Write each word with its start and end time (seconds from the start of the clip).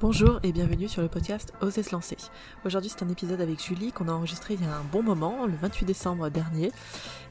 Bonjour 0.00 0.40
et 0.42 0.52
bienvenue 0.52 0.88
sur 0.88 1.02
le 1.02 1.08
podcast 1.08 1.52
Oser 1.60 1.82
se 1.82 1.92
lancer. 1.92 2.16
Aujourd'hui 2.64 2.88
c'est 2.88 3.04
un 3.04 3.08
épisode 3.10 3.42
avec 3.42 3.62
Julie 3.62 3.92
qu'on 3.92 4.08
a 4.08 4.12
enregistré 4.12 4.54
il 4.54 4.62
y 4.62 4.66
a 4.66 4.74
un 4.74 4.82
bon 4.90 5.02
moment, 5.02 5.44
le 5.44 5.52
28 5.60 5.84
décembre 5.84 6.30
dernier. 6.30 6.72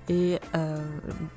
Et 0.07 0.37
euh, 0.53 0.77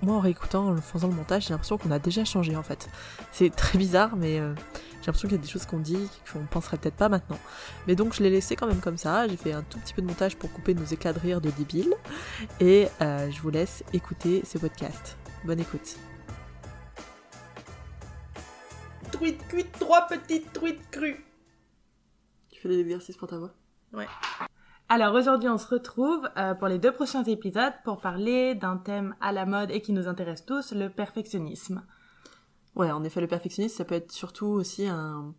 moi 0.03 0.16
en 0.16 0.21
réécoutant, 0.21 0.68
en 0.68 0.76
faisant 0.76 1.08
le 1.08 1.14
montage, 1.14 1.45
j'ai 1.45 1.54
l'impression 1.54 1.79
qu'on 1.79 1.90
a 1.90 1.98
déjà 1.98 2.27
changé 2.27 2.55
en 2.55 2.62
fait. 2.62 2.91
C'est 3.32 3.48
très 3.48 3.79
bizarre 3.79 4.14
mais 4.14 4.41
euh, 4.41 4.55
j'ai 5.00 5.06
l'impression 5.06 5.27
qu'il 5.27 5.38
y 5.38 5.41
a 5.41 5.42
des 5.42 5.48
choses 5.48 5.64
qu'on 5.64 5.79
dit 5.79 6.06
qu'on 6.30 6.45
penserait 6.45 6.77
peut-être 6.77 6.96
pas 6.96 7.09
maintenant. 7.09 7.38
Mais 7.87 7.95
donc 7.95 8.12
je 8.12 8.23
l'ai 8.23 8.28
laissé 8.28 8.55
quand 8.55 8.66
même 8.66 8.80
comme 8.80 8.98
ça, 8.98 9.27
j'ai 9.27 9.38
fait 9.38 9.55
un 9.55 9.62
tout 9.62 9.78
petit 9.78 9.95
peu 9.95 10.02
de 10.02 10.06
montage 10.09 10.37
pour 10.37 10.52
couper 10.52 10.74
nos 10.74 10.84
éclats 10.84 11.14
de 11.14 11.19
rire 11.19 11.41
de 11.41 11.48
débiles. 11.48 11.95
Et 12.60 12.88
euh, 13.01 13.30
je 13.30 13.41
vous 13.41 13.51
laisse 13.51 13.84
écouter 13.95 14.42
ce 14.45 14.59
podcast. 14.59 15.16
Bonne 15.46 15.60
écoute. 15.60 15.96
Truite 19.22 19.46
cuite, 19.46 19.72
trois 19.78 20.08
petites 20.08 20.52
truites 20.52 20.90
crues. 20.90 21.24
Tu 22.50 22.60
fais 22.60 22.68
des 22.68 22.80
exercices 22.80 23.16
pour 23.16 23.28
ta 23.28 23.38
voix? 23.38 23.54
Ouais. 23.92 24.08
Alors 24.88 25.14
aujourd'hui, 25.14 25.48
on 25.48 25.58
se 25.58 25.68
retrouve 25.68 26.28
euh, 26.36 26.54
pour 26.54 26.66
les 26.66 26.80
deux 26.80 26.90
prochains 26.90 27.22
épisodes 27.22 27.72
pour 27.84 28.00
parler 28.00 28.56
d'un 28.56 28.78
thème 28.78 29.14
à 29.20 29.30
la 29.30 29.46
mode 29.46 29.70
et 29.70 29.80
qui 29.80 29.92
nous 29.92 30.08
intéresse 30.08 30.45
tous, 30.45 30.72
le 30.72 30.90
perfectionnisme. 30.90 31.86
Ouais, 32.74 32.90
en 32.90 33.04
effet, 33.04 33.20
le 33.20 33.28
perfectionnisme, 33.28 33.76
ça 33.76 33.84
peut 33.84 33.95
être 33.95 34.10
surtout 34.10 34.46
aussi 34.46 34.88
un, 34.88 35.32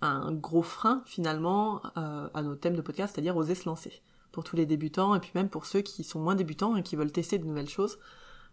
un 0.00 0.30
gros 0.30 0.62
frein 0.62 1.02
finalement 1.04 1.82
euh, 1.96 2.28
à 2.32 2.42
nos 2.42 2.54
thèmes 2.54 2.76
de 2.76 2.80
podcast, 2.80 3.12
c'est-à-dire 3.12 3.36
oser 3.36 3.56
se 3.56 3.68
lancer. 3.68 4.02
Pour 4.30 4.44
tous 4.44 4.54
les 4.54 4.66
débutants 4.66 5.16
et 5.16 5.18
puis 5.18 5.32
même 5.34 5.48
pour 5.48 5.66
ceux 5.66 5.80
qui 5.80 6.04
sont 6.04 6.20
moins 6.20 6.36
débutants 6.36 6.76
et 6.76 6.84
qui 6.84 6.94
veulent 6.94 7.10
tester 7.10 7.38
de 7.40 7.44
nouvelles 7.44 7.68
choses, 7.68 7.98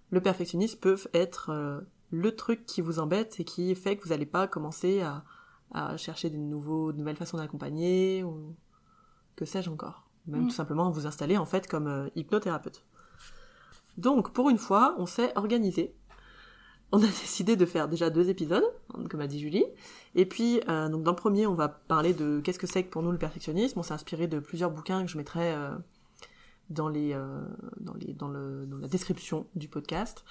le 0.09 0.19
perfectionnisme 0.19 0.79
peut 0.79 0.97
être 1.13 1.51
euh, 1.51 1.79
le 2.11 2.35
truc 2.35 2.65
qui 2.65 2.81
vous 2.81 2.99
embête 2.99 3.39
et 3.39 3.43
qui 3.43 3.73
fait 3.75 3.97
que 3.97 4.03
vous 4.03 4.09
n'allez 4.09 4.25
pas 4.25 4.47
commencer 4.47 5.01
à, 5.01 5.23
à 5.73 5.98
chercher 5.98 6.29
de, 6.29 6.37
nouveaux, 6.37 6.91
de 6.91 6.98
nouvelles 6.98 7.15
façons 7.15 7.37
d'accompagner 7.37 8.23
ou 8.23 8.55
que 9.35 9.45
sais-je 9.45 9.70
encore. 9.70 10.07
Même 10.27 10.43
Mm. 10.43 10.48
tout 10.48 10.54
simplement 10.54 10.91
vous 10.91 11.07
installer 11.07 11.37
en 11.37 11.45
fait 11.45 11.67
comme 11.67 11.87
euh, 11.87 12.09
hypnothérapeute. 12.15 12.84
Donc 13.98 14.34
pour 14.34 14.49
une 14.49 14.57
fois, 14.57 14.95
on 14.99 15.05
s'est 15.05 15.32
organisé. 15.35 15.95
On 16.91 16.98
a 16.98 17.07
décidé 17.07 17.55
de 17.55 17.65
faire 17.65 17.87
déjà 17.87 18.09
deux 18.09 18.29
épisodes, 18.29 18.63
hein, 18.93 19.04
comme 19.09 19.21
a 19.21 19.27
dit 19.27 19.39
Julie. 19.39 19.65
Et 20.15 20.26
puis, 20.26 20.62
euh, 20.67 20.89
donc 20.89 21.04
dans 21.04 21.12
le 21.12 21.15
premier, 21.15 21.48
on 21.48 21.55
va 21.55 21.70
parler 21.70 22.13
de 22.13 22.41
qu'est-ce 22.43 22.59
que 22.59 22.67
c'est 22.67 22.84
que 22.84 22.89
pour 22.89 23.01
nous 23.01 23.12
le 23.12 23.17
perfectionnisme. 23.17 23.79
On 23.79 23.84
s'est 23.84 23.93
inspiré 23.93 24.27
de 24.27 24.39
plusieurs 24.39 24.71
bouquins 24.71 25.04
que 25.05 25.12
je 25.12 25.17
mettrai 25.17 25.54
euh, 25.54 25.71
dans, 26.70 26.89
les, 26.89 27.13
euh, 27.13 27.41
dans, 27.79 27.93
les, 27.93 28.13
dans, 28.13 28.27
le, 28.27 28.65
dans 28.65 28.77
la 28.77 28.87
description 28.87 29.48
du 29.55 29.67
podcast. 29.67 30.23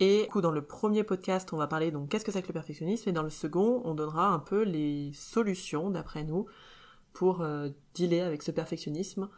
Et 0.00 0.24
du 0.24 0.28
coup, 0.28 0.40
dans 0.40 0.52
le 0.52 0.62
premier 0.62 1.02
podcast, 1.02 1.52
on 1.52 1.56
va 1.56 1.66
parler 1.66 1.90
donc 1.90 2.08
qu'est-ce 2.08 2.24
que 2.24 2.30
c'est 2.30 2.42
que 2.42 2.48
le 2.48 2.52
perfectionnisme, 2.52 3.08
et 3.08 3.12
dans 3.12 3.22
le 3.22 3.30
second, 3.30 3.82
on 3.84 3.94
donnera 3.94 4.28
un 4.28 4.38
peu 4.38 4.62
les 4.62 5.12
solutions, 5.12 5.90
d'après 5.90 6.22
nous, 6.22 6.46
pour 7.12 7.40
euh, 7.40 7.68
dealer 7.94 8.20
avec 8.20 8.42
ce 8.42 8.52
perfectionnisme 8.52 9.28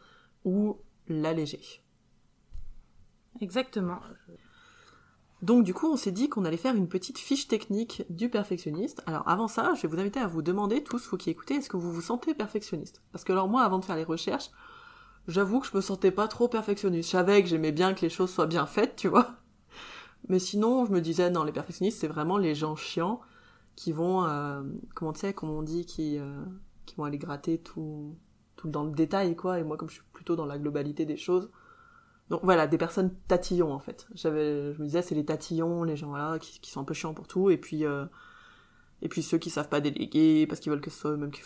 ou 0.45 0.77
l'alléger. 1.07 1.83
Exactement. 3.39 3.99
Donc 5.41 5.63
du 5.63 5.73
coup, 5.73 5.91
on 5.91 5.97
s'est 5.97 6.11
dit 6.11 6.29
qu'on 6.29 6.45
allait 6.45 6.57
faire 6.57 6.75
une 6.75 6.87
petite 6.87 7.17
fiche 7.17 7.47
technique 7.47 8.03
du 8.09 8.29
perfectionniste. 8.29 9.01
Alors 9.07 9.27
avant 9.27 9.47
ça, 9.47 9.73
je 9.75 9.81
vais 9.81 9.87
vous 9.87 9.99
inviter 9.99 10.19
à 10.19 10.27
vous 10.27 10.43
demander 10.43 10.83
tous, 10.83 11.07
vous 11.07 11.17
qui 11.17 11.31
écoutez, 11.31 11.55
est-ce 11.55 11.69
que 11.69 11.77
vous 11.77 11.91
vous 11.91 12.01
sentez 12.01 12.35
perfectionniste? 12.35 13.01
Parce 13.11 13.23
que 13.23 13.31
alors 13.31 13.47
moi, 13.47 13.63
avant 13.63 13.79
de 13.79 13.85
faire 13.85 13.95
les 13.95 14.03
recherches, 14.03 14.51
j'avoue 15.27 15.59
que 15.59 15.67
je 15.67 15.75
me 15.75 15.81
sentais 15.81 16.11
pas 16.11 16.27
trop 16.27 16.47
perfectionniste. 16.47 17.09
Je 17.09 17.11
savais 17.11 17.41
que 17.41 17.49
j'aimais 17.49 17.71
bien 17.71 17.95
que 17.95 18.01
les 18.01 18.09
choses 18.09 18.31
soient 18.31 18.45
bien 18.45 18.67
faites, 18.67 18.95
tu 18.95 19.07
vois. 19.07 19.40
Mais 20.29 20.39
sinon, 20.39 20.85
je 20.85 20.91
me 20.91 21.01
disais, 21.01 21.29
non, 21.29 21.43
les 21.43 21.51
perfectionnistes, 21.51 21.99
c'est 21.99 22.07
vraiment 22.07 22.37
les 22.37 22.55
gens 22.55 22.75
chiants 22.75 23.21
qui 23.75 23.91
vont, 23.91 24.25
euh, 24.25 24.61
comment 24.95 25.13
tu 25.13 25.21
sais, 25.21 25.33
comme 25.33 25.49
on 25.49 25.63
dit, 25.63 25.85
qui, 25.85 26.17
euh, 26.19 26.43
qui 26.85 26.95
vont 26.95 27.05
aller 27.05 27.17
gratter 27.17 27.57
tout, 27.57 28.15
tout 28.55 28.69
dans 28.69 28.83
le 28.83 28.91
détail, 28.91 29.35
quoi. 29.35 29.59
Et 29.59 29.63
moi, 29.63 29.77
comme 29.77 29.89
je 29.89 29.95
suis 29.95 30.03
plutôt 30.13 30.35
dans 30.35 30.45
la 30.45 30.57
globalité 30.57 31.05
des 31.05 31.17
choses, 31.17 31.49
donc 32.29 32.41
voilà, 32.43 32.65
des 32.65 32.77
personnes 32.77 33.13
tatillons 33.27 33.73
en 33.73 33.79
fait. 33.79 34.07
J'avais, 34.15 34.73
je 34.73 34.79
me 34.79 34.85
disais, 34.85 35.01
c'est 35.01 35.15
les 35.15 35.25
tatillons, 35.25 35.83
les 35.83 35.97
gens 35.97 36.09
voilà, 36.09 36.39
qui, 36.39 36.71
sont 36.71 36.79
un 36.79 36.85
peu 36.85 36.93
chiants 36.93 37.13
pour 37.13 37.27
tout, 37.27 37.49
et 37.49 37.57
puis 37.57 37.85
euh, 37.85 38.05
et 39.01 39.09
puis 39.09 39.21
ceux 39.23 39.37
qui 39.37 39.49
savent 39.49 39.69
pas 39.69 39.81
déléguer 39.81 40.47
parce 40.47 40.61
qu'ils 40.61 40.71
veulent 40.71 40.81
que 40.81 40.89
ce 40.89 40.99
soit 40.99 41.11
eux-mêmes 41.11 41.31
qui, 41.31 41.41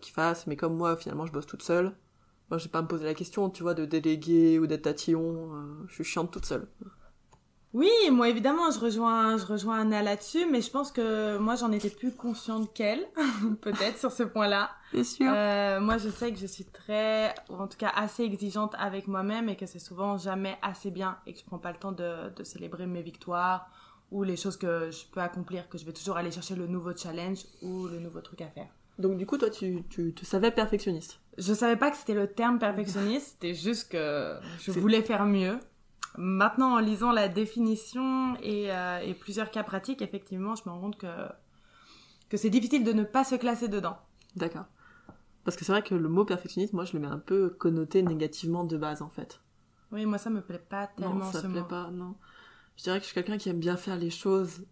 qui 0.00 0.10
fassent. 0.10 0.46
Mais 0.46 0.56
comme 0.56 0.76
moi, 0.76 0.96
finalement, 0.96 1.24
je 1.26 1.32
bosse 1.32 1.46
toute 1.46 1.62
seule. 1.62 1.94
Moi, 2.50 2.58
j'ai 2.58 2.68
pas 2.68 2.80
à 2.80 2.82
me 2.82 2.88
poser 2.88 3.04
la 3.04 3.14
question, 3.14 3.48
tu 3.50 3.62
vois, 3.62 3.74
de 3.74 3.84
déléguer 3.86 4.58
ou 4.58 4.66
d'être 4.66 4.82
tatillon. 4.82 5.54
euh, 5.54 5.84
je 5.88 5.94
suis 5.94 6.04
chiante 6.04 6.30
toute 6.30 6.46
seule. 6.46 6.68
Oui, 7.76 7.90
moi 8.10 8.30
évidemment, 8.30 8.70
je 8.70 8.78
rejoins, 8.78 9.36
je 9.36 9.44
rejoins 9.44 9.80
Anna 9.80 10.02
là-dessus, 10.02 10.46
mais 10.50 10.62
je 10.62 10.70
pense 10.70 10.90
que 10.90 11.36
moi 11.36 11.56
j'en 11.56 11.70
étais 11.72 11.90
plus 11.90 12.10
consciente 12.10 12.72
qu'elle, 12.72 13.06
peut-être 13.60 13.98
sur 13.98 14.10
ce 14.10 14.22
point-là. 14.22 14.70
C'est 14.92 15.04
sûr. 15.04 15.30
Euh, 15.30 15.78
moi, 15.78 15.98
je 15.98 16.08
sais 16.08 16.32
que 16.32 16.38
je 16.38 16.46
suis 16.46 16.64
très, 16.64 17.34
ou 17.50 17.56
en 17.56 17.66
tout 17.68 17.76
cas 17.76 17.92
assez 17.94 18.22
exigeante 18.22 18.74
avec 18.78 19.08
moi-même 19.08 19.50
et 19.50 19.56
que 19.56 19.66
c'est 19.66 19.78
souvent 19.78 20.16
jamais 20.16 20.56
assez 20.62 20.90
bien 20.90 21.18
et 21.26 21.34
que 21.34 21.38
je 21.38 21.44
prends 21.44 21.58
pas 21.58 21.70
le 21.70 21.76
temps 21.76 21.92
de, 21.92 22.34
de 22.34 22.44
célébrer 22.44 22.86
mes 22.86 23.02
victoires 23.02 23.68
ou 24.10 24.22
les 24.22 24.36
choses 24.36 24.56
que 24.56 24.90
je 24.90 25.04
peux 25.12 25.20
accomplir, 25.20 25.68
que 25.68 25.76
je 25.76 25.84
vais 25.84 25.92
toujours 25.92 26.16
aller 26.16 26.30
chercher 26.30 26.54
le 26.54 26.66
nouveau 26.66 26.96
challenge 26.96 27.40
ou 27.60 27.88
le 27.88 27.98
nouveau 27.98 28.22
truc 28.22 28.40
à 28.40 28.48
faire. 28.48 28.68
Donc 28.98 29.18
du 29.18 29.26
coup, 29.26 29.36
toi, 29.36 29.50
tu, 29.50 29.84
tu 29.90 30.14
te 30.14 30.24
savais 30.24 30.50
perfectionniste. 30.50 31.20
Je 31.36 31.52
savais 31.52 31.76
pas 31.76 31.90
que 31.90 31.98
c'était 31.98 32.14
le 32.14 32.26
terme 32.26 32.58
perfectionniste, 32.58 33.32
c'était 33.32 33.54
juste 33.54 33.92
que 33.92 34.38
je 34.60 34.70
voulais 34.70 35.02
faire 35.02 35.26
mieux. 35.26 35.58
Maintenant, 36.16 36.74
en 36.74 36.78
lisant 36.78 37.12
la 37.12 37.28
définition 37.28 38.36
et, 38.42 38.72
euh, 38.72 38.98
et 39.00 39.14
plusieurs 39.14 39.50
cas 39.50 39.62
pratiques, 39.62 40.02
effectivement, 40.02 40.54
je 40.54 40.62
me 40.66 40.70
rends 40.70 40.80
compte 40.80 40.98
que, 40.98 41.28
que 42.28 42.36
c'est 42.36 42.50
difficile 42.50 42.84
de 42.84 42.92
ne 42.92 43.04
pas 43.04 43.24
se 43.24 43.34
classer 43.34 43.68
dedans. 43.68 43.98
D'accord. 44.34 44.66
Parce 45.44 45.56
que 45.56 45.64
c'est 45.64 45.72
vrai 45.72 45.82
que 45.82 45.94
le 45.94 46.08
mot 46.08 46.24
perfectionniste, 46.24 46.72
moi, 46.72 46.84
je 46.84 46.94
le 46.94 47.00
mets 47.00 47.06
un 47.06 47.18
peu 47.18 47.50
connoté 47.50 48.02
négativement 48.02 48.64
de 48.64 48.76
base, 48.76 49.02
en 49.02 49.10
fait. 49.10 49.40
Oui, 49.92 50.04
moi 50.04 50.18
ça 50.18 50.30
me 50.30 50.40
plaît 50.40 50.58
pas 50.58 50.88
tellement 50.88 51.14
non, 51.16 51.32
ça 51.32 51.42
me 51.46 51.52
plaît 51.52 51.60
mot. 51.60 51.68
pas, 51.68 51.90
non. 51.90 52.16
Je 52.76 52.82
dirais 52.82 52.98
que 52.98 53.04
je 53.04 53.10
suis 53.10 53.14
quelqu'un 53.14 53.38
qui 53.38 53.48
aime 53.48 53.60
bien 53.60 53.76
faire 53.76 53.96
les 53.96 54.10
choses. 54.10 54.64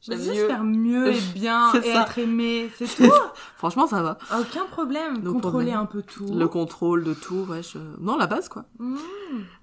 J'aime 0.00 0.18
Juste 0.18 0.30
mieux. 0.30 0.46
faire 0.46 0.64
mieux 0.64 1.12
et 1.12 1.20
bien 1.34 1.72
et 1.74 1.92
ça. 1.92 2.02
être 2.02 2.18
aimé, 2.18 2.70
c'est 2.76 2.86
tout. 2.86 3.12
Franchement, 3.56 3.86
ça 3.86 4.02
va. 4.02 4.18
Aucun 4.40 4.64
problème. 4.66 5.22
No 5.22 5.32
Contrôler 5.34 5.72
un 5.72 5.86
peu 5.86 6.02
tout. 6.02 6.26
Le 6.34 6.48
contrôle 6.48 7.04
de 7.04 7.14
tout, 7.14 7.46
ouais, 7.48 7.62
je... 7.62 7.78
Non, 8.00 8.16
la 8.16 8.26
base, 8.26 8.48
quoi. 8.48 8.64
Mmh. 8.78 8.96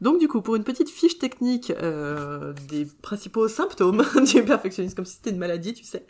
Donc, 0.01 0.19
du 0.19 0.27
coup, 0.27 0.41
pour 0.41 0.55
une 0.55 0.63
petite 0.63 0.89
fiche 0.89 1.19
technique 1.19 1.71
euh, 1.81 2.53
des 2.69 2.87
principaux 3.01 3.47
symptômes 3.47 4.03
du 4.33 4.43
perfectionnisme, 4.43 4.95
comme 4.95 5.05
si 5.05 5.15
c'était 5.15 5.31
une 5.31 5.39
maladie, 5.39 5.73
tu 5.73 5.83
sais. 5.83 6.05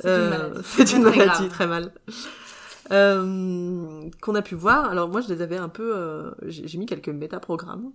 C'est 0.00 0.08
une 0.24 0.28
maladie. 0.30 0.60
C'est 0.64 0.84
Très, 0.84 0.96
une 0.96 1.02
très 1.04 1.16
maladie, 1.18 1.38
grave. 1.38 1.48
très 1.48 1.66
mal. 1.66 1.92
Euh, 2.90 4.10
qu'on 4.20 4.34
a 4.34 4.42
pu 4.42 4.54
voir. 4.54 4.84
Alors, 4.90 5.08
moi, 5.08 5.20
je 5.20 5.32
les 5.32 5.40
avais 5.42 5.56
un 5.56 5.68
peu... 5.68 5.92
euh, 5.96 6.30
j'ai 6.46 6.76
mis 6.78 6.86
quelques 6.86 7.08
métaprogrammes. 7.08 7.92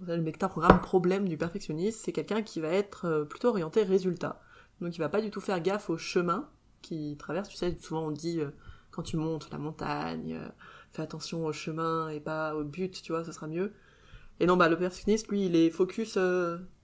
Le 0.00 0.20
métaprogramme 0.20 0.80
problème 0.80 1.28
du 1.28 1.36
perfectionniste, 1.36 2.00
c'est 2.04 2.12
quelqu'un 2.12 2.42
qui 2.42 2.60
va 2.60 2.68
être 2.68 3.06
euh, 3.06 3.24
plutôt 3.24 3.48
orienté 3.48 3.82
résultat. 3.82 4.40
Donc, 4.80 4.96
il 4.96 4.98
va 4.98 5.08
pas 5.08 5.20
du 5.20 5.30
tout 5.30 5.40
faire 5.40 5.60
gaffe 5.60 5.90
au 5.90 5.98
chemin 5.98 6.48
qu'il 6.80 7.16
traverse. 7.16 7.48
Tu 7.48 7.56
sais, 7.56 7.76
souvent 7.80 8.06
on 8.06 8.10
dit, 8.10 8.40
euh, 8.40 8.50
quand 8.90 9.02
tu 9.02 9.16
montes 9.16 9.50
la 9.50 9.58
montagne, 9.58 10.34
euh, 10.34 10.48
fais 10.92 11.02
attention 11.02 11.44
au 11.44 11.52
chemin 11.52 12.08
et 12.08 12.20
pas 12.20 12.54
au 12.54 12.64
but, 12.64 13.02
tu 13.02 13.12
vois, 13.12 13.24
ce 13.24 13.32
sera 13.32 13.46
mieux. 13.46 13.72
Et 14.40 14.46
non, 14.46 14.56
bah, 14.56 14.68
le 14.68 14.78
perfectionniste, 14.78 15.28
lui, 15.28 15.46
il 15.46 15.56
est 15.56 15.70
focus, 15.70 16.18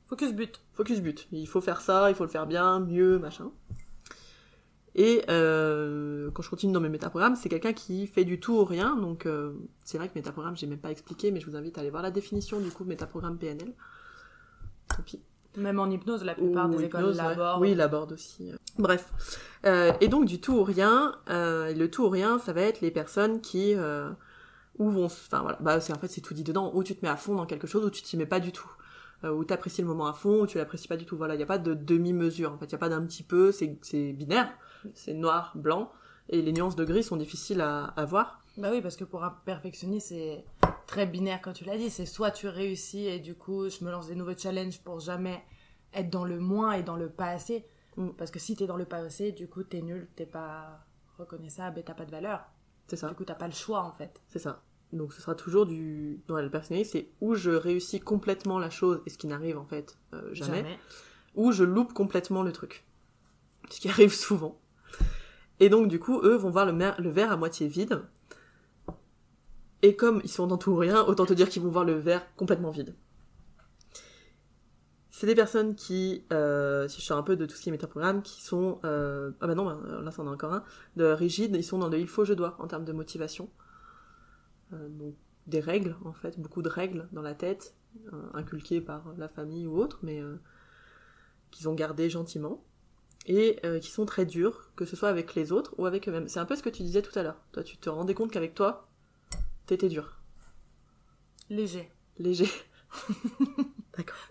Focus 0.06 0.32
but. 0.32 0.62
focus 0.72 1.02
but. 1.02 1.28
Il 1.32 1.46
faut 1.46 1.60
faire 1.60 1.82
ça, 1.82 2.08
il 2.08 2.14
faut 2.14 2.24
le 2.24 2.30
faire 2.30 2.46
bien, 2.46 2.80
mieux, 2.80 3.18
machin. 3.18 3.50
Et 4.94 5.22
euh, 5.28 6.30
quand 6.32 6.42
je 6.42 6.50
continue 6.50 6.72
dans 6.72 6.80
mes 6.80 6.88
métaprogrammes, 6.88 7.36
c'est 7.36 7.48
quelqu'un 7.48 7.72
qui 7.72 8.06
fait 8.06 8.24
du 8.24 8.40
tout 8.40 8.54
ou 8.54 8.64
rien. 8.64 8.96
Donc 8.96 9.26
euh, 9.26 9.52
c'est 9.84 9.98
vrai 9.98 10.08
que 10.08 10.14
métaprogramme, 10.14 10.56
j'ai 10.56 10.66
même 10.66 10.78
pas 10.78 10.90
expliqué, 10.90 11.30
mais 11.30 11.40
je 11.40 11.46
vous 11.46 11.56
invite 11.56 11.78
à 11.78 11.82
aller 11.82 11.90
voir 11.90 12.02
la 12.02 12.10
définition 12.10 12.60
du 12.60 12.70
coup 12.70 12.84
métaprogramme 12.84 13.38
PNL. 13.38 13.72
Tant 14.88 15.02
pis. 15.02 15.20
Même 15.56 15.80
en 15.80 15.90
hypnose, 15.90 16.24
la 16.24 16.34
plupart 16.34 16.68
Ou 16.68 16.76
des 16.76 16.84
écoles 16.84 17.00
hypnose, 17.00 17.16
ouais. 17.16 17.22
l'abordent. 17.22 17.62
Oui, 17.62 17.74
l'aborde 17.74 18.12
aussi. 18.12 18.52
Bref. 18.78 19.12
Euh, 19.66 19.92
et 20.00 20.08
donc, 20.08 20.26
du 20.26 20.40
tout 20.40 20.58
ou 20.58 20.62
rien, 20.62 21.16
euh, 21.30 21.72
le 21.74 21.90
tout 21.90 22.04
ou 22.04 22.08
rien, 22.08 22.38
ça 22.38 22.52
va 22.52 22.62
être 22.62 22.80
les 22.80 22.90
personnes 22.90 23.40
qui... 23.40 23.74
Euh, 23.74 24.10
où 24.78 24.90
vont... 24.90 25.06
Enfin, 25.06 25.40
voilà. 25.40 25.58
Bah, 25.60 25.80
c'est, 25.80 25.92
en 25.92 25.98
fait, 25.98 26.08
c'est 26.08 26.20
tout 26.20 26.34
dit 26.34 26.44
dedans. 26.44 26.70
Où 26.74 26.84
tu 26.84 26.94
te 26.94 27.04
mets 27.04 27.10
à 27.10 27.16
fond 27.16 27.34
dans 27.34 27.46
quelque 27.46 27.66
chose, 27.66 27.84
ou 27.84 27.90
tu 27.90 28.02
t'y 28.02 28.16
mets 28.16 28.26
pas 28.26 28.40
du 28.40 28.52
tout. 28.52 28.70
Euh, 29.24 29.32
où 29.32 29.44
t'apprécies 29.44 29.82
le 29.82 29.88
moment 29.88 30.06
à 30.06 30.12
fond, 30.12 30.42
ou 30.42 30.46
tu 30.46 30.58
l'apprécies 30.58 30.86
pas 30.86 30.96
du 30.96 31.04
tout. 31.04 31.16
Voilà, 31.16 31.34
il 31.34 31.38
n'y 31.38 31.42
a 31.42 31.46
pas 31.46 31.58
de 31.58 31.74
demi-mesure. 31.74 32.52
En 32.52 32.58
fait, 32.58 32.66
il 32.66 32.74
n'y 32.74 32.76
a 32.76 32.78
pas 32.78 32.88
d'un 32.88 33.02
petit 33.02 33.24
peu. 33.24 33.50
C'est, 33.50 33.78
c'est 33.82 34.12
binaire. 34.12 34.52
C'est 34.94 35.14
noir, 35.14 35.52
blanc. 35.54 35.90
Et 36.28 36.42
les 36.42 36.52
nuances 36.52 36.76
de 36.76 36.84
gris 36.84 37.02
sont 37.02 37.16
difficiles 37.16 37.60
à, 37.60 37.84
à 37.84 38.04
voir. 38.04 38.42
Bah 38.58 38.68
oui, 38.72 38.82
parce 38.82 38.96
que 38.96 39.04
pour 39.04 39.24
un 39.24 39.30
perfectionniste, 39.44 40.08
c'est 40.08 40.44
très 40.86 41.06
binaire, 41.06 41.40
comme 41.40 41.52
tu 41.52 41.64
l'as 41.64 41.78
dit. 41.78 41.90
C'est 41.90 42.06
soit 42.06 42.30
tu 42.30 42.48
réussis 42.48 43.06
et 43.06 43.20
du 43.20 43.34
coup, 43.34 43.68
je 43.68 43.84
me 43.84 43.90
lance 43.90 44.08
des 44.08 44.14
nouveaux 44.14 44.36
challenges 44.36 44.80
pour 44.80 45.00
jamais 45.00 45.42
être 45.94 46.10
dans 46.10 46.24
le 46.24 46.38
moins 46.38 46.72
et 46.72 46.82
dans 46.82 46.96
le 46.96 47.08
pas 47.08 47.28
assez. 47.28 47.64
Mm. 47.96 48.10
Parce 48.18 48.30
que 48.30 48.38
si 48.38 48.56
t'es 48.56 48.66
dans 48.66 48.76
le 48.76 48.84
pas 48.84 48.98
assez, 48.98 49.32
du 49.32 49.48
coup, 49.48 49.62
t'es 49.62 49.80
nul, 49.80 50.08
t'es 50.16 50.26
pas 50.26 50.84
reconnaissable 51.18 51.78
et 51.78 51.82
t'as 51.82 51.94
pas 51.94 52.04
de 52.04 52.10
valeur. 52.10 52.44
C'est 52.88 52.96
ça. 52.96 53.08
Du 53.08 53.14
coup, 53.14 53.24
t'as 53.24 53.34
pas 53.34 53.46
le 53.46 53.54
choix, 53.54 53.82
en 53.82 53.92
fait. 53.92 54.20
C'est 54.28 54.38
ça. 54.38 54.62
Donc 54.92 55.12
ce 55.12 55.20
sera 55.20 55.34
toujours 55.34 55.66
du... 55.66 56.22
Dans 56.28 56.40
le 56.40 56.50
personnalisme, 56.50 56.92
c'est 56.92 57.10
où 57.20 57.34
je 57.34 57.50
réussis 57.50 58.00
complètement 58.00 58.58
la 58.58 58.70
chose, 58.70 59.02
et 59.06 59.10
ce 59.10 59.18
qui 59.18 59.26
n'arrive 59.26 59.58
en 59.58 59.66
fait 59.66 59.98
euh, 60.14 60.32
jamais. 60.32 60.78
ou 61.34 61.52
je 61.52 61.64
loupe 61.64 61.92
complètement 61.92 62.42
le 62.42 62.52
truc. 62.52 62.86
Ce 63.70 63.80
qui 63.80 63.88
arrive 63.88 64.14
souvent. 64.14 64.58
Et 65.60 65.68
donc, 65.68 65.88
du 65.88 65.98
coup, 65.98 66.20
eux 66.22 66.36
vont 66.36 66.50
voir 66.50 66.66
le, 66.66 67.10
verre 67.10 67.32
à 67.32 67.36
moitié 67.36 67.68
vide. 67.68 68.02
Et 69.82 69.96
comme 69.96 70.20
ils 70.24 70.30
sont 70.30 70.46
dans 70.46 70.58
tout 70.58 70.72
ou 70.72 70.76
rien, 70.76 71.04
autant 71.04 71.26
te 71.26 71.32
dire 71.32 71.48
qu'ils 71.48 71.62
vont 71.62 71.70
voir 71.70 71.84
le 71.84 71.94
verre 71.94 72.22
complètement 72.36 72.70
vide. 72.70 72.94
C'est 75.08 75.26
des 75.26 75.34
personnes 75.34 75.74
qui, 75.74 76.24
euh, 76.32 76.86
si 76.86 77.00
je 77.00 77.06
sors 77.06 77.18
un 77.18 77.24
peu 77.24 77.34
de 77.34 77.44
tout 77.44 77.56
ce 77.56 77.62
qui 77.62 77.70
est 77.70 77.72
métaprogramme, 77.72 78.22
qui 78.22 78.40
sont, 78.42 78.80
euh, 78.84 79.32
ah 79.40 79.48
bah 79.48 79.54
non, 79.56 79.64
bah, 79.64 80.00
là 80.00 80.10
c'en 80.12 80.28
a 80.28 80.30
encore 80.30 80.52
un, 80.52 80.64
de 80.96 81.06
rigides, 81.06 81.56
ils 81.56 81.64
sont 81.64 81.78
dans 81.78 81.88
le 81.88 81.98
il 81.98 82.06
faut, 82.06 82.24
je 82.24 82.34
dois 82.34 82.56
en 82.60 82.68
termes 82.68 82.84
de 82.84 82.92
motivation. 82.92 83.50
Euh, 84.72 84.88
donc 84.88 85.14
des 85.48 85.58
règles 85.58 85.96
en 86.04 86.12
fait, 86.12 86.38
beaucoup 86.38 86.62
de 86.62 86.68
règles 86.68 87.08
dans 87.10 87.22
la 87.22 87.34
tête, 87.34 87.74
euh, 88.12 88.22
inculquées 88.34 88.80
par 88.80 89.12
la 89.16 89.26
famille 89.26 89.66
ou 89.66 89.76
autre, 89.76 89.98
mais 90.02 90.22
qu'ils 91.50 91.68
ont 91.68 91.74
gardées 91.74 92.10
gentiment 92.10 92.62
et 93.28 93.60
euh, 93.64 93.78
qui 93.78 93.90
sont 93.90 94.04
très 94.06 94.24
durs, 94.26 94.70
que 94.74 94.84
ce 94.84 94.96
soit 94.96 95.08
avec 95.10 95.34
les 95.36 95.52
autres 95.52 95.74
ou 95.78 95.86
avec 95.86 96.08
eux-mêmes. 96.08 96.26
C'est 96.28 96.40
un 96.40 96.44
peu 96.46 96.56
ce 96.56 96.62
que 96.62 96.70
tu 96.70 96.82
disais 96.82 97.02
tout 97.02 97.16
à 97.18 97.22
l'heure. 97.22 97.36
Toi, 97.52 97.62
tu 97.62 97.76
te 97.76 97.88
rendais 97.88 98.14
compte 98.14 98.32
qu'avec 98.32 98.54
toi, 98.54 98.88
t'étais 99.66 99.88
dur, 99.88 100.16
Léger. 101.50 101.90
léger. 102.18 102.48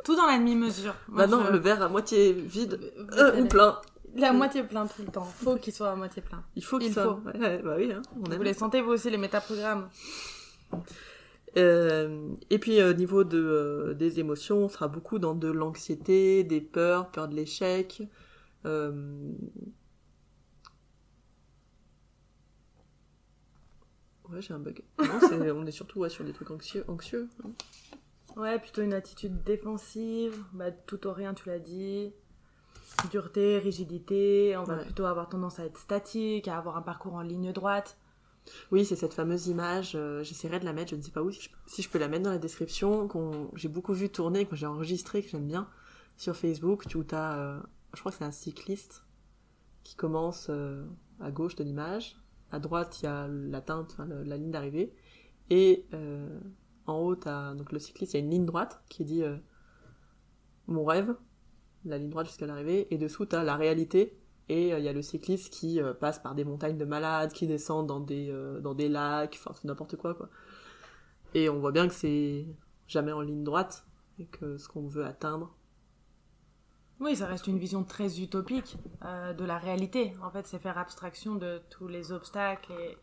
Tout 0.03 0.15
dans 0.15 0.25
la 0.25 0.37
demi-mesure. 0.39 0.95
Maintenant, 1.09 1.43
je- 1.45 1.51
le 1.51 1.57
verre 1.59 1.81
à 1.83 1.89
moitié 1.89 2.33
vide 2.33 2.79
Euh, 3.13 3.33
euh, 3.33 3.41
ou 3.41 3.47
plein. 3.47 3.79
La 4.15 4.33
moitié 4.33 4.63
plein 4.63 4.87
tout 4.87 5.01
le 5.05 5.11
temps. 5.11 5.23
Faut 5.25 5.57
qu'il 5.57 5.73
soit 5.73 5.91
à 5.91 5.95
moitié 5.95 6.21
plein. 6.23 6.43
Il 6.55 6.63
faut 6.63 6.79
qu'il 6.79 6.87
Il 6.87 6.93
soit. 6.93 7.03
faut. 7.03 7.19
Ouais, 7.29 7.37
ouais, 7.39 7.61
bah 7.61 7.75
oui, 7.77 7.91
hein, 7.91 8.01
on 8.15 8.23
Vous 8.29 8.33
aime. 8.35 8.43
les 8.43 8.53
sentez 8.53 8.81
vous 8.81 8.91
aussi 8.91 9.09
les 9.11 9.17
métaprogrammes 9.17 9.89
Euh, 11.57 12.29
et 12.49 12.59
puis 12.59 12.83
au 12.83 12.93
niveau 12.93 13.23
de, 13.23 13.37
euh, 13.39 13.93
des 13.93 14.19
émotions, 14.19 14.57
on 14.65 14.69
sera 14.69 14.87
beaucoup 14.87 15.17
dans 15.17 15.33
de 15.33 15.47
l'anxiété, 15.49 16.43
des 16.43 16.61
peurs, 16.61 17.09
peur 17.11 17.27
de 17.27 17.35
l'échec. 17.35 18.03
Euh, 18.67 19.31
Ouais, 24.29 24.41
j'ai 24.41 24.53
un 24.53 24.59
bug. 24.59 24.81
Non, 24.99 25.19
on 25.55 25.65
est 25.65 25.71
surtout 25.71 25.99
ouais, 25.99 26.09
sur 26.09 26.25
des 26.25 26.33
trucs 26.33 26.51
anxieux. 26.51 26.83
anxieux 26.87 27.29
hein. 27.45 27.49
Ouais, 28.35 28.59
plutôt 28.59 28.81
une 28.81 28.93
attitude 28.93 29.43
défensive, 29.43 30.43
bah, 30.53 30.69
tout 30.71 31.07
ou 31.07 31.13
rien, 31.13 31.33
tu 31.33 31.47
l'as 31.47 31.59
dit. 31.59 32.11
Dureté, 33.09 33.57
rigidité, 33.57 34.55
on 34.57 34.63
va 34.63 34.75
Ouais. 34.77 34.83
plutôt 34.83 35.05
avoir 35.05 35.29
tendance 35.29 35.59
à 35.59 35.65
être 35.65 35.77
statique, 35.79 36.47
à 36.47 36.57
avoir 36.57 36.77
un 36.77 36.81
parcours 36.81 37.15
en 37.15 37.21
ligne 37.21 37.51
droite. 37.53 37.97
Oui, 38.71 38.85
c'est 38.85 38.95
cette 38.95 39.13
fameuse 39.13 39.47
image. 39.47 39.93
euh, 39.95 40.23
J'essaierai 40.23 40.59
de 40.59 40.65
la 40.65 40.73
mettre, 40.73 40.91
je 40.91 40.95
ne 40.97 41.01
sais 41.01 41.11
pas 41.11 41.21
où, 41.21 41.31
si 41.31 41.41
je, 41.43 41.49
si 41.65 41.81
je 41.81 41.89
peux 41.89 41.97
la 41.99 42.07
mettre 42.07 42.23
dans 42.23 42.31
la 42.31 42.37
description, 42.37 43.07
qu'on 43.07 43.49
j'ai 43.55 43.67
beaucoup 43.69 43.93
vu 43.93 44.09
tourner, 44.09 44.45
que 44.45 44.55
j'ai 44.55 44.67
enregistré, 44.67 45.21
que 45.23 45.29
j'aime 45.29 45.47
bien, 45.47 45.67
sur 46.17 46.35
Facebook, 46.35 46.83
où 46.95 47.03
tu 47.03 47.15
as, 47.15 47.61
je 47.93 47.99
crois 47.99 48.11
que 48.11 48.17
c'est 48.17 48.23
un 48.25 48.31
cycliste 48.31 49.03
qui 49.83 49.95
commence 49.95 50.47
euh, 50.49 50.85
à 51.19 51.31
gauche 51.31 51.55
de 51.55 51.63
l'image. 51.63 52.17
À 52.51 52.59
droite, 52.59 53.01
il 53.01 53.05
y 53.05 53.07
a 53.07 53.27
la 53.27 53.61
teinte, 53.61 53.97
la 53.97 54.37
ligne 54.37 54.51
d'arrivée. 54.51 54.93
Et 55.49 55.85
euh, 55.93 56.39
en 56.85 56.99
haut, 56.99 57.15
t'as- 57.15 57.53
donc 57.55 57.71
le 57.71 57.79
cycliste, 57.79 58.13
il 58.13 58.17
y 58.17 58.19
a 58.21 58.23
une 58.23 58.31
ligne 58.31 58.45
droite 58.45 58.81
qui 58.89 59.05
dit 59.05 59.23
euh, 59.23 59.37
mon 60.67 60.83
rêve, 60.85 61.15
la 61.85 61.97
ligne 61.97 62.09
droite 62.09 62.27
jusqu'à 62.27 62.45
l'arrivée. 62.45 62.87
Et 62.93 62.97
dessous, 62.97 63.25
tu 63.25 63.35
as 63.35 63.43
la 63.43 63.55
réalité. 63.55 64.17
Et 64.49 64.69
il 64.69 64.83
y 64.83 64.87
a 64.87 64.93
le 64.93 65.01
cycliste 65.01 65.51
qui 65.51 65.81
passe 65.99 66.19
par 66.19 66.33
des 66.33 66.45
montagnes 66.45 66.77
de 66.77 66.85
malades, 66.85 67.33
qui 67.33 67.47
descend 67.47 67.85
dans 67.85 67.99
des, 67.99 68.33
dans 68.61 68.73
des 68.73 68.87
lacs, 68.87 69.37
enfin 69.37 69.51
c'est 69.53 69.65
n'importe 69.67 69.97
quoi. 69.97 70.17
Et 71.33 71.49
on 71.49 71.59
voit 71.59 71.73
bien 71.73 71.89
que 71.89 71.93
c'est 71.93 72.47
jamais 72.87 73.11
en 73.11 73.19
ligne 73.19 73.43
droite 73.43 73.85
et 74.19 74.25
que 74.25 74.57
ce 74.57 74.69
qu'on 74.69 74.87
veut 74.87 75.05
atteindre. 75.05 75.53
Oui, 76.99 77.15
ça 77.15 77.27
reste 77.27 77.47
une 77.47 77.59
vision 77.59 77.83
très 77.83 78.19
utopique 78.19 78.77
euh, 79.05 79.33
de 79.33 79.45
la 79.45 79.57
réalité. 79.57 80.13
En 80.23 80.31
fait, 80.31 80.47
c'est 80.47 80.59
faire 80.59 80.77
abstraction 80.77 81.35
de 81.35 81.61
tous 81.69 81.87
les 81.87 82.11
obstacles 82.11 82.71
et, 82.73 82.97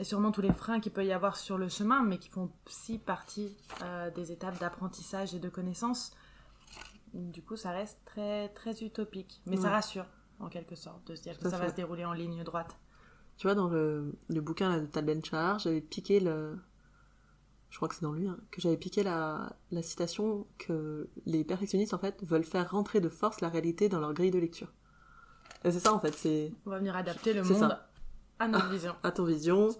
et 0.00 0.04
sûrement 0.04 0.32
tous 0.32 0.40
les 0.40 0.52
freins 0.52 0.80
qu'il 0.80 0.92
peut 0.92 1.04
y 1.04 1.12
avoir 1.12 1.36
sur 1.36 1.56
le 1.56 1.68
chemin, 1.68 2.02
mais 2.02 2.18
qui 2.18 2.28
font 2.28 2.50
si 2.66 2.98
partie 2.98 3.56
euh, 3.82 4.10
des 4.10 4.32
étapes 4.32 4.58
d'apprentissage 4.58 5.34
et 5.34 5.38
de 5.38 5.48
connaissance. 5.48 6.12
Du 7.14 7.42
coup, 7.42 7.56
ça 7.56 7.70
reste 7.70 7.98
très, 8.06 8.48
très 8.50 8.82
utopique. 8.82 9.40
Mais 9.46 9.56
ça 9.56 9.70
rassure, 9.70 10.06
en 10.40 10.48
quelque 10.48 10.74
sorte, 10.74 11.06
de 11.06 11.14
se 11.14 11.22
dire 11.22 11.36
Tout 11.38 11.44
que 11.44 11.50
ça 11.50 11.58
fait. 11.58 11.64
va 11.64 11.70
se 11.70 11.76
dérouler 11.76 12.04
en 12.04 12.14
ligne 12.14 12.42
droite. 12.42 12.76
Tu 13.36 13.46
vois, 13.46 13.54
dans 13.54 13.68
le, 13.68 14.14
le 14.28 14.40
bouquin 14.40 14.68
là, 14.70 14.80
de 14.80 14.86
Tal 14.86 15.04
Ben-Shahar, 15.04 15.58
j'avais 15.58 15.80
piqué 15.80 16.20
le. 16.20 16.58
Je 17.72 17.78
crois 17.78 17.88
que 17.88 17.94
c'est 17.94 18.02
dans 18.02 18.12
lui, 18.12 18.28
hein, 18.28 18.36
que 18.50 18.60
j'avais 18.60 18.76
piqué 18.76 19.02
la, 19.02 19.56
la 19.70 19.80
citation 19.82 20.46
que 20.58 21.08
les 21.24 21.42
perfectionnistes 21.42 21.94
en 21.94 21.98
fait 21.98 22.22
veulent 22.22 22.44
faire 22.44 22.70
rentrer 22.70 23.00
de 23.00 23.08
force 23.08 23.40
la 23.40 23.48
réalité 23.48 23.88
dans 23.88 23.98
leur 23.98 24.12
grille 24.12 24.30
de 24.30 24.38
lecture. 24.38 24.70
Et 25.64 25.70
c'est 25.72 25.80
ça 25.80 25.94
en 25.94 25.98
fait, 25.98 26.12
c'est 26.12 26.52
On 26.66 26.70
va 26.70 26.76
venir 26.78 26.94
adapter 26.94 27.32
le 27.32 27.42
monde 27.42 27.58
ça. 27.58 27.88
à 28.38 28.46
notre 28.46 28.68
vision. 28.68 28.94
à 29.02 29.10
ton 29.10 29.24
vision 29.24 29.70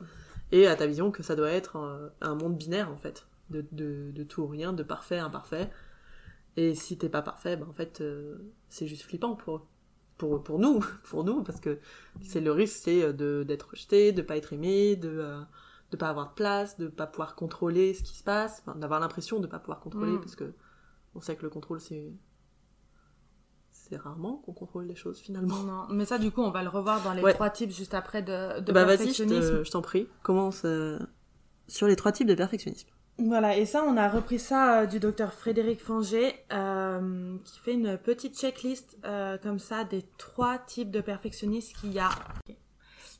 et 0.52 0.66
à 0.66 0.74
ta 0.74 0.86
vision 0.86 1.10
que 1.10 1.22
ça 1.22 1.36
doit 1.36 1.50
être 1.50 1.76
un, 1.76 2.08
un 2.22 2.34
monde 2.34 2.56
binaire 2.56 2.90
en 2.90 2.96
fait, 2.96 3.26
de, 3.50 3.62
de, 3.72 4.10
de 4.10 4.22
tout 4.24 4.40
ou 4.40 4.46
rien, 4.46 4.72
de 4.72 4.82
parfait, 4.82 5.18
imparfait. 5.18 5.70
Et 6.56 6.74
si 6.74 6.96
t'es 6.96 7.10
pas 7.10 7.20
parfait, 7.20 7.58
ben 7.58 7.68
en 7.68 7.74
fait 7.74 8.00
euh, 8.00 8.38
c'est 8.70 8.86
juste 8.86 9.02
flippant 9.02 9.36
pour 9.36 9.56
eux. 9.56 9.62
Pour, 10.16 10.42
pour 10.42 10.58
nous, 10.58 10.80
pour 11.10 11.24
nous, 11.24 11.42
parce 11.42 11.60
que 11.60 11.78
c'est 12.22 12.40
le 12.40 12.52
risque, 12.52 12.78
c'est 12.84 13.02
euh, 13.02 13.12
de 13.12 13.44
d'être 13.46 13.72
rejeté, 13.72 14.12
de 14.12 14.22
pas 14.22 14.38
être 14.38 14.54
aimé, 14.54 14.96
de 14.96 15.10
euh, 15.10 15.40
de 15.92 15.96
pas 15.96 16.08
avoir 16.08 16.30
de 16.30 16.34
place, 16.34 16.76
de 16.78 16.88
pas 16.88 17.06
pouvoir 17.06 17.36
contrôler 17.36 17.94
ce 17.94 18.02
qui 18.02 18.16
se 18.16 18.24
passe, 18.24 18.62
enfin, 18.66 18.76
d'avoir 18.78 18.98
l'impression 18.98 19.38
de 19.38 19.46
pas 19.46 19.60
pouvoir 19.60 19.78
contrôler, 19.80 20.12
Mm. 20.12 20.20
parce 20.20 20.34
que 20.34 20.52
on 21.14 21.20
sait 21.20 21.36
que 21.36 21.42
le 21.42 21.50
contrôle 21.50 21.80
c'est 21.80 22.12
c'est 23.70 23.96
rarement 23.96 24.36
qu'on 24.44 24.52
contrôle 24.52 24.86
les 24.86 24.94
choses 24.96 25.18
finalement. 25.20 25.58
Non, 25.64 25.86
mais 25.90 26.04
ça, 26.06 26.18
du 26.18 26.30
coup, 26.30 26.40
on 26.42 26.50
va 26.50 26.62
le 26.62 26.68
revoir 26.68 27.02
dans 27.02 27.12
les 27.12 27.22
Ouais. 27.22 27.34
trois 27.34 27.50
types 27.50 27.70
juste 27.70 27.94
après 27.94 28.22
de, 28.22 28.60
de 28.60 28.72
bah 28.72 28.84
vas-y, 28.84 28.96
je 28.96 28.98
perfectionnisme. 29.02 29.58
te- 29.58 29.64
je 29.64 29.70
t'en 29.70 29.82
prie, 29.82 30.08
commence 30.22 30.62
euh, 30.64 30.98
sur 31.68 31.86
les 31.86 31.96
trois 31.96 32.12
types 32.12 32.26
de 32.28 32.34
perfectionnisme. 32.34 32.88
Voilà, 33.18 33.56
et 33.58 33.66
ça, 33.66 33.84
on 33.86 33.96
a 33.98 34.08
repris 34.08 34.38
ça 34.38 34.80
euh, 34.82 34.86
du 34.86 34.98
docteur 34.98 35.34
Frédéric 35.34 35.80
Fanger, 35.82 36.32
euh, 36.52 37.36
qui 37.44 37.58
fait 37.60 37.74
une 37.74 37.98
petite 37.98 38.38
checklist 38.38 38.96
comme 39.42 39.58
ça 39.58 39.84
des 39.84 40.02
trois 40.16 40.58
types 40.58 40.90
de 40.90 41.00
perfectionnistes 41.02 41.76
qu'il 41.76 41.92
y 41.92 41.98
a. 41.98 42.08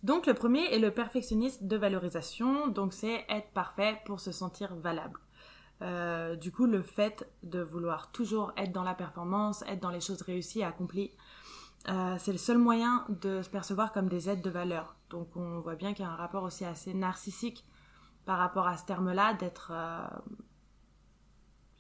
Donc, 0.03 0.27
le 0.27 0.35
premier 0.35 0.65
est 0.75 0.79
le 0.81 0.91
perfectionniste 0.91 1.65
de 1.65 1.77
valorisation, 1.77 2.67
donc 2.69 2.93
c'est 2.93 3.25
être 3.29 3.51
parfait 3.53 4.01
pour 4.05 4.19
se 4.21 4.33
sentir 4.33 4.75
valable. 4.75 5.21
Euh, 5.81 6.35
du 6.37 6.51
coup, 6.53 6.67
le 6.67 6.83
fait 6.83 7.29
de 7.43 7.61
vouloir 7.61 8.11
toujours 8.13 8.53
être 8.57 8.73
dans 8.73 8.83
la 8.83 8.95
performance, 8.95 9.63
être 9.69 9.81
dans 9.81 9.91
les 9.91 10.01
choses 10.01 10.23
réussies, 10.23 10.63
accomplies, 10.65 11.11
euh, 11.89 12.17
c'est 12.19 12.33
le 12.33 12.39
seul 12.39 12.59
moyen 12.59 13.05
de 13.09 13.43
se 13.43 13.51
percevoir 13.51 13.93
comme 13.93 14.09
des 14.09 14.29
aides 14.29 14.43
de 14.43 14.51
valeur. 14.51 14.97
Donc, 15.11 15.37
on 15.37 15.61
voit 15.61 15.75
bien 15.77 15.93
qu'il 15.95 16.05
y 16.05 16.09
a 16.09 16.11
un 16.11 16.17
rapport 16.17 16.43
aussi 16.45 16.65
assez 16.65 16.95
narcissique 16.95 17.65
par 18.25 18.39
rapport 18.39 18.67
à 18.67 18.77
ce 18.77 18.85
terme-là, 18.87 19.35
d'être... 19.35 19.71
euh, 19.75 20.07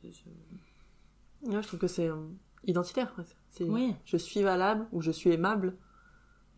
je- 0.02 0.08
je- 0.10 1.50
Ouais, 1.50 1.60
je 1.62 1.66
trouve 1.66 1.80
que 1.80 1.88
c'est 1.88 2.08
euh, 2.08 2.16
identitaire. 2.64 3.12
C'est 3.50 3.64
Oui. 3.64 3.96
je 4.04 4.16
suis 4.16 4.42
valable 4.42 4.86
ou 4.92 5.00
je 5.02 5.10
suis 5.10 5.30
aimable. 5.30 5.76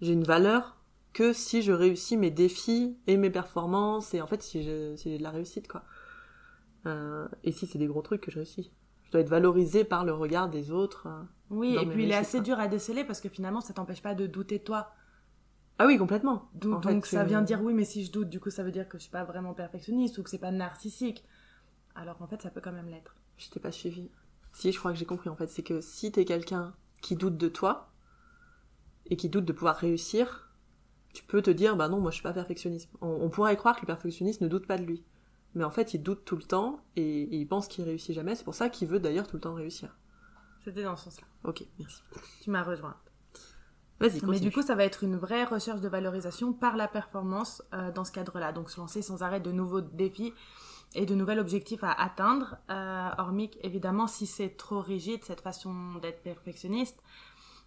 J'ai 0.03 0.13
une 0.13 0.25
valeur 0.25 0.77
que 1.15 1.33
si 1.33 1.63
je 1.63 1.73
réussis 1.73 2.19
mes 2.19 2.31
défis 2.31 2.99
et 3.07 3.17
mes 3.17 3.31
performances 3.31 4.13
et 4.13 4.21
en 4.21 4.27
fait 4.27 4.43
si 4.43 4.63
j'ai 4.63 5.19
de 5.19 5.23
la 5.23 5.31
réussite 5.31 5.69
quoi. 5.69 5.85
Euh, 6.87 7.27
et 7.43 7.53
si 7.53 7.67
c'est 7.67 7.79
des 7.79 7.87
gros 7.87 8.03
trucs 8.03 8.21
que 8.21 8.31
je 8.31 8.37
réussis. 8.37 8.71
Je 9.05 9.11
dois 9.11 9.21
être 9.21 9.29
valorisée 9.29 9.85
par 9.85 10.05
le 10.05 10.13
regard 10.13 10.51
des 10.51 10.71
autres. 10.71 11.07
euh. 11.07 11.23
Oui, 11.51 11.77
et 11.81 11.87
puis 11.87 12.05
il 12.05 12.11
est 12.11 12.17
assez 12.17 12.41
dur 12.41 12.59
à 12.59 12.69
déceler 12.69 13.05
parce 13.05 13.21
que 13.21 13.29
finalement, 13.29 13.61
ça 13.61 13.73
t'empêche 13.73 14.03
pas 14.03 14.15
de 14.15 14.27
douter 14.27 14.59
de 14.59 14.65
toi. 14.65 14.93
Ah 15.79 15.87
oui, 15.87 15.99
complètement. 15.99 16.51
Donc 16.55 16.85
fait, 16.85 17.01
ça 17.07 17.23
euh, 17.23 17.25
vient 17.25 17.43
dire 17.43 17.63
oui, 17.63 17.75
mais 17.75 17.85
si 17.85 18.05
je 18.05 18.13
doute, 18.13 18.29
du 18.29 18.41
coup, 18.41 18.51
ça 18.51 18.63
veut 18.63 18.71
dire 18.71 18.89
que 18.89 18.99
je 18.99 19.03
suis 19.03 19.11
pas 19.11 19.25
vraiment 19.25 19.55
perfectionniste 19.55 20.19
ou 20.19 20.23
que 20.23 20.31
c'est 20.31 20.39
pas 20.39 20.51
narcissique. 20.51 21.25
Alors 21.95 22.19
qu'en 22.19 22.27
fait, 22.27 22.43
ça 22.43 22.51
peut 22.51 22.61
quand 22.61 22.73
même 22.73 22.89
l'être. 22.89 23.15
Je 23.37 23.51
t'ai 23.51 23.61
pas 23.61 23.73
suivi. 23.73 24.11
Si, 24.53 24.73
je 24.73 24.79
crois 24.79 24.93
que 24.93 24.99
j'ai 24.99 25.05
compris 25.05 25.29
en 25.29 25.37
fait. 25.37 25.49
C'est 25.49 25.63
que 25.63 25.81
si 25.81 26.13
t'es 26.13 26.25
quelqu'un 26.25 26.75
qui 27.01 27.17
doute 27.17 27.37
de 27.37 27.49
toi 27.49 27.93
et 29.07 29.17
qui 29.17 29.29
doute 29.29 29.45
de 29.45 29.53
pouvoir 29.53 29.77
réussir, 29.77 30.44
tu 31.15 31.25
peux 31.25 31.41
te 31.41 31.51
dire 31.51 31.77
bah 31.77 31.89
non, 31.89 32.01
moi 32.01 32.11
je 32.11 32.17
suis 32.17 32.23
pas 32.23 32.33
perfectionniste. 32.35 32.91
On, 33.01 33.09
on 33.09 33.31
pourrait 33.31 33.57
croire 33.57 33.77
que 33.77 33.83
le 33.83 33.87
perfectionniste 33.87 34.43
ne 34.43 34.49
doute 34.49 34.67
pas 34.67 34.77
de 34.77 34.85
lui. 34.85 35.03
Mais 35.55 35.65
en 35.65 35.71
fait, 35.71 35.95
il 35.95 36.03
doute 36.03 36.25
tout 36.25 36.37
le 36.37 36.43
temps 36.43 36.81
et, 36.97 37.23
et 37.23 37.37
il 37.37 37.47
pense 37.47 37.69
qu'il 37.69 37.85
réussit 37.85 38.15
jamais. 38.15 38.35
C'est 38.35 38.45
pour 38.45 38.55
ça 38.55 38.69
qu'il 38.69 38.89
veut 38.89 38.99
d'ailleurs 38.99 39.27
tout 39.27 39.37
le 39.37 39.41
temps 39.41 39.55
réussir. 39.55 39.97
C'était 40.65 40.83
dans 40.83 40.97
ce 40.97 41.05
sens-là. 41.05 41.27
Ok, 41.45 41.65
merci. 41.79 42.03
Tu 42.43 42.51
m'as 42.51 42.63
rejoint. 42.63 42.97
Vas-y, 44.01 44.21
Mais 44.27 44.41
du 44.41 44.51
coup, 44.51 44.63
ça 44.63 44.75
va 44.75 44.85
être 44.85 45.05
une 45.05 45.17
vraie 45.17 45.45
recherche 45.45 45.81
de 45.81 45.89
valorisation 45.89 46.53
par 46.53 46.77
la 46.77 46.89
performance 46.89 47.63
euh, 47.73 47.93
dans 47.93 48.05
ce 48.05 48.11
cadre-là. 48.11 48.53
Donc, 48.53 48.71
se 48.71 48.81
lancer 48.81 49.03
sans 49.03 49.23
arrêt 49.23 49.41
de 49.41 49.53
nouveaux 49.53 49.83
défis 49.83 50.33
et 50.97 51.07
de 51.07 51.15
nouveaux 51.15 51.39
objectifs 51.39 51.85
à 51.85 51.93
atteindre. 51.93 52.57
Euh, 52.71 53.11
hormis, 53.19 53.51
évidemment, 53.63 54.07
si 54.09 54.27
c'est 54.27 54.57
trop 54.57 54.81
rigide, 54.81 55.23
cette 55.25 55.41
façon 55.41 55.95
d'être 56.03 56.23
perfectionniste, 56.23 57.01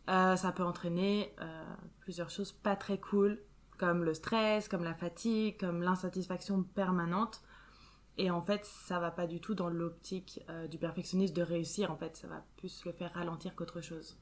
euh, 0.09 0.35
ça 0.35 0.51
peut 0.51 0.63
entraîner 0.63 1.33
euh, 1.41 1.63
plusieurs 1.99 2.29
choses 2.29 2.53
pas 2.53 2.75
très 2.75 2.97
cool, 2.97 3.39
comme 3.77 4.03
le 4.03 4.13
stress, 4.13 4.67
comme 4.69 4.83
la 4.83 4.93
fatigue, 4.93 5.59
comme 5.59 5.81
l'insatisfaction 5.81 6.63
permanente. 6.63 7.41
Et 8.17 8.31
en 8.31 8.41
fait, 8.41 8.65
ça 8.65 8.99
va 8.99 9.11
pas 9.11 9.27
du 9.27 9.39
tout 9.39 9.53
dans 9.53 9.69
l'optique 9.69 10.41
euh, 10.49 10.67
du 10.67 10.77
perfectionniste 10.77 11.35
de 11.35 11.41
réussir. 11.41 11.91
En 11.91 11.97
fait, 11.97 12.15
ça 12.15 12.27
va 12.27 12.43
plus 12.55 12.83
le 12.85 12.91
faire 12.91 13.13
ralentir 13.13 13.55
qu'autre 13.55 13.81
chose. 13.81 14.17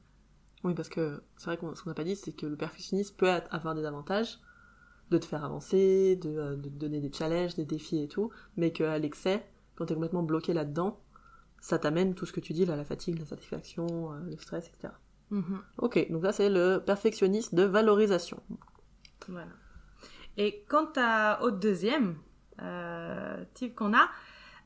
Oui, 0.63 0.73
parce 0.73 0.89
que 0.89 1.23
c'est 1.37 1.45
vrai 1.45 1.57
qu'on 1.57 1.75
ce 1.75 1.83
qu'on 1.83 1.91
n'a 1.91 1.95
pas 1.95 2.03
dit, 2.03 2.15
c'est 2.15 2.33
que 2.33 2.47
le 2.47 2.57
perfectionnisme 2.57 3.15
peut 3.15 3.29
avoir 3.29 3.75
des 3.75 3.85
avantages, 3.85 4.39
de 5.11 5.17
te 5.19 5.25
faire 5.25 5.45
avancer, 5.45 6.15
de, 6.15 6.55
te 6.55 6.67
donner 6.67 6.99
des 6.99 7.13
challenges, 7.13 7.55
des 7.55 7.65
défis 7.65 8.01
et 8.01 8.07
tout, 8.07 8.31
mais 8.57 8.71
qu'à 8.71 8.97
l'excès, 8.97 9.47
quand 9.75 9.85
t'es 9.85 9.93
complètement 9.93 10.23
bloqué 10.23 10.53
là-dedans, 10.53 10.99
ça 11.61 11.77
t'amène 11.77 12.15
tout 12.15 12.25
ce 12.25 12.33
que 12.33 12.39
tu 12.39 12.53
dis, 12.53 12.65
là, 12.65 12.75
la 12.75 12.85
fatigue, 12.85 13.19
la 13.19 13.25
satisfaction, 13.25 14.11
le 14.11 14.37
stress, 14.37 14.67
etc. 14.67 14.93
Mhm. 15.31 15.61
Ok, 15.79 16.11
donc 16.11 16.23
ça 16.23 16.31
c'est 16.31 16.49
le 16.49 16.81
perfectionnisme 16.85 17.55
de 17.55 17.63
valorisation. 17.63 18.41
Voilà. 19.27 19.51
Et 20.37 20.63
quant 20.67 20.91
à, 20.97 21.41
au 21.43 21.51
deuxième 21.51 22.17
euh, 22.61 23.43
type 23.53 23.75
qu'on 23.75 23.93
a, 23.93 24.09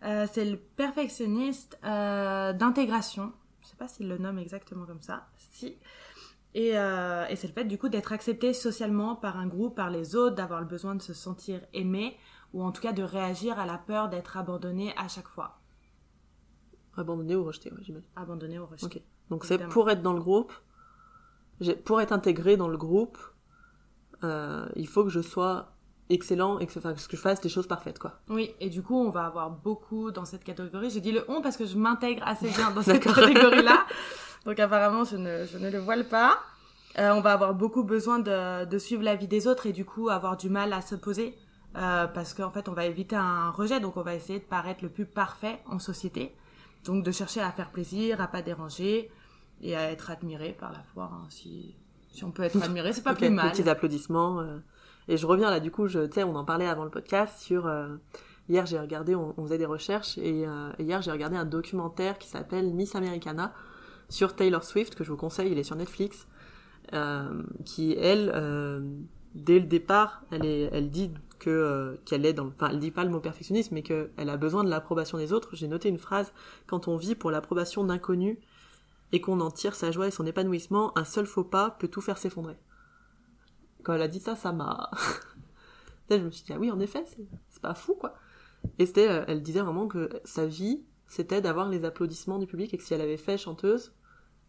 euh, 0.04 0.26
c'est 0.32 0.46
le 0.46 0.58
perfectionniste 0.58 1.78
euh, 1.84 2.54
d'intégration. 2.54 3.34
Je 3.62 3.68
sais 3.68 3.76
pas 3.76 3.88
s'il 3.88 4.08
le 4.10 4.18
nomme 4.18 4.40
exactement 4.40 4.86
comme 4.86 5.02
ça. 5.02 5.28
Si. 5.38 5.78
Et, 6.56 6.70
et 6.70 7.36
c'est 7.36 7.48
le 7.48 7.54
fait 7.54 7.66
du 7.66 7.78
coup 7.78 7.90
d'être 7.90 8.12
accepté 8.12 8.54
socialement 8.54 9.16
par 9.16 9.38
un 9.38 9.46
groupe, 9.46 9.76
par 9.76 9.92
les 9.92 10.16
autres, 10.16 10.36
d'avoir 10.36 10.60
le 10.62 10.66
besoin 10.66 10.96
de 10.96 11.02
se 11.02 11.14
sentir 11.14 11.62
aimé, 11.74 12.18
ou 12.54 12.64
en 12.64 12.72
tout 12.72 12.82
cas 12.82 12.92
de 12.92 13.04
réagir 13.04 13.60
à 13.60 13.68
la 13.68 13.78
peur 13.78 14.10
d'être 14.10 14.36
abandonné 14.36 14.92
à 14.98 15.08
chaque 15.08 15.28
fois. 15.28 15.60
Abandonné 16.98 17.36
ou 17.36 17.44
rejeté, 17.44 17.72
ouais, 17.72 17.78
j'imagine. 17.82 18.08
Abandonné 18.16 18.58
ou 18.58 18.66
rejeté. 18.66 18.98
Ok. 18.98 19.04
Donc 19.30 19.46
c'est 19.46 19.58
pour 19.68 19.90
être 19.90 20.02
dans 20.02 20.14
le 20.14 20.20
groupe, 20.20 20.52
pour 21.86 22.02
être 22.02 22.12
intégré 22.14 22.58
dans 22.58 22.68
le 22.68 22.78
groupe, 22.78 23.18
euh, 24.24 24.68
il 24.76 24.88
faut 24.88 25.04
que 25.04 25.10
je 25.10 25.22
sois 25.22 25.74
excellent 26.10 26.58
et 26.60 26.66
que, 26.66 26.78
enfin, 26.80 26.94
que 26.94 27.16
je 27.16 27.22
fasse 27.22 27.40
des 27.42 27.50
choses 27.50 27.68
parfaites, 27.68 28.00
quoi. 28.00 28.20
Oui, 28.30 28.52
et 28.60 28.70
du 28.70 28.82
coup, 28.82 28.96
on 28.96 29.12
va 29.12 29.26
avoir 29.26 29.52
beaucoup 29.52 30.12
dans 30.12 30.26
cette 30.26 30.44
catégorie. 30.44 30.90
J'ai 30.90 31.02
dit 31.02 31.12
le 31.12 31.24
on 31.30 31.42
parce 31.42 31.56
que 31.58 31.66
je 31.66 31.78
m'intègre 31.78 32.24
assez 32.26 32.50
bien 32.50 32.72
dans 32.72 32.82
cette 32.90 33.04
catégorie-là. 33.04 33.86
Donc 34.46 34.60
apparemment, 34.60 35.04
je 35.04 35.18
ne, 35.18 35.46
je 35.46 35.58
ne 35.58 35.70
le 35.70 35.78
voile 35.80 36.08
pas. 36.08 36.40
Euh, 36.98 37.12
on 37.12 37.22
va 37.22 37.34
avoir 37.34 37.54
beaucoup 37.54 37.84
besoin 37.84 38.18
de, 38.20 38.66
de 38.66 38.78
suivre 38.80 39.04
la 39.04 39.16
vie 39.16 39.28
des 39.28 39.46
autres 39.48 39.68
et 39.68 39.74
du 39.74 39.86
coup 39.86 40.10
avoir 40.10 40.36
du 40.38 40.50
mal 40.50 40.74
à 40.74 40.82
se 40.82 40.96
poser. 40.96 41.36
euh, 41.78 42.08
parce 42.08 42.34
qu'en 42.34 42.50
fait, 42.50 42.68
on 42.68 42.74
va 42.74 42.86
éviter 42.86 43.16
un 43.16 43.52
rejet, 43.52 43.80
donc 43.80 43.96
on 43.96 44.02
va 44.02 44.16
essayer 44.16 44.40
de 44.40 44.44
paraître 44.46 44.84
le 44.84 44.90
plus 44.90 45.06
parfait 45.06 45.60
en 45.68 45.78
société. 45.78 46.36
Donc 46.86 47.04
de 47.04 47.12
chercher 47.12 47.42
à 47.42 47.52
faire 47.52 47.70
plaisir, 47.70 48.20
à 48.22 48.28
pas 48.28 48.42
déranger 48.42 49.12
et 49.62 49.76
à 49.76 49.92
être 49.92 50.10
admiré 50.12 50.56
par 50.60 50.72
la 50.72 50.82
foi. 50.94 51.10
hein. 51.14 51.26
Si, 51.30 51.76
si 52.12 52.24
on 52.24 52.32
peut 52.32 52.44
être 52.44 52.62
admiré, 52.62 52.94
c'est 52.94 53.04
pas 53.04 53.14
plus 53.16 53.30
mal. 53.30 53.52
petits 53.52 53.68
applaudissements. 53.70 54.40
euh. 54.42 54.58
Et 55.08 55.18
je 55.18 55.26
reviens 55.26 55.50
là, 55.50 55.60
du 55.60 55.72
coup, 55.72 55.88
tu 55.88 55.98
sais, 56.14 56.24
on 56.24 56.36
en 56.36 56.46
parlait 56.46 56.68
avant 56.68 56.84
le 56.84 56.90
podcast 56.92 57.40
sur. 57.42 57.66
euh, 57.68 57.96
hier, 58.48 58.66
j'ai 58.66 58.80
regardé, 58.80 59.16
on, 59.16 59.34
on 59.38 59.44
faisait 59.44 59.58
des 59.58 59.66
recherches, 59.66 60.18
et, 60.18 60.46
euh, 60.48 60.72
hier, 60.80 61.02
j'ai 61.02 61.12
regardé 61.12 61.36
un 61.36 61.46
documentaire 61.46 62.18
qui 62.18 62.28
s'appelle 62.28 62.74
Miss 62.74 62.96
Americana 62.96 63.54
sur 64.10 64.36
Taylor 64.36 64.64
Swift, 64.64 64.96
que 64.96 65.04
je 65.04 65.12
vous 65.12 65.18
conseille, 65.18 65.52
il 65.52 65.58
est 65.60 65.64
sur 65.64 65.76
Netflix, 65.76 66.28
euh, 66.94 67.44
qui, 67.66 67.94
elle, 67.94 68.32
euh, 68.34 68.82
dès 69.36 69.60
le 69.60 69.66
départ, 69.66 70.24
elle, 70.32 70.46
est, 70.46 70.70
elle 70.72 70.90
dit 70.90 71.12
que 71.38 71.50
euh, 71.50 71.96
qu'elle 72.06 72.26
est 72.26 72.34
dans. 72.34 72.46
le- 72.46 72.52
Enfin, 72.56 72.70
elle 72.72 72.80
dit 72.80 72.92
pas 72.92 73.04
le 73.04 73.10
mot 73.12 73.20
perfectionnisme, 73.20 73.74
mais 73.76 73.82
qu'elle 73.84 74.10
a 74.30 74.38
besoin 74.38 74.64
de 74.64 74.70
l'approbation 74.70 75.18
des 75.18 75.32
autres. 75.32 75.50
J'ai 75.56 75.68
noté 75.68 75.88
une 75.90 75.98
phrase 76.00 76.34
quand 76.68 76.88
on 76.88 76.98
vit 76.98 77.16
pour 77.16 77.32
l'approbation 77.32 77.84
d'inconnus 77.84 78.38
et 79.12 79.22
qu'on 79.22 79.40
en 79.40 79.52
tire 79.52 79.76
sa 79.76 79.92
joie 79.92 80.08
et 80.08 80.12
son 80.12 80.26
épanouissement, 80.26 80.98
un 80.98 81.06
seul 81.06 81.26
faux 81.26 81.44
pas 81.44 81.72
peut 81.72 81.88
tout 81.88 82.02
faire 82.02 82.18
s'effondrer 82.18 82.58
quand 83.84 83.94
elle 83.94 84.02
a 84.02 84.08
dit 84.08 84.20
ça, 84.20 84.36
ça 84.36 84.52
m'a. 84.52 84.92
Je 86.10 86.18
me 86.18 86.32
suis 86.32 86.44
dit, 86.44 86.54
ah 86.54 86.60
oui, 86.60 86.72
en 86.72 86.80
effet, 86.80 87.04
c'est 87.08 87.28
c'est 87.50 87.62
pas 87.62 87.74
fou, 87.74 87.96
quoi. 87.96 88.16
Et 88.78 88.86
c'était, 88.86 89.08
euh, 89.08 89.24
elle 89.28 89.42
disait 89.42 89.62
vraiment 89.62 89.88
que 89.88 90.10
sa 90.24 90.46
vie, 90.46 90.84
c'était 91.08 91.42
d'avoir 91.42 91.70
les 91.70 91.86
applaudissements 91.86 92.40
du 92.40 92.48
public 92.48 92.74
et 92.74 92.78
que 92.78 92.84
si 92.84 92.94
elle 92.94 93.02
avait 93.02 93.18
fait 93.18 93.38
chanteuse, 93.38 93.94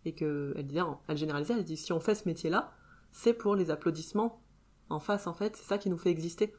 et 0.05 0.15
que, 0.15 0.55
elle 0.57 0.67
disait, 0.67 0.81
elle 1.09 1.17
généralisait, 1.17 1.55
elle 1.55 1.65
dit, 1.65 1.77
si 1.77 1.93
on 1.93 2.01
fait 2.01 2.15
ce 2.15 2.27
métier-là, 2.27 2.73
c'est 3.13 3.35
pour 3.35 3.57
les 3.57 3.71
applaudissements 3.71 4.43
en 4.89 5.01
face, 5.01 5.27
en 5.27 5.35
fait, 5.35 5.57
c'est 5.57 5.65
ça 5.65 5.79
qui 5.79 5.91
nous 5.91 5.99
fait 5.99 6.11
exister. 6.11 6.55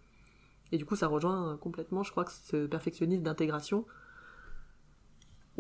Et 0.72 0.77
du 0.77 0.86
coup, 0.86 0.96
ça 0.96 1.08
rejoint 1.08 1.53
euh, 1.53 1.58
complètement, 1.58 2.03
je 2.03 2.12
crois, 2.12 2.24
que 2.24 2.31
ce 2.31 2.67
perfectionnisme 2.67 3.24
d'intégration, 3.24 3.86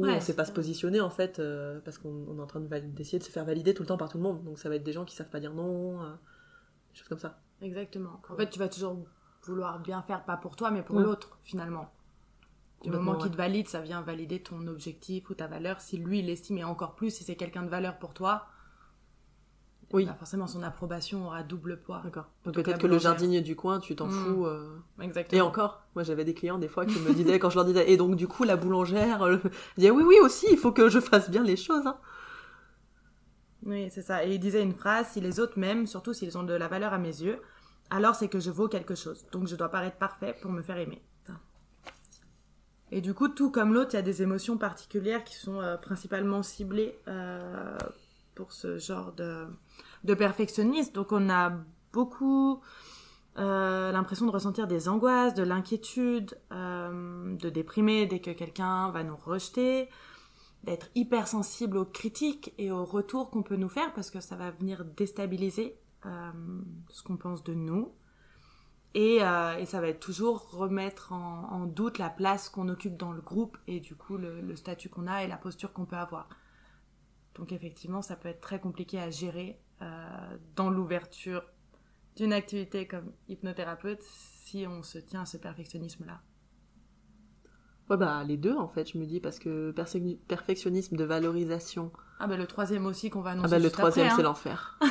où 0.01 0.05
Ouais, 0.05 0.15
on 0.15 0.21
sait 0.21 0.35
pas 0.35 0.45
se 0.45 0.51
positionner, 0.51 1.01
en 1.01 1.09
fait, 1.09 1.39
euh, 1.39 1.79
parce 1.83 1.97
qu'on 1.97 2.25
on 2.27 2.37
est 2.37 2.41
en 2.41 2.47
train 2.47 2.59
d'essayer 2.59 3.19
de 3.19 3.23
se 3.23 3.31
faire 3.31 3.45
valider 3.45 3.73
tout 3.73 3.83
le 3.83 3.87
temps 3.87 3.97
par 3.97 4.09
tout 4.09 4.17
le 4.17 4.23
monde. 4.23 4.43
Donc 4.43 4.59
ça 4.59 4.69
va 4.69 4.75
être 4.75 4.83
des 4.83 4.93
gens 4.93 5.05
qui 5.05 5.15
savent 5.15 5.29
pas 5.29 5.39
dire 5.39 5.53
non, 5.53 6.01
euh, 6.01 6.11
des 6.91 6.99
choses 6.99 7.07
comme 7.07 7.19
ça. 7.19 7.39
Exactement. 7.61 8.21
En 8.29 8.35
fait, 8.35 8.49
tu 8.49 8.59
vas 8.59 8.69
toujours 8.69 8.97
vouloir 9.43 9.79
bien 9.79 10.01
faire, 10.03 10.23
pas 10.25 10.37
pour 10.37 10.55
toi, 10.55 10.71
mais 10.71 10.83
pour 10.83 10.99
l'autre, 10.99 11.37
finalement. 11.43 11.91
Du 12.83 12.89
moment 12.89 13.15
qu'il 13.15 13.31
te 13.31 13.37
valide, 13.37 13.67
ça 13.67 13.79
vient 13.79 14.01
valider 14.01 14.41
ton 14.41 14.65
objectif 14.67 15.29
ou 15.29 15.35
ta 15.35 15.47
valeur. 15.47 15.81
Si 15.81 15.97
lui, 15.97 16.19
il 16.19 16.29
estime, 16.29 16.57
et 16.57 16.63
encore 16.63 16.95
plus, 16.95 17.11
si 17.11 17.23
c'est 17.23 17.35
quelqu'un 17.35 17.61
de 17.61 17.69
valeur 17.69 17.99
pour 17.99 18.13
toi, 18.15 18.47
Oui. 19.93 20.05
bah 20.05 20.13
forcément, 20.13 20.47
son 20.47 20.63
approbation 20.63 21.25
aura 21.27 21.43
double 21.43 21.79
poids. 21.79 22.01
D'accord. 22.03 22.29
Donc 22.45 22.55
peut-être 22.55 22.77
que 22.79 22.87
le 22.87 22.97
jardinier 22.97 23.41
du 23.41 23.55
coin, 23.55 23.79
tu 23.79 23.95
t'en 23.95 24.07
Mm. 24.07 24.11
fous. 24.11 24.45
euh. 24.45 24.77
Exactement. 25.01 25.37
Et 25.37 25.41
encore, 25.41 25.83
moi 25.95 26.03
j'avais 26.03 26.23
des 26.25 26.33
clients 26.33 26.57
des 26.57 26.67
fois 26.67 26.85
qui 26.85 26.99
me 26.99 27.13
disaient, 27.13 27.37
quand 27.39 27.49
je 27.49 27.55
leur 27.55 27.65
disais, 27.65 27.91
et 27.91 27.97
donc 27.97 28.15
du 28.15 28.27
coup 28.27 28.43
la 28.43 28.55
boulangère, 28.57 29.21
euh, 29.23 29.37
je 29.43 29.49
disais, 29.77 29.91
oui, 29.91 30.03
oui 30.03 30.15
aussi, 30.21 30.47
il 30.51 30.57
faut 30.57 30.71
que 30.71 30.89
je 30.89 30.99
fasse 30.99 31.29
bien 31.29 31.43
les 31.43 31.57
choses. 31.57 31.85
Hein. 31.87 31.97
Oui, 33.65 33.89
c'est 33.91 34.01
ça. 34.01 34.25
Et 34.25 34.33
il 34.35 34.39
disait 34.39 34.63
une 34.63 34.73
phrase, 34.73 35.07
si 35.09 35.21
les 35.21 35.39
autres 35.39 35.59
m'aiment, 35.59 35.85
surtout 35.87 36.13
s'ils 36.13 36.37
ont 36.37 36.43
de 36.43 36.53
la 36.53 36.67
valeur 36.67 36.93
à 36.93 36.97
mes 36.97 37.21
yeux, 37.21 37.39
alors 37.89 38.15
c'est 38.15 38.27
que 38.27 38.39
je 38.39 38.49
vaux 38.49 38.67
quelque 38.67 38.95
chose. 38.95 39.25
Donc 39.31 39.47
je 39.47 39.55
dois 39.55 39.69
paraître 39.69 39.97
parfait 39.97 40.35
pour 40.41 40.51
me 40.51 40.61
faire 40.61 40.77
aimer. 40.77 41.01
Et 42.93 42.99
du 42.99 43.13
coup, 43.13 43.29
tout 43.29 43.51
comme 43.51 43.73
l'autre, 43.73 43.91
il 43.93 43.95
y 43.95 43.99
a 43.99 44.01
des 44.01 44.21
émotions 44.21 44.57
particulières 44.57 45.23
qui 45.23 45.35
sont 45.35 45.61
euh, 45.61 45.77
principalement 45.77 46.43
ciblées 46.43 46.99
euh, 47.07 47.77
pour 48.35 48.51
ce 48.51 48.77
genre 48.77 49.13
de, 49.13 49.47
de 50.03 50.13
perfectionnisme. 50.13 50.93
Donc 50.93 51.11
on 51.11 51.29
a 51.29 51.53
beaucoup 51.93 52.61
euh, 53.37 53.91
l'impression 53.91 54.25
de 54.25 54.31
ressentir 54.31 54.67
des 54.67 54.89
angoisses, 54.89 55.33
de 55.33 55.43
l'inquiétude, 55.43 56.37
euh, 56.51 57.35
de 57.35 57.49
déprimer 57.49 58.05
dès 58.05 58.19
que 58.19 58.31
quelqu'un 58.31 58.91
va 58.91 59.03
nous 59.03 59.15
rejeter, 59.15 59.89
d'être 60.63 60.89
hypersensible 60.95 61.77
aux 61.77 61.85
critiques 61.85 62.53
et 62.57 62.71
aux 62.71 62.85
retours 62.85 63.29
qu'on 63.29 63.43
peut 63.43 63.55
nous 63.55 63.69
faire 63.69 63.93
parce 63.93 64.11
que 64.11 64.19
ça 64.19 64.35
va 64.35 64.51
venir 64.51 64.85
déstabiliser 64.85 65.77
euh, 66.05 66.31
ce 66.89 67.03
qu'on 67.03 67.17
pense 67.17 67.43
de 67.43 67.53
nous. 67.53 67.93
Et, 68.93 69.19
et 69.19 69.65
ça 69.67 69.79
va 69.79 69.87
être 69.87 70.01
toujours 70.01 70.51
remettre 70.51 71.13
en, 71.13 71.49
en 71.49 71.65
doute 71.65 71.97
la 71.97 72.09
place 72.09 72.49
qu'on 72.49 72.67
occupe 72.67 72.97
dans 72.97 73.13
le 73.13 73.21
groupe 73.21 73.57
et 73.65 73.79
du 73.79 73.95
coup 73.95 74.17
le, 74.17 74.41
le 74.41 74.55
statut 74.57 74.89
qu'on 74.89 75.07
a 75.07 75.23
et 75.23 75.27
la 75.27 75.37
posture 75.37 75.71
qu'on 75.71 75.85
peut 75.85 75.95
avoir. 75.95 76.27
Donc 77.35 77.51
effectivement, 77.51 78.01
ça 78.01 78.15
peut 78.15 78.29
être 78.29 78.41
très 78.41 78.59
compliqué 78.59 78.99
à 78.99 79.09
gérer 79.09 79.59
euh, 79.81 80.37
dans 80.55 80.69
l'ouverture 80.69 81.43
d'une 82.15 82.33
activité 82.33 82.87
comme 82.87 83.11
hypnothérapeute 83.29 84.01
si 84.01 84.65
on 84.67 84.83
se 84.83 84.97
tient 84.97 85.21
à 85.21 85.25
ce 85.25 85.37
perfectionnisme-là. 85.37 86.21
Ouais, 87.89 87.97
bah 87.97 88.23
les 88.23 88.37
deux 88.37 88.55
en 88.55 88.67
fait, 88.67 88.91
je 88.91 88.97
me 88.97 89.05
dis, 89.05 89.19
parce 89.19 89.39
que 89.39 89.73
perfectionnisme 90.27 90.95
de 90.95 91.03
valorisation, 91.03 91.91
Ah 92.19 92.27
bah 92.27 92.37
le 92.37 92.47
troisième 92.47 92.85
aussi 92.85 93.09
qu'on 93.09 93.21
va 93.21 93.31
annoncer 93.31 93.47
ah 93.47 93.49
bah 93.49 93.57
le 93.57 93.63
juste 93.63 93.75
troisième 93.75 94.07
après, 94.07 94.15
c'est 94.15 94.21
hein. 94.21 94.25
l'enfer. 94.25 94.79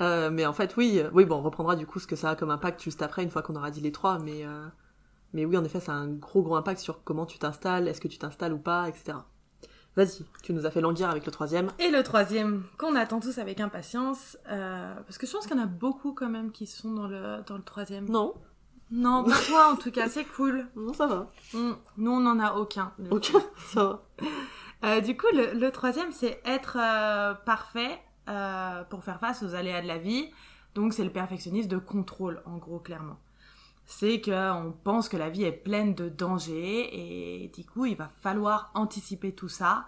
Euh, 0.00 0.28
mais 0.28 0.44
en 0.44 0.52
fait, 0.52 0.76
oui, 0.76 1.00
oui, 1.12 1.24
bon, 1.24 1.36
on 1.36 1.42
reprendra 1.42 1.76
du 1.76 1.86
coup 1.86 2.00
ce 2.00 2.08
que 2.08 2.16
ça 2.16 2.30
a 2.30 2.36
comme 2.36 2.50
impact 2.50 2.82
juste 2.82 3.00
après, 3.00 3.22
une 3.22 3.30
fois 3.30 3.42
qu'on 3.42 3.54
aura 3.54 3.70
dit 3.70 3.80
les 3.80 3.92
trois, 3.92 4.18
mais, 4.18 4.44
euh, 4.44 4.66
mais 5.32 5.44
oui, 5.44 5.56
en 5.56 5.62
effet, 5.62 5.78
ça 5.78 5.92
a 5.92 5.94
un 5.94 6.08
gros 6.08 6.42
gros 6.42 6.56
impact 6.56 6.80
sur 6.80 7.04
comment 7.04 7.24
tu 7.24 7.38
t'installes, 7.38 7.86
est-ce 7.86 8.00
que 8.00 8.08
tu 8.08 8.18
t'installes 8.18 8.52
ou 8.52 8.58
pas, 8.58 8.88
etc. 8.88 9.18
Vas-y, 9.96 10.24
tu 10.42 10.52
nous 10.52 10.66
as 10.66 10.70
fait 10.70 10.80
languir 10.80 11.08
avec 11.08 11.24
le 11.24 11.30
troisième. 11.30 11.70
Et 11.78 11.90
le 11.90 12.02
troisième, 12.02 12.64
qu'on 12.78 12.96
attend 12.96 13.20
tous 13.20 13.38
avec 13.38 13.60
impatience, 13.60 14.36
euh, 14.50 14.92
parce 15.06 15.18
que 15.18 15.26
je 15.26 15.32
pense 15.32 15.46
qu'il 15.46 15.56
y 15.56 15.60
en 15.60 15.62
a 15.62 15.66
beaucoup 15.66 16.12
quand 16.12 16.28
même 16.28 16.50
qui 16.50 16.66
sont 16.66 16.92
dans 16.92 17.06
le, 17.06 17.42
dans 17.46 17.56
le 17.56 17.62
troisième. 17.62 18.08
Non, 18.08 18.34
Non, 18.90 19.22
pas 19.24 19.36
toi 19.46 19.72
en 19.72 19.76
tout 19.76 19.92
cas, 19.92 20.08
c'est 20.08 20.24
cool. 20.24 20.66
non, 20.76 20.92
ça 20.92 21.06
va. 21.06 21.30
Mm, 21.52 21.72
Nous, 21.98 22.10
on 22.10 22.20
n'en 22.20 22.40
a 22.40 22.54
aucun. 22.54 22.92
Ok, 23.10 23.32
ça 23.72 23.84
va. 23.84 24.02
Euh, 24.84 25.00
du 25.00 25.16
coup, 25.16 25.28
le, 25.32 25.52
le 25.58 25.70
troisième, 25.70 26.10
c'est 26.12 26.40
être 26.44 26.76
euh, 26.80 27.34
parfait 27.46 27.98
euh, 28.28 28.82
pour 28.84 29.04
faire 29.04 29.20
face 29.20 29.42
aux 29.44 29.54
aléas 29.54 29.80
de 29.80 29.86
la 29.86 29.98
vie. 29.98 30.28
Donc, 30.74 30.92
c'est 30.92 31.04
le 31.04 31.10
perfectionnisme 31.10 31.68
de 31.68 31.78
contrôle, 31.78 32.42
en 32.46 32.56
gros, 32.58 32.80
clairement. 32.80 33.16
C'est 33.86 34.20
qu'on 34.20 34.74
pense 34.82 35.08
que 35.08 35.16
la 35.16 35.28
vie 35.28 35.44
est 35.44 35.52
pleine 35.52 35.94
de 35.94 36.08
dangers 36.08 36.88
et 37.44 37.48
du 37.48 37.64
coup, 37.64 37.84
il 37.84 37.96
va 37.96 38.08
falloir 38.08 38.70
anticiper 38.74 39.34
tout 39.34 39.48
ça. 39.48 39.86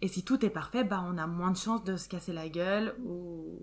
Et 0.00 0.08
si 0.08 0.24
tout 0.24 0.44
est 0.44 0.50
parfait, 0.50 0.84
bah, 0.84 1.04
on 1.06 1.18
a 1.18 1.26
moins 1.26 1.50
de 1.50 1.56
chances 1.56 1.84
de 1.84 1.96
se 1.96 2.08
casser 2.08 2.32
la 2.32 2.48
gueule 2.48 2.94
ou 3.04 3.60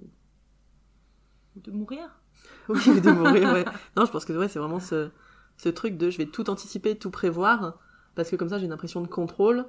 de 1.56 1.72
mourir. 1.72 2.10
Oui, 2.70 3.02
de 3.02 3.12
mourir, 3.12 3.54
ouais. 3.54 3.66
Non, 3.98 4.06
je 4.06 4.12
pense 4.12 4.24
que 4.24 4.34
ouais, 4.34 4.48
c'est 4.48 4.60
vraiment 4.60 4.80
ce, 4.80 5.10
ce 5.58 5.70
truc 5.70 5.98
de 5.98 6.10
je 6.10 6.18
vais 6.18 6.26
tout 6.26 6.50
anticiper, 6.50 6.98
tout 6.98 7.12
prévoir, 7.12 7.80
parce 8.16 8.30
que 8.30 8.36
comme 8.36 8.50
ça 8.50 8.58
j'ai 8.58 8.66
une 8.66 8.72
impression 8.72 9.02
de 9.02 9.08
contrôle, 9.08 9.66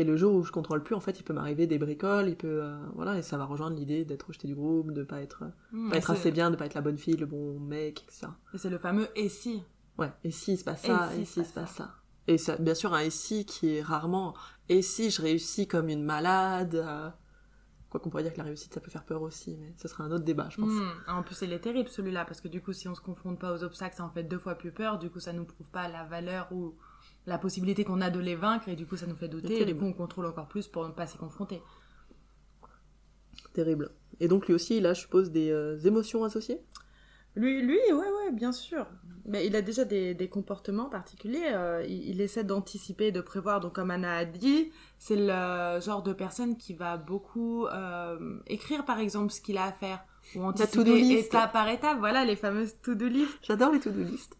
et 0.00 0.04
le 0.04 0.16
jour 0.16 0.34
où 0.34 0.42
je 0.42 0.50
contrôle 0.50 0.82
plus, 0.82 0.94
en 0.94 1.00
fait, 1.00 1.18
il 1.18 1.22
peut 1.22 1.32
m'arriver 1.32 1.66
des 1.66 1.78
bricoles, 1.78 2.28
il 2.28 2.36
peut, 2.36 2.62
euh, 2.62 2.78
voilà, 2.94 3.18
et 3.18 3.22
ça 3.22 3.36
va 3.36 3.44
rejoindre 3.44 3.76
l'idée 3.76 4.04
d'être 4.04 4.28
rejeté 4.28 4.48
du 4.48 4.54
groupe, 4.54 4.92
de 4.92 5.02
pas 5.02 5.20
être, 5.20 5.44
Mm, 5.72 5.90
pas 5.90 5.96
être 5.96 6.10
assez 6.10 6.30
bien, 6.30 6.50
de 6.50 6.56
pas 6.56 6.66
être 6.66 6.74
la 6.74 6.80
bonne 6.80 6.98
fille, 6.98 7.16
le 7.16 7.26
bon 7.26 7.58
mec, 7.60 8.02
etc. 8.02 8.28
Et 8.54 8.58
c'est 8.58 8.70
le 8.70 8.78
fameux 8.78 9.08
et 9.16 9.28
si. 9.28 9.62
Ouais, 9.98 10.12
et 10.24 10.30
si 10.30 10.54
il 10.54 10.58
se 10.58 10.64
passe 10.64 10.82
ça, 10.82 11.10
Et 11.16 11.20
et 11.20 11.24
si 11.24 11.40
il 11.40 11.46
se 11.46 11.52
passe 11.52 11.74
ça. 11.74 11.94
Et 12.26 12.38
ça, 12.38 12.56
bien 12.56 12.74
sûr, 12.74 12.94
un 12.94 13.00
et 13.00 13.10
si 13.10 13.44
qui 13.44 13.76
est 13.76 13.82
rarement, 13.82 14.34
et 14.68 14.82
si 14.82 15.10
je 15.10 15.20
réussis 15.20 15.66
comme 15.66 15.88
une 15.88 16.02
malade, 16.02 16.76
euh, 16.76 17.10
Quoi 17.90 17.98
qu'on 17.98 18.08
pourrait 18.08 18.22
dire 18.22 18.32
que 18.32 18.38
la 18.38 18.44
réussite, 18.44 18.72
ça 18.72 18.80
peut 18.80 18.90
faire 18.90 19.04
peur 19.04 19.20
aussi, 19.20 19.56
mais 19.56 19.74
ce 19.76 19.88
sera 19.88 20.04
un 20.04 20.12
autre 20.12 20.24
débat, 20.24 20.48
je 20.48 20.58
pense. 20.58 20.70
Hmm. 20.70 20.90
En 21.08 21.24
plus, 21.24 21.42
il 21.42 21.52
est 21.52 21.58
terrible 21.58 21.88
celui-là, 21.88 22.24
parce 22.24 22.40
que 22.40 22.46
du 22.46 22.62
coup, 22.62 22.72
si 22.72 22.86
on 22.86 22.94
se 22.94 23.00
confronte 23.00 23.40
pas 23.40 23.52
aux 23.52 23.64
obstacles, 23.64 23.96
ça 23.96 24.04
en 24.04 24.10
fait 24.10 24.22
deux 24.22 24.38
fois 24.38 24.54
plus 24.54 24.70
peur. 24.70 25.00
Du 25.00 25.10
coup, 25.10 25.18
ça 25.18 25.32
nous 25.32 25.44
prouve 25.44 25.68
pas 25.70 25.88
la 25.88 26.04
valeur 26.04 26.46
ou 26.52 26.76
la 27.30 27.38
possibilité 27.38 27.84
qu'on 27.84 28.00
a 28.00 28.10
de 28.10 28.18
les 28.18 28.34
vaincre, 28.34 28.68
et 28.68 28.76
du 28.76 28.86
coup, 28.86 28.96
ça 28.96 29.06
nous 29.06 29.16
fait 29.16 29.28
douter. 29.28 29.62
Et 29.62 29.64
du 29.64 29.76
coup, 29.76 29.86
on 29.86 29.92
contrôle 29.92 30.26
encore 30.26 30.48
plus 30.48 30.66
pour 30.68 30.86
ne 30.86 30.92
pas 30.92 31.06
s'y 31.06 31.16
confronter. 31.16 31.62
Terrible. 33.54 33.90
Et 34.18 34.28
donc, 34.28 34.48
lui 34.48 34.54
aussi, 34.54 34.76
il 34.78 34.86
a, 34.86 34.92
je 34.94 35.00
suppose, 35.02 35.30
des 35.30 35.50
euh, 35.50 35.78
émotions 35.84 36.24
associées? 36.24 36.60
Lui, 37.36 37.62
lui, 37.62 37.78
ouais, 37.92 38.10
ouais, 38.16 38.32
bien 38.32 38.50
sûr. 38.50 38.84
Mais 39.24 39.46
il 39.46 39.54
a 39.54 39.62
déjà 39.62 39.84
des, 39.84 40.14
des 40.14 40.28
comportements 40.28 40.90
particuliers. 40.90 41.52
euh, 41.52 41.84
il, 41.86 42.10
il 42.10 42.20
essaie 42.20 42.42
d'anticiper, 42.42 43.12
de 43.12 43.20
prévoir. 43.20 43.60
Donc, 43.60 43.76
comme 43.76 43.92
Anna 43.92 44.16
a 44.16 44.24
dit, 44.24 44.72
c'est 44.98 45.16
le 45.16 45.80
genre 45.80 46.02
de 46.02 46.12
personne 46.12 46.56
qui 46.56 46.74
va 46.74 46.96
beaucoup 46.96 47.66
euh, 47.66 48.40
écrire, 48.48 48.84
par 48.84 48.98
exemple, 48.98 49.32
ce 49.32 49.40
qu'il 49.40 49.56
a 49.56 49.66
à 49.66 49.72
faire. 49.72 50.04
Ou 50.34 50.38
to-do 50.38 50.48
anticiper 50.48 51.00
list. 51.00 51.26
étape 51.26 51.52
par 51.52 51.68
étape. 51.68 51.98
Voilà, 52.00 52.24
les 52.24 52.36
fameuses 52.36 52.74
to-do 52.82 53.06
list. 53.06 53.38
J'adore 53.42 53.70
les 53.72 53.78
to-do 53.78 54.02
list. 54.02 54.36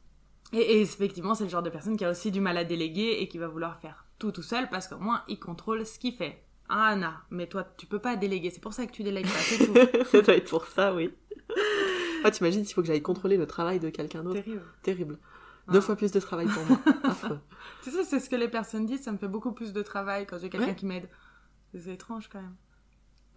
Et, 0.53 0.59
et 0.59 0.81
effectivement, 0.81 1.35
c'est 1.35 1.45
le 1.45 1.51
genre 1.51 1.63
de 1.63 1.71
personne 1.71 1.97
qui 1.97 2.05
a 2.05 2.11
aussi 2.11 2.31
du 2.31 2.41
mal 2.41 2.57
à 2.57 2.65
déléguer 2.65 3.19
et 3.21 3.29
qui 3.29 3.39
va 3.39 3.49
vouloir 3.49 3.79
faire 3.81 4.05
tout 4.19 4.33
tout 4.33 4.43
seul 4.43 4.69
parce 4.69 4.89
qu'au 4.89 4.99
moins, 4.99 5.23
il 5.29 5.39
contrôle 5.39 5.87
ce 5.87 5.99
qu'il 5.99 6.15
fait. 6.15 6.43
Ah, 6.69 6.89
Anna, 6.89 7.23
mais 7.31 7.47
toi, 7.49 7.65
tu 7.77 7.87
peux 7.87 7.99
pas 7.99 8.17
déléguer. 8.17 8.51
C'est 8.51 8.61
pour 8.61 8.73
ça 8.75 8.87
que 8.87 8.93
tu 8.93 9.03
délègues 9.03 9.27
pas, 9.27 9.39
c'est 9.39 9.67
tout. 9.67 10.05
ça 10.05 10.21
doit 10.23 10.35
être 10.37 10.49
pour 10.51 10.67
ça, 10.67 10.95
oui. 10.95 11.13
Ah, 12.25 12.31
t'imagines 12.31 12.65
s'il 12.65 12.75
faut 12.75 12.83
que 12.83 12.87
j'aille 12.87 13.03
contrôler 13.03 13.37
le 13.37 13.47
travail 13.47 13.81
de 13.81 13.89
quelqu'un 13.91 14.23
d'autre 14.23 14.41
Terrible. 14.43 14.63
Terrible. 14.83 15.19
Ah. 15.69 15.73
Deux 15.73 15.81
fois 15.81 15.97
plus 15.97 16.13
de 16.13 16.21
travail 16.21 16.47
pour 16.47 16.65
moi. 16.67 16.79
Affreux. 17.05 17.41
Tu 17.83 17.91
sais, 17.91 18.05
c'est 18.05 18.21
ce 18.21 18.29
que 18.29 18.37
les 18.37 18.49
personnes 18.49 18.87
disent, 18.87 19.03
ça 19.03 19.11
me 19.13 19.19
fait 19.19 19.29
beaucoup 19.29 19.53
plus 19.53 19.73
de 19.73 19.83
travail 19.83 20.27
quand 20.27 20.39
j'ai 20.39 20.51
quelqu'un 20.51 20.69
Ouais. 20.69 20.75
qui 20.77 20.87
m'aide. 20.87 21.09
C'est 21.75 21.95
étrange 21.95 22.29
quand 22.29 22.41
même. 22.43 22.55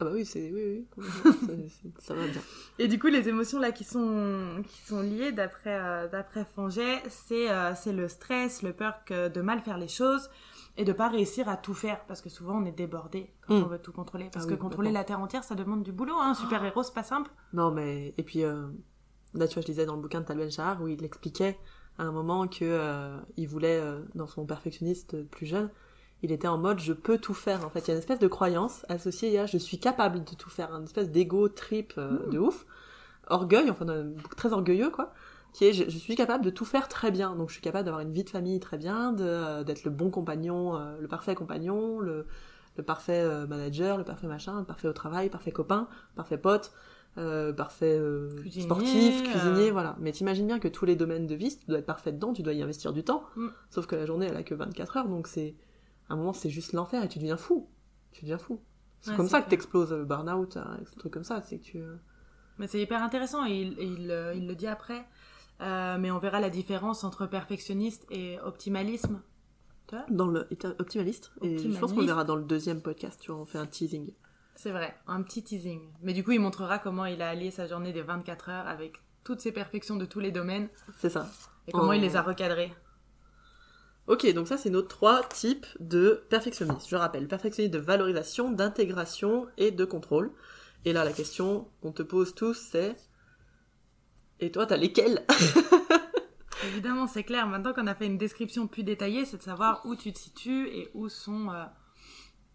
Ah 0.03 0.05
bah 0.05 0.11
oui, 0.13 0.25
c'est... 0.25 0.51
Oui, 0.51 0.85
oui. 0.97 1.03
Ça- 1.99 2.13
va 2.13 2.27
bien. 2.27 2.41
Et 2.79 2.87
du 2.87 2.99
coup, 2.99 3.07
les 3.07 3.29
émotions 3.29 3.59
là 3.59 3.71
qui 3.71 3.83
sont, 3.83 4.61
qui 4.67 4.81
sont 4.81 5.01
liées, 5.01 5.31
d'après 5.31 5.79
euh, 5.79 6.07
d'après 6.07 6.45
Fanget, 6.55 7.01
c'est 7.09 7.49
euh, 7.49 7.73
c'est 7.75 7.93
le 7.93 8.07
stress, 8.07 8.61
le 8.63 8.73
peur 8.73 9.03
que 9.05 9.29
de 9.29 9.41
mal 9.41 9.61
faire 9.61 9.77
les 9.77 9.87
choses 9.87 10.29
et 10.75 10.85
de 10.85 10.91
pas 10.93 11.07
réussir 11.07 11.47
à 11.49 11.55
tout 11.57 11.73
faire 11.75 12.03
parce 12.07 12.21
que 12.21 12.29
souvent 12.29 12.59
on 12.61 12.65
est 12.65 12.71
débordé 12.71 13.31
quand 13.47 13.53
Mm. 13.55 13.63
on 13.63 13.67
veut 13.67 13.79
tout 13.79 13.91
contrôler. 13.93 14.29
Parce 14.33 14.45
Ah 14.45 14.49
que 14.49 14.53
oui, 14.53 14.59
contrôler 14.59 14.91
la 14.91 15.03
terre 15.03 15.19
entière, 15.19 15.43
ça 15.43 15.55
demande 15.55 15.83
du 15.83 15.91
boulot. 15.91 16.15
Hein. 16.19 16.33
Super 16.33 16.63
héros, 16.65 16.83
c'est 16.83 16.93
pas 16.93 17.03
simple. 17.03 17.29
Non, 17.53 17.71
mais... 17.71 18.13
Et 18.17 18.23
puis, 18.23 18.43
euh, 18.43 18.67
là, 19.35 19.47
tu 19.47 19.53
vois, 19.53 19.61
je 19.61 19.67
lisais 19.67 19.85
dans 19.85 19.95
le 19.95 20.01
bouquin 20.01 20.21
de 20.21 20.25
Tal 20.25 20.37
Ben-Shahar 20.37 20.81
où 20.81 20.87
il 20.87 21.03
expliquait 21.03 21.57
à 21.99 22.03
un 22.03 22.11
moment 22.11 22.47
que 22.47 22.59
euh, 22.63 23.17
il 23.37 23.47
voulait, 23.47 23.79
dans 24.15 24.25
son 24.27 24.45
perfectionniste 24.47 25.21
plus 25.29 25.45
jeune, 25.45 25.69
il 26.23 26.31
était 26.31 26.47
en 26.47 26.57
mode 26.57 26.79
je 26.79 26.93
peux 26.93 27.17
tout 27.19 27.33
faire. 27.35 27.63
En 27.65 27.69
fait, 27.69 27.81
il 27.81 27.87
y 27.89 27.91
a 27.91 27.93
une 27.93 27.99
espèce 27.99 28.19
de 28.19 28.27
croyance 28.27 28.85
associée 28.89 29.37
à 29.37 29.45
je 29.45 29.57
suis 29.57 29.77
capable 29.77 30.23
de 30.23 30.35
tout 30.35 30.49
faire, 30.49 30.73
une 30.73 30.85
espèce 30.85 31.11
d'ego 31.11 31.49
trip 31.49 31.93
euh, 31.97 32.25
Mm. 32.27 32.29
de 32.31 32.39
ouf, 32.39 32.65
orgueil, 33.27 33.69
enfin 33.69 33.85
très 34.37 34.53
orgueilleux 34.53 34.89
quoi, 34.89 35.13
qui 35.53 35.65
est 35.65 35.73
je, 35.73 35.83
je 35.89 35.97
suis 35.97 36.15
capable 36.15 36.43
de 36.43 36.49
tout 36.49 36.65
faire 36.65 36.87
très 36.87 37.11
bien. 37.11 37.35
Donc 37.35 37.49
je 37.49 37.53
suis 37.53 37.61
capable 37.61 37.85
d'avoir 37.85 38.01
une 38.01 38.11
vie 38.13 38.23
de 38.23 38.29
famille 38.29 38.59
très 38.59 38.77
bien, 38.77 39.15
euh, 39.19 39.63
d'être 39.63 39.83
le 39.83 39.91
bon 39.91 40.09
compagnon, 40.09 40.75
euh, 40.77 40.95
le 40.99 41.07
parfait 41.07 41.35
compagnon, 41.35 41.99
le, 41.99 42.25
le 42.77 42.83
parfait 42.83 43.21
euh, 43.21 43.45
manager, 43.47 43.97
le 43.97 44.03
parfait 44.03 44.27
machin, 44.27 44.59
le 44.59 44.65
parfait 44.65 44.87
au 44.87 44.93
travail, 44.93 45.29
parfait 45.29 45.51
copain, 45.51 45.87
parfait 46.15 46.37
pote. 46.37 46.71
euh, 47.19 47.53
parfait 47.53 47.95
euh, 47.99 48.29
Cuisinier, 48.41 48.65
sportif, 48.65 49.23
cuisinier, 49.29 49.69
voilà. 49.69 49.95
Mais 49.99 50.11
t'imagines 50.11 50.47
bien 50.47 50.57
que 50.57 50.67
tous 50.67 50.85
les 50.85 50.95
domaines 50.95 51.27
de 51.27 51.35
vie, 51.35 51.55
tu 51.55 51.65
dois 51.67 51.77
être 51.77 51.85
parfait 51.85 52.11
dedans, 52.11 52.33
tu 52.33 52.41
dois 52.41 52.53
y 52.53 52.63
investir 52.63 52.91
du 52.91 53.03
temps. 53.03 53.23
Mm. 53.35 53.47
Sauf 53.69 53.85
que 53.85 53.95
la 53.95 54.07
journée, 54.07 54.25
elle 54.27 54.35
a 54.37 54.41
que 54.41 54.55
24 54.55 54.97
heures, 54.97 55.07
donc 55.07 55.27
c'est 55.27 55.53
à 56.09 56.13
un 56.13 56.15
moment, 56.17 56.33
c'est 56.33 56.49
juste 56.49 56.73
l'enfer 56.73 57.03
et 57.03 57.09
tu 57.09 57.19
deviens 57.19 57.37
fou. 57.37 57.69
Tu 58.11 58.21
deviens 58.21 58.37
fou. 58.37 58.59
C'est 59.01 59.11
Ouais, 59.11 59.17
comme 59.17 59.27
ça 59.27 59.41
que 59.41 59.49
t'exploses 59.49 59.91
le 59.91 60.05
burn-out, 60.05 60.57
hein, 60.57 60.77
des 60.79 60.97
trucs 60.99 61.11
comme 61.13 61.23
ça. 61.23 61.41
C'est 61.41 61.57
que 61.59 61.63
tu. 61.63 61.77
euh, 61.81 61.95
Mais 62.57 62.67
c'est 62.67 62.81
hyper 62.81 63.01
intéressant 63.03 63.45
et 63.45 63.51
il, 63.61 63.75
il, 63.79 64.11
euh, 64.11 64.33
il 64.35 64.47
le 64.47 64.55
dit 64.55 64.67
après. 64.67 65.05
Euh, 65.61 65.97
mais 65.99 66.09
on 66.11 66.19
verra 66.19 66.39
la 66.39 66.49
différence 66.49 67.03
entre 67.03 67.25
perfectionniste 67.25 68.05
et 68.09 68.39
optimalisme. 68.39 69.21
Tu 69.87 69.95
vois 69.95 70.05
Dans 70.09 70.27
le 70.27 70.47
état 70.51 70.69
optimaliste. 70.79 71.31
Et 71.41 71.57
je 71.57 71.63
pense 71.67 71.73
qu'on 71.77 71.83
Optimaliste. 71.83 72.07
verra 72.07 72.23
dans 72.23 72.35
le 72.35 72.43
deuxième 72.43 72.81
podcast, 72.81 73.19
tu 73.21 73.31
vois, 73.31 73.41
on 73.41 73.45
fait 73.45 73.57
un 73.59 73.65
teasing. 73.67 74.11
C'est 74.55 74.71
vrai, 74.71 74.95
un 75.07 75.21
petit 75.23 75.43
teasing. 75.43 75.81
Mais 76.01 76.13
du 76.13 76.23
coup, 76.23 76.31
il 76.31 76.39
montrera 76.39 76.79
comment 76.79 77.05
il 77.05 77.21
a 77.21 77.29
allié 77.29 77.51
sa 77.51 77.67
journée 77.67 77.91
des 77.91 78.01
24 78.03 78.49
heures 78.49 78.67
avec 78.67 79.01
toutes 79.23 79.41
ses 79.41 79.51
perfections 79.51 79.95
de 79.95 80.05
tous 80.05 80.19
les 80.19 80.31
domaines 80.31 80.69
C'est 80.97 81.09
ça. 81.09 81.27
et 81.67 81.71
comment 81.71 81.93
il 81.93 82.01
les 82.01 82.15
a 82.15 82.21
recadrées. 82.21 82.73
Ok, 84.07 84.31
donc 84.33 84.47
ça, 84.47 84.57
c'est 84.57 84.69
nos 84.69 84.81
trois 84.81 85.23
types 85.23 85.65
de 85.79 86.25
perfectionnisme. 86.29 86.87
Je 86.89 86.95
rappelle, 86.95 87.27
perfectionniste 87.27 87.73
de 87.73 87.79
valorisation, 87.79 88.51
d'intégration 88.51 89.47
et 89.57 89.71
de 89.71 89.85
contrôle. 89.85 90.33
Et 90.83 90.91
là, 90.91 91.05
la 91.05 91.13
question 91.13 91.69
qu'on 91.81 91.93
te 91.93 92.03
pose 92.03 92.35
tous, 92.35 92.53
c'est. 92.53 92.97
Et 94.41 94.51
toi, 94.51 94.65
t'as 94.65 94.75
lesquels 94.75 95.25
Évidemment, 96.67 97.07
c'est 97.07 97.23
clair. 97.23 97.47
Maintenant 97.47 97.73
qu'on 97.73 97.87
a 97.87 97.95
fait 97.95 98.05
une 98.05 98.17
description 98.17 98.67
plus 98.67 98.83
détaillée, 98.83 99.25
c'est 99.25 99.37
de 99.37 99.43
savoir 99.43 99.85
où 99.85 99.95
tu 99.95 100.11
te 100.11 100.19
situes 100.19 100.67
et 100.67 100.89
où 100.93 101.07
sont 101.07 101.49
euh, 101.49 101.63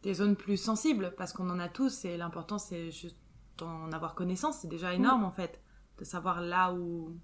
tes 0.02 0.14
zones 0.14 0.36
plus 0.36 0.58
sensibles. 0.58 1.14
Parce 1.16 1.32
qu'on 1.32 1.48
en 1.48 1.58
a 1.58 1.68
tous 1.68 2.04
et 2.04 2.18
l'important, 2.18 2.58
c'est 2.58 2.90
juste 2.90 3.16
d'en 3.56 3.90
avoir 3.92 4.14
connaissance. 4.14 4.58
C'est 4.60 4.68
déjà 4.68 4.92
énorme, 4.92 5.24
en 5.24 5.32
fait. 5.32 5.62
De 5.98 6.04
savoir 6.04 6.42
là 6.42 6.74
où 6.74 7.18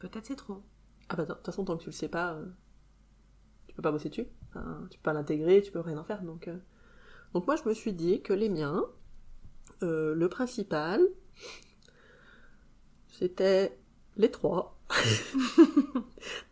peut-être 0.00 0.26
c'est 0.26 0.36
trop. 0.36 0.64
Ah 1.08 1.14
bah, 1.14 1.24
de 1.24 1.32
toute 1.32 1.46
façon, 1.46 1.64
tant 1.64 1.76
que 1.76 1.82
tu 1.82 1.88
le 1.88 1.94
sais 1.94 2.08
pas, 2.08 2.32
euh, 2.32 2.46
peux 3.80 3.88
pas 3.88 3.92
bosser 3.92 4.10
dessus. 4.10 4.26
Enfin, 4.50 4.86
tu 4.90 4.98
peux 4.98 5.04
pas 5.04 5.12
l'intégrer, 5.12 5.62
tu 5.62 5.72
peux 5.72 5.80
rien 5.80 5.98
en 5.98 6.04
faire. 6.04 6.22
Donc, 6.22 6.48
euh. 6.48 6.56
donc 7.32 7.46
moi, 7.46 7.56
je 7.56 7.68
me 7.68 7.74
suis 7.74 7.92
dit 7.92 8.20
que 8.20 8.32
les 8.32 8.48
miens, 8.48 8.84
euh, 9.82 10.14
le 10.14 10.28
principal, 10.28 11.00
c'était 13.08 13.78
les 14.16 14.30
trois. 14.30 14.78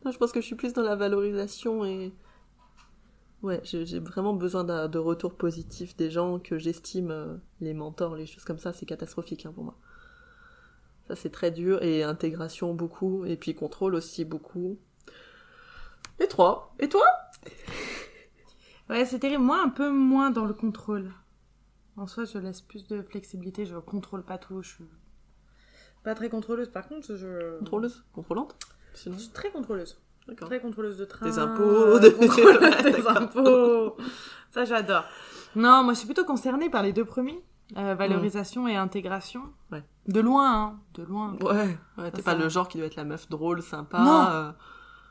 non, 0.05 0.11
je 0.11 0.19
pense 0.19 0.33
que 0.33 0.41
je 0.41 0.47
suis 0.47 0.57
plus 0.57 0.73
dans 0.73 0.83
la 0.83 0.97
valorisation 0.97 1.85
et... 1.85 2.13
Ouais, 3.45 3.61
j'ai 3.63 4.01
vraiment 4.01 4.35
besoin 4.35 4.65
de 4.65 4.99
retours 4.99 5.37
positifs 5.37 5.97
des 5.97 6.11
gens 6.11 6.41
que 6.41 6.59
j'estime, 6.59 7.13
euh, 7.13 7.37
les 7.61 7.73
mentors, 7.73 8.17
les 8.17 8.27
choses 8.27 8.43
comme 8.43 8.59
ça, 8.59 8.73
c'est 8.73 8.85
catastrophique 8.85 9.47
hein, 9.47 9.53
pour 9.55 9.63
moi. 9.63 9.77
Ça, 11.07 11.15
c'est 11.17 11.31
très 11.31 11.51
dur. 11.51 11.83
Et 11.83 12.03
intégration, 12.03 12.75
beaucoup. 12.75 13.25
Et 13.25 13.37
puis 13.37 13.55
contrôle 13.55 13.95
aussi, 13.95 14.25
beaucoup. 14.25 14.79
Les 16.21 16.29
trois. 16.29 16.75
Et 16.79 16.89
toi? 16.89 17.05
Ouais, 18.91 19.05
c'est 19.05 19.19
terrible. 19.19 19.43
Moi, 19.45 19.61
un 19.63 19.69
peu 19.69 19.91
moins 19.91 20.31
dans 20.31 20.45
le 20.45 20.55
contrôle. 20.55 21.13
En 21.97 22.07
soi, 22.07 22.25
je 22.25 22.39
laisse 22.39 22.61
plus 22.61 22.87
de 22.87 23.03
flexibilité. 23.03 23.67
Je 23.67 23.77
contrôle 23.77 24.23
pas 24.25 24.39
tout. 24.39 24.63
Je 24.63 24.69
suis 24.69 24.89
pas 26.05 26.15
très 26.15 26.29
contrôleuse. 26.29 26.69
Par 26.71 26.89
contre, 26.89 27.15
je. 27.17 27.59
Contrôleuse? 27.59 28.05
Contrôlante? 28.13 28.57
Sinon, 28.95 29.17
Je 29.17 29.23
suis 29.23 29.33
très 29.33 29.51
contrôleuse. 29.51 30.01
d'accord. 30.27 30.49
Très 30.49 30.61
contrôleuse 30.61 30.97
de 30.97 31.05
train. 31.05 31.27
Des 31.27 31.39
impôts, 31.39 31.63
euh, 31.63 31.99
de- 31.99 32.91
des 32.91 33.07
impôts. 33.09 33.97
Ça, 34.51 34.65
j'adore. 34.65 35.05
Non, 35.55 35.83
moi, 35.85 35.93
je 35.93 35.99
suis 35.99 36.07
plutôt 36.07 36.25
concernée 36.25 36.71
par 36.71 36.83
les 36.83 36.93
deux 36.93 37.05
premiers. 37.05 37.43
Euh, 37.77 37.95
valorisation 37.95 38.67
et 38.67 38.77
intégration. 38.77 39.43
Ouais. 39.71 39.85
De 40.07 40.21
loin, 40.21 40.55
hein. 40.63 40.81
De 40.95 41.03
loin. 41.03 41.35
Ouais, 41.43 41.77
ouais 41.99 42.11
t'es 42.11 42.23
pas 42.23 42.35
le 42.35 42.49
genre 42.49 42.67
qui 42.67 42.79
doit 42.79 42.87
être 42.87 42.97
la 42.97 43.05
meuf 43.05 43.29
drôle, 43.29 43.61
sympa, 43.63 43.99
Non. 43.99 44.27
euh, 44.31 44.51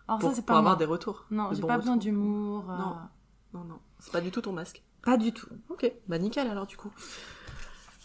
Alors, 0.07 0.19
pour, 0.19 0.29
ça, 0.29 0.35
c'est 0.35 0.41
pour 0.41 0.53
pas 0.53 0.59
avoir 0.59 0.77
des 0.77 0.85
retours. 0.85 1.25
Non, 1.31 1.49
j'ai 1.53 1.61
pas 1.61 1.77
besoin 1.77 1.97
d'humour. 1.97 2.69
euh, 2.69 2.77
Non. 2.77 2.95
Non, 3.53 3.63
non, 3.63 3.79
c'est 3.99 4.11
pas 4.11 4.21
du 4.21 4.31
tout 4.31 4.41
ton 4.41 4.53
masque. 4.53 4.83
Pas 5.01 5.17
du 5.17 5.31
tout. 5.31 5.47
Ok, 5.69 5.91
bah 6.07 6.17
nickel 6.17 6.47
alors 6.47 6.67
du 6.67 6.75
coup. 6.77 6.91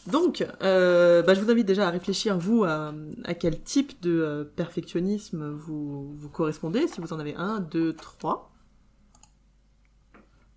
Donc, 0.06 0.44
euh, 0.62 1.22
bah, 1.22 1.34
je 1.34 1.40
vous 1.40 1.50
invite 1.50 1.66
déjà 1.66 1.86
à 1.86 1.90
réfléchir, 1.90 2.36
vous, 2.36 2.64
à, 2.64 2.92
à 3.24 3.34
quel 3.34 3.62
type 3.62 4.00
de 4.02 4.10
euh, 4.20 4.44
perfectionnisme 4.44 5.48
vous, 5.50 6.12
vous 6.16 6.28
correspondez, 6.28 6.88
si 6.88 7.00
vous 7.00 7.12
en 7.12 7.20
avez 7.20 7.36
un, 7.36 7.60
deux, 7.60 7.92
trois. 7.92 8.50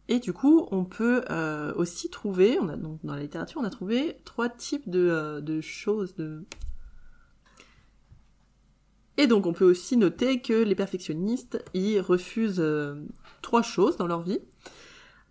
Et 0.07 0.19
du 0.19 0.33
coup, 0.33 0.67
on 0.71 0.83
peut 0.85 1.23
euh, 1.29 1.73
aussi 1.75 2.09
trouver, 2.09 2.57
on 2.59 2.69
a, 2.69 2.75
donc, 2.75 2.99
dans 3.03 3.15
la 3.15 3.21
littérature, 3.21 3.59
on 3.61 3.65
a 3.65 3.69
trouvé 3.69 4.19
trois 4.25 4.49
types 4.49 4.89
de, 4.89 5.39
de 5.41 5.61
choses, 5.61 6.15
de... 6.15 6.43
Et 9.17 9.27
donc, 9.27 9.45
on 9.45 9.53
peut 9.53 9.65
aussi 9.65 9.97
noter 9.97 10.41
que 10.41 10.53
les 10.53 10.75
perfectionnistes, 10.75 11.63
ils 11.73 11.99
refusent 11.99 12.59
euh, 12.59 12.95
trois 13.41 13.61
choses 13.61 13.97
dans 13.97 14.07
leur 14.07 14.21
vie. 14.21 14.39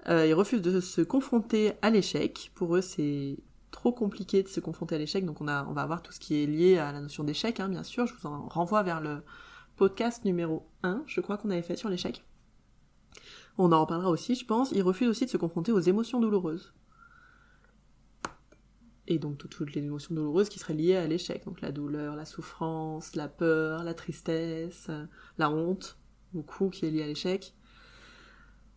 Euh, 0.09 0.27
ils 0.27 0.35
refusent 0.35 0.62
de 0.62 0.81
se 0.81 1.01
confronter 1.01 1.73
à 1.83 1.90
l'échec. 1.90 2.51
Pour 2.55 2.77
eux, 2.77 2.81
c'est 2.81 3.37
trop 3.70 3.92
compliqué 3.92 4.42
de 4.42 4.49
se 4.49 4.61
confronter 4.61 4.94
à 4.94 4.99
l'échec. 4.99 5.25
Donc 5.25 5.40
on, 5.40 5.49
a, 5.49 5.66
on 5.66 5.73
va 5.73 5.85
voir 5.87 6.03
tout 6.03 6.12
ce 6.12 6.20
qui 6.20 6.42
est 6.42 6.47
lié 6.47 6.79
à 6.79 6.92
la 6.92 7.01
notion 7.01 7.25
d'échec, 7.25 7.61
hein, 7.61 7.68
bien 7.68 7.83
sûr. 7.83 8.07
Je 8.07 8.14
vous 8.14 8.27
en 8.27 8.47
renvoie 8.49 8.83
vers 8.83 9.01
le 9.01 9.23
podcast 9.77 10.25
numéro 10.25 10.66
1, 10.83 11.03
je 11.07 11.20
crois 11.20 11.37
qu'on 11.37 11.51
avait 11.51 11.62
fait 11.62 11.77
sur 11.77 11.88
l'échec. 11.88 12.25
On 13.59 13.73
en 13.73 13.81
reparlera 13.81 14.11
aussi, 14.11 14.35
je 14.35 14.44
pense. 14.44 14.73
Ils 14.73 14.83
refusent 14.83 15.09
aussi 15.09 15.27
de 15.27 15.31
se 15.31 15.37
confronter 15.37 15.73
aux 15.73 15.81
émotions 15.81 16.20
douloureuses. 16.20 16.73
Et 19.07 19.19
donc 19.19 19.38
toutes, 19.38 19.51
toutes 19.51 19.75
les 19.75 19.85
émotions 19.85 20.14
douloureuses 20.14 20.49
qui 20.49 20.59
seraient 20.59 20.75
liées 20.75 20.97
à 20.97 21.07
l'échec. 21.07 21.45
Donc 21.45 21.61
la 21.61 21.73
douleur, 21.73 22.17
la 22.17 22.25
souffrance, 22.25 23.14
la 23.17 23.29
peur, 23.29 23.85
la 23.85 23.95
tristesse, 23.95 24.87
euh, 24.88 25.05
la 25.38 25.51
honte, 25.51 25.99
beaucoup 26.33 26.71
qui 26.71 26.87
est 26.87 26.90
liée 26.90 27.03
à 27.03 27.07
l'échec. 27.07 27.55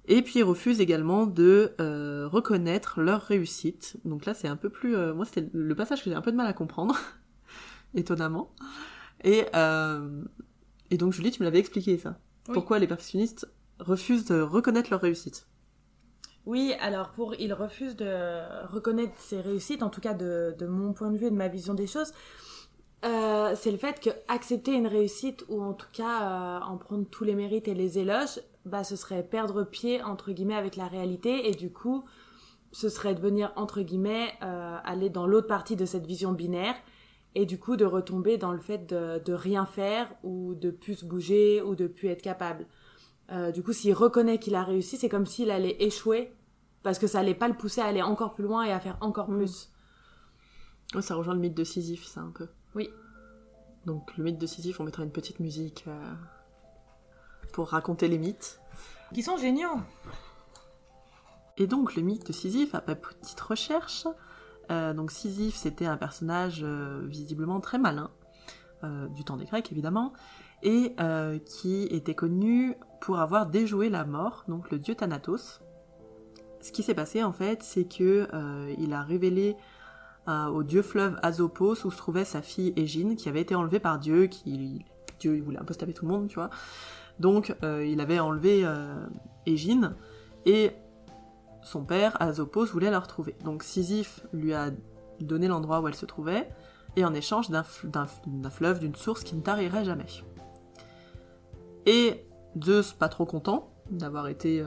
Et 0.10 0.22
puis 0.22 0.40
ils 0.40 0.44
refusent 0.44 0.80
également 0.80 1.28
de 1.28 1.74
euh, 1.82 2.28
reconnaître 2.28 3.02
leur 3.02 3.22
réussite. 3.22 3.98
Donc 4.06 4.26
là 4.26 4.34
c'est 4.34 4.48
un 4.48 4.56
peu 4.56 4.70
plus... 4.70 4.96
euh, 4.96 5.14
moi 5.14 5.26
c'était 5.26 5.50
le 5.52 5.76
passage 5.76 6.04
que 6.04 6.10
j'ai 6.10 6.16
un 6.16 6.22
peu 6.22 6.32
de 6.32 6.38
mal 6.38 6.48
à 6.48 6.54
comprendre, 6.54 6.98
étonnamment. 7.94 8.54
Et, 9.24 9.46
euh, 9.56 10.24
et 10.92 10.98
donc 10.98 11.14
Julie, 11.14 11.32
tu 11.32 11.42
me 11.42 11.46
l'avais 11.46 11.60
expliqué 11.60 11.98
ça. 11.98 12.20
Oui. 12.48 12.54
Pourquoi 12.54 12.80
les 12.80 12.88
perfectionnistes 12.88 13.48
refusent 13.80 14.26
de 14.26 14.40
reconnaître 14.40 14.90
leur 14.92 15.02
réussite? 15.02 15.48
Oui, 16.48 16.74
alors 16.80 17.10
pour 17.10 17.36
il 17.36 17.54
refuse 17.54 17.98
de 17.98 18.68
reconnaître 18.72 19.12
ses 19.18 19.42
réussites, 19.42 19.84
en 19.84 19.90
tout 19.90 20.00
cas 20.00 20.14
de, 20.14 20.56
mon 20.66 20.94
point 20.94 21.12
de 21.12 21.18
vue 21.18 21.26
et 21.26 21.30
de 21.30 21.36
ma 21.36 21.50
vision 21.50 21.74
des 21.74 21.88
choses, 21.88 22.14
euh, 23.04 23.54
c'est 23.58 23.70
le 23.70 23.78
fait 23.78 24.00
que 24.00 24.12
accepter 24.30 24.72
une 24.72 24.88
réussite 24.88 25.44
ou 25.50 25.62
en 25.62 25.74
tout 25.74 25.90
cas 25.92 26.22
euh, 26.22 26.60
en 26.62 26.78
prendre 26.78 27.06
tous 27.06 27.26
les 27.26 27.36
mérites 27.36 27.68
et 27.68 27.74
les 27.74 28.00
éloges, 28.00 28.40
bah 28.64 28.86
ce 28.86 28.96
serait 28.96 29.24
perdre 29.24 29.66
pied 29.66 30.02
entre 30.02 30.32
guillemets 30.32 30.56
avec 30.56 30.78
la 30.78 30.88
réalité 30.88 31.50
et 31.50 31.54
du 31.54 31.70
coup 31.70 32.06
ce 32.72 32.88
serait 32.88 33.14
devenir 33.14 33.52
entre 33.58 33.82
guillemets 33.82 34.32
euh, 34.42 34.78
aller 34.86 35.10
dans 35.10 35.28
l'autre 35.28 35.48
partie 35.48 35.76
de 35.76 35.86
cette 35.86 36.08
vision 36.08 36.32
binaire 36.32 36.76
et 37.36 37.46
du 37.46 37.60
coup 37.60 37.76
de 37.76 37.84
retomber 37.84 38.38
dans 38.38 38.54
le 38.54 38.60
fait 38.60 38.88
de, 38.88 39.20
de 39.20 39.34
rien 39.34 39.66
faire 39.66 40.08
ou 40.24 40.56
de 40.56 40.72
plus 40.72 41.00
se 41.00 41.06
bouger 41.06 41.62
ou 41.62 41.76
de 41.76 41.88
plus 41.88 42.08
être 42.08 42.22
capable. 42.22 42.68
Du 43.54 43.62
coup, 43.62 43.74
s'il 43.74 43.94
reconnaît 43.94 44.40
qu'il 44.40 44.56
a 44.56 44.64
réussi, 44.64 44.96
c'est 44.96 45.10
comme 45.10 45.26
s'il 45.26 45.52
allait 45.52 45.76
échouer 45.84 46.32
parce 46.88 47.00
que 47.00 47.08
ça 47.08 47.20
allait 47.20 47.36
pas 47.36 47.50
le 47.50 47.54
pousser 47.54 47.82
à 47.82 47.86
aller 47.88 48.02
encore 48.02 48.34
plus 48.34 48.46
loin 48.46 48.64
et 48.64 48.72
à 48.72 48.80
faire 48.80 48.96
encore 49.02 49.30
Mm. 49.30 49.40
plus. 49.40 49.70
Ouais, 50.96 51.02
ça 51.02 51.16
rejoint 51.16 51.34
le 51.34 51.42
mythe 51.42 51.54
de 51.54 51.66
Sisyphe, 51.66 52.06
ça 52.06 52.22
un 52.22 52.32
peu. 52.32 52.48
Oui. 52.76 52.90
Donc 53.86 54.16
le 54.16 54.24
mythe 54.24 54.38
de 54.38 54.48
Sisyphe, 54.48 54.80
on 54.80 54.86
mettra 54.86 55.04
une 55.04 55.12
petite 55.12 55.42
musique 55.42 55.84
euh, 55.90 56.14
pour 57.52 57.68
raconter 57.68 58.08
les 58.08 58.18
mythes. 58.18 58.62
Qui 59.14 59.22
sont 59.22 59.36
géniaux. 59.36 59.82
Et 61.58 61.68
donc 61.68 61.96
le 61.96 62.04
mythe 62.04 62.26
de 62.26 62.32
Sisyphe, 62.32 62.74
à 62.74 62.80
petite 62.80 63.42
recherche, 63.42 64.08
euh, 64.72 64.94
donc 64.94 65.12
Sisyphe 65.12 65.58
c'était 65.58 65.88
un 65.88 65.98
personnage 65.98 66.62
euh, 66.64 67.06
visiblement 67.06 67.60
très 67.60 67.80
malin, 67.80 68.12
du 69.10 69.26
temps 69.26 69.36
des 69.36 69.46
Grecs 69.46 69.70
évidemment, 69.74 70.14
et 70.64 70.96
qui 71.46 71.84
était 71.86 72.16
connu 72.16 72.76
pour 73.02 73.20
avoir 73.20 73.48
déjoué 73.48 73.90
la 73.90 74.06
mort, 74.06 74.46
donc 74.48 74.72
le 74.72 74.80
dieu 74.80 74.96
Thanatos. 74.96 75.60
Ce 76.62 76.72
qui 76.72 76.84
s'est 76.84 76.94
passé 76.94 77.24
en 77.24 77.34
fait, 77.34 77.64
c'est 77.64 77.86
que 77.86 78.28
euh, 78.34 78.74
il 78.78 78.94
a 78.94 79.02
révélé 79.02 79.56
euh, 80.28 80.48
au 80.48 80.64
dieu 80.64 80.82
fleuve 80.82 81.18
Azopos 81.22 81.86
où 81.86 81.92
se 81.92 81.98
trouvait 81.98 82.26
sa 82.26 82.42
fille 82.42 82.74
Égine, 82.76 83.16
qui 83.16 83.30
avait 83.30 83.42
été 83.42 83.56
enlevée 83.56 83.80
par 83.80 84.00
Dieu, 84.00 84.28
qui 84.28 84.84
Dieu 85.20 85.42
voulait 85.42 85.60
un 85.60 85.64
peu 85.64 85.74
se 85.74 85.80
tout 85.80 86.06
le 86.06 86.12
monde, 86.12 86.28
tu 86.28 86.36
vois. 86.36 86.50
Donc 87.20 87.56
euh, 87.64 87.86
il 87.86 88.02
avait 88.02 88.20
enlevé 88.20 88.68
Égine 89.46 89.96
et 90.46 90.72
son 91.62 91.84
père, 91.84 92.22
Azopos, 92.22 92.66
voulait 92.66 92.92
la 92.92 93.00
retrouver. 93.00 93.36
Donc 93.44 93.64
Sisyphe 93.64 94.26
lui 94.34 94.54
a 94.54 94.72
donné 95.20 95.48
l'endroit 95.48 95.82
où 95.82 95.88
elle 95.88 95.96
se 95.96 96.06
trouvait, 96.06 96.50
et 96.96 97.06
en 97.06 97.14
échange 97.14 97.50
d'un 97.50 98.50
fleuve, 98.50 98.80
d'une 98.80 98.96
source 98.96 99.24
qui 99.24 99.36
ne 99.36 99.42
tarirait 99.42 99.86
jamais. 99.86 100.06
Et 101.86 102.26
Zeus, 102.64 102.94
pas 102.94 103.10
trop 103.10 103.26
content 103.26 103.70
d'avoir 103.90 104.28
été 104.28 104.64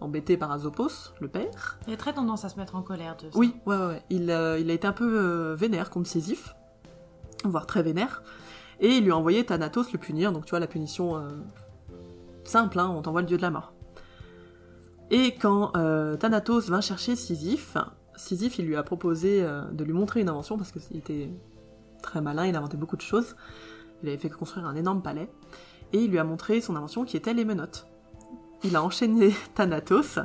embêté 0.00 0.36
par 0.36 0.52
Azopos, 0.52 1.12
le 1.20 1.28
père, 1.28 1.78
Il 1.86 1.94
a 1.94 1.96
très 1.96 2.12
tendance 2.12 2.44
à 2.44 2.48
se 2.48 2.58
mettre 2.58 2.76
en 2.76 2.82
colère. 2.82 3.16
de 3.16 3.30
ça. 3.30 3.38
oui, 3.38 3.54
ouais, 3.66 3.76
ouais, 3.76 3.86
ouais. 3.86 4.02
Il, 4.10 4.30
euh, 4.30 4.58
il 4.58 4.70
a 4.70 4.74
été 4.74 4.86
un 4.86 4.92
peu 4.92 5.18
euh, 5.18 5.54
vénère 5.54 5.90
contre 5.90 6.08
Sisyphe, 6.08 6.54
voire 7.44 7.66
très 7.66 7.82
vénère, 7.82 8.22
et 8.80 8.88
il 8.96 9.04
lui 9.04 9.10
a 9.10 9.16
envoyé 9.16 9.44
Thanatos 9.44 9.92
le 9.92 9.98
punir, 9.98 10.32
donc 10.32 10.44
tu 10.44 10.50
vois 10.50 10.60
la 10.60 10.66
punition 10.66 11.16
euh, 11.16 11.30
simple, 12.44 12.78
hein, 12.78 12.92
on 12.94 13.02
t'envoie 13.02 13.22
le 13.22 13.26
dieu 13.26 13.36
de 13.36 13.42
la 13.42 13.50
mort. 13.50 13.72
Et 15.10 15.34
quand 15.36 15.72
Thanatos 16.18 16.68
vint 16.68 16.80
chercher 16.80 17.14
Sisyphe, 17.14 17.76
Sisyphe 18.16 18.58
il 18.58 18.66
lui 18.66 18.74
a 18.74 18.82
proposé 18.82 19.40
de 19.70 19.84
lui 19.84 19.92
montrer 19.92 20.20
une 20.20 20.28
invention 20.28 20.56
parce 20.58 20.72
qu'il 20.72 20.96
était 20.96 21.30
très 22.02 22.20
malin, 22.20 22.44
il 22.46 22.56
inventait 22.56 22.76
beaucoup 22.76 22.96
de 22.96 23.02
choses. 23.02 23.36
Il 24.02 24.08
avait 24.08 24.18
fait 24.18 24.28
construire 24.28 24.66
un 24.66 24.74
énorme 24.74 25.02
palais, 25.02 25.30
et 25.92 25.98
il 26.02 26.10
lui 26.10 26.18
a 26.18 26.24
montré 26.24 26.60
son 26.60 26.74
invention 26.74 27.04
qui 27.04 27.16
était 27.16 27.34
les 27.34 27.44
menottes. 27.44 27.86
Il 28.64 28.76
a 28.76 28.82
enchaîné 28.82 29.34
Thanatos, 29.54 30.18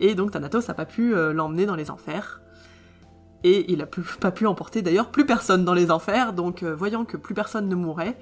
et 0.00 0.14
donc 0.14 0.32
Thanatos 0.32 0.68
n'a 0.68 0.74
pas 0.74 0.86
pu 0.86 1.14
euh, 1.14 1.32
l'emmener 1.32 1.66
dans 1.66 1.76
les 1.76 1.90
enfers. 1.90 2.40
Et 3.42 3.70
il 3.70 3.82
a 3.82 3.86
plus, 3.86 4.02
pas 4.18 4.30
pu 4.30 4.46
emporter 4.46 4.80
d'ailleurs 4.80 5.10
plus 5.10 5.26
personne 5.26 5.64
dans 5.64 5.74
les 5.74 5.90
enfers, 5.90 6.32
donc 6.32 6.62
euh, 6.62 6.74
voyant 6.74 7.04
que 7.04 7.16
plus 7.16 7.34
personne 7.34 7.68
ne 7.68 7.74
mourrait, 7.74 8.18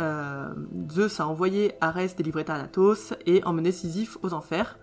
euh, 0.00 0.52
Zeus 0.90 1.20
a 1.20 1.26
envoyé 1.26 1.74
Arès 1.80 2.14
délivrer 2.16 2.44
Thanatos 2.44 3.14
et 3.26 3.44
emmener 3.44 3.72
Sisyphe 3.72 4.18
aux 4.22 4.32
enfers. 4.32 4.78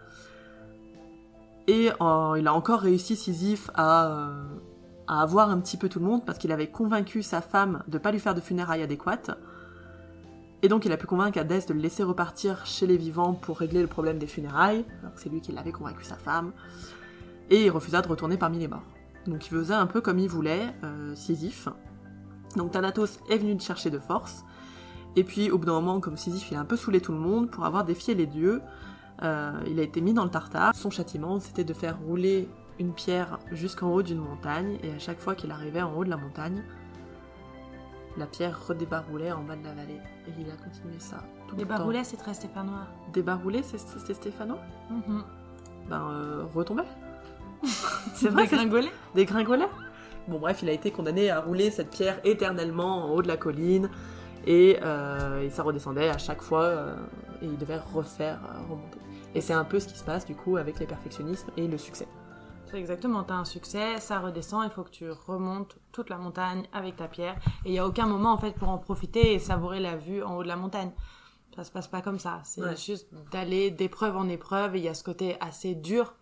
Et 1.68 1.86
il 1.88 2.48
a 2.48 2.54
encore 2.54 2.82
réussi 2.82 3.16
Sisyphe 3.16 3.72
à, 3.74 4.30
à 5.08 5.22
avoir 5.22 5.50
un 5.50 5.60
petit 5.60 5.78
peu 5.78 5.90
tout 5.90 6.00
le 6.00 6.06
monde 6.06 6.26
parce 6.26 6.38
qu'il 6.38 6.52
avait 6.52 6.68
convaincu 6.68 7.24
sa 7.24 7.42
femme 7.42 7.84
de 7.88 7.98
pas 7.98 8.12
lui 8.12 8.20
faire 8.20 8.36
de 8.36 8.42
funérailles 8.42 8.84
adéquates. 8.84 9.32
Et 10.66 10.68
donc 10.68 10.84
il 10.84 10.92
a 10.92 10.98
pu 10.98 11.06
convaincre 11.06 11.38
Hadès 11.38 11.68
de 11.68 11.76
le 11.76 11.80
laisser 11.80 12.02
repartir 12.02 12.66
chez 12.66 12.88
les 12.88 12.98
vivants 12.98 13.34
pour 13.34 13.60
régler 13.60 13.82
le 13.82 13.88
problème 13.88 14.18
des 14.18 14.26
funérailles, 14.26 14.84
alors 15.00 15.14
que 15.14 15.22
c'est 15.22 15.30
lui 15.30 15.40
qui 15.40 15.52
l'avait 15.52 15.72
convaincu 15.72 16.04
sa 16.04 16.16
femme. 16.16 16.54
Et 17.52 17.66
il 17.66 17.70
refusa 17.70 18.02
de 18.02 18.08
retourner 18.08 18.36
parmi 18.36 18.58
les 18.58 18.68
morts. 18.68 18.82
Donc 19.28 19.46
il 19.46 19.50
faisait 19.50 19.76
un 19.76 19.86
peu 19.86 20.02
comme 20.02 20.18
il 20.18 20.28
voulait, 20.28 20.74
euh, 20.84 21.14
Sisyphe. 21.14 21.70
Donc 22.56 22.72
Thanatos 22.72 23.20
est 23.30 23.38
venu 23.38 23.54
le 23.54 23.60
chercher 23.60 23.92
de 23.92 24.00
force. 24.00 24.44
Et 25.16 25.24
puis 25.24 25.52
au 25.52 25.60
bout 25.60 25.66
d'un 25.66 25.74
moment, 25.74 26.00
comme 26.00 26.18
Sisyphe 26.18 26.50
il 26.50 26.58
a 26.58 26.62
un 26.62 26.66
peu 26.66 26.78
saoulé 26.78 27.00
tout 27.00 27.12
le 27.12 27.20
monde 27.20 27.52
pour 27.52 27.64
avoir 27.64 27.86
défié 27.86 28.16
les 28.16 28.26
dieux, 28.26 28.60
euh, 29.22 29.52
il 29.68 29.80
a 29.80 29.84
été 29.84 30.02
mis 30.02 30.16
dans 30.16 30.24
le 30.24 30.32
tartare. 30.32 30.74
Son 30.74 30.90
châtiment 30.90 31.40
c'était 31.40 31.64
de 31.64 31.76
faire 31.76 32.00
rouler 32.00 32.50
une 32.80 32.92
pierre 32.92 33.38
jusqu'en 33.52 33.94
haut 33.94 34.02
d'une 34.02 34.18
montagne, 34.18 34.80
et 34.82 34.90
à 34.94 34.98
chaque 34.98 35.20
fois 35.20 35.36
qu'il 35.36 35.52
arrivait 35.52 35.84
en 35.84 35.94
haut 35.94 36.06
de 36.06 36.10
la 36.10 36.18
montagne, 36.18 36.64
la 38.18 38.26
pierre 38.26 38.60
redébaroulait 38.68 39.32
en 39.32 39.42
bas 39.44 39.56
de 39.56 39.64
la 39.64 39.74
vallée. 39.74 40.00
Et 40.28 40.32
il 40.40 40.50
a 40.50 40.56
continué 40.56 41.00
ça 41.00 41.18
tout 41.48 41.56
Les 41.56 41.64
le 41.64 41.68
temps. 41.70 41.78
baroulets, 41.78 42.04
c'est 42.04 42.18
très 42.18 42.34
stéphanois. 42.34 42.88
Débarouler, 43.14 43.64
c'est 43.64 43.78
c'est 43.80 44.14
Stéphano 44.14 44.56
Mhm. 44.90 45.24
Ben, 45.90 46.02
euh, 46.10 46.44
retombait. 46.54 46.84
c'est 48.14 48.30
vrai, 48.30 48.44
c'est 48.48 48.56
Dégringolés 48.58 48.92
dégringolait. 49.14 49.68
Bon 50.28 50.40
bref, 50.40 50.62
il 50.64 50.70
a 50.70 50.72
été 50.72 50.92
condamné 50.92 51.30
à 51.30 51.40
rouler 51.40 51.70
cette 51.72 51.92
pierre 51.92 52.20
éternellement 52.24 53.06
en 53.06 53.10
haut 53.12 53.22
de 53.22 53.28
la 53.28 53.38
colline 53.38 53.90
et, 54.48 54.78
euh, 54.82 55.42
et 55.44 55.50
ça 55.52 55.62
redescendait 55.64 56.10
à 56.10 56.18
chaque 56.18 56.42
fois 56.42 56.64
euh, 56.64 56.96
et 57.42 57.46
il 57.46 57.58
devait 57.58 57.78
refaire 57.94 58.40
euh, 58.44 58.62
remonter. 58.70 59.00
Et 59.36 59.42
c'est 59.42 59.54
un 59.54 59.64
peu 59.64 59.80
ce 59.80 59.88
qui 59.88 59.98
se 59.98 60.04
passe 60.04 60.26
du 60.26 60.34
coup 60.36 60.58
avec 60.58 60.80
les 60.80 60.88
perfectionnismes 60.88 61.50
et 61.58 61.68
le 61.68 61.78
succès. 61.78 62.08
C'est 62.72 62.80
exactement, 62.80 63.24
t'as 63.24 63.36
un 63.36 63.46
succès, 63.46 64.00
ça 64.00 64.20
redescend, 64.20 64.64
il 64.64 64.72
faut 64.72 64.84
que 64.84 64.90
tu 64.90 65.10
remontes 65.12 65.78
toute 65.96 66.10
la 66.10 66.18
montagne 66.18 66.68
avec 66.74 66.98
ta 66.98 67.08
pierre. 67.08 67.36
Et 67.64 67.70
il 67.70 67.72
n'y 67.72 67.80
a 67.80 67.88
aucun 67.88 68.06
moment 68.06 68.34
en 68.34 68.38
fait 68.38 68.52
pour 68.52 68.68
en 68.70 68.78
profiter 68.78 69.34
et 69.34 69.40
savourer 69.40 69.80
la 69.80 69.96
vue 69.96 70.22
en 70.22 70.36
haut 70.38 70.44
de 70.44 70.48
la 70.50 70.58
montagne. 70.58 70.92
Ça 71.56 71.64
se 71.64 71.72
passe 71.72 71.88
pas 71.88 72.02
comme 72.02 72.20
ça. 72.20 72.42
C'est 72.44 72.62
Ouais. 72.62 72.76
juste 72.76 73.08
d'aller 73.32 73.72
d'épreuve 73.72 74.18
en 74.18 74.28
épreuve 74.28 74.76
et 74.76 74.80
il 74.80 74.84
y 74.84 74.90
a 74.90 74.94
ce 74.94 75.04
côté 75.06 75.38
assez 75.40 75.74
dur 75.74 76.16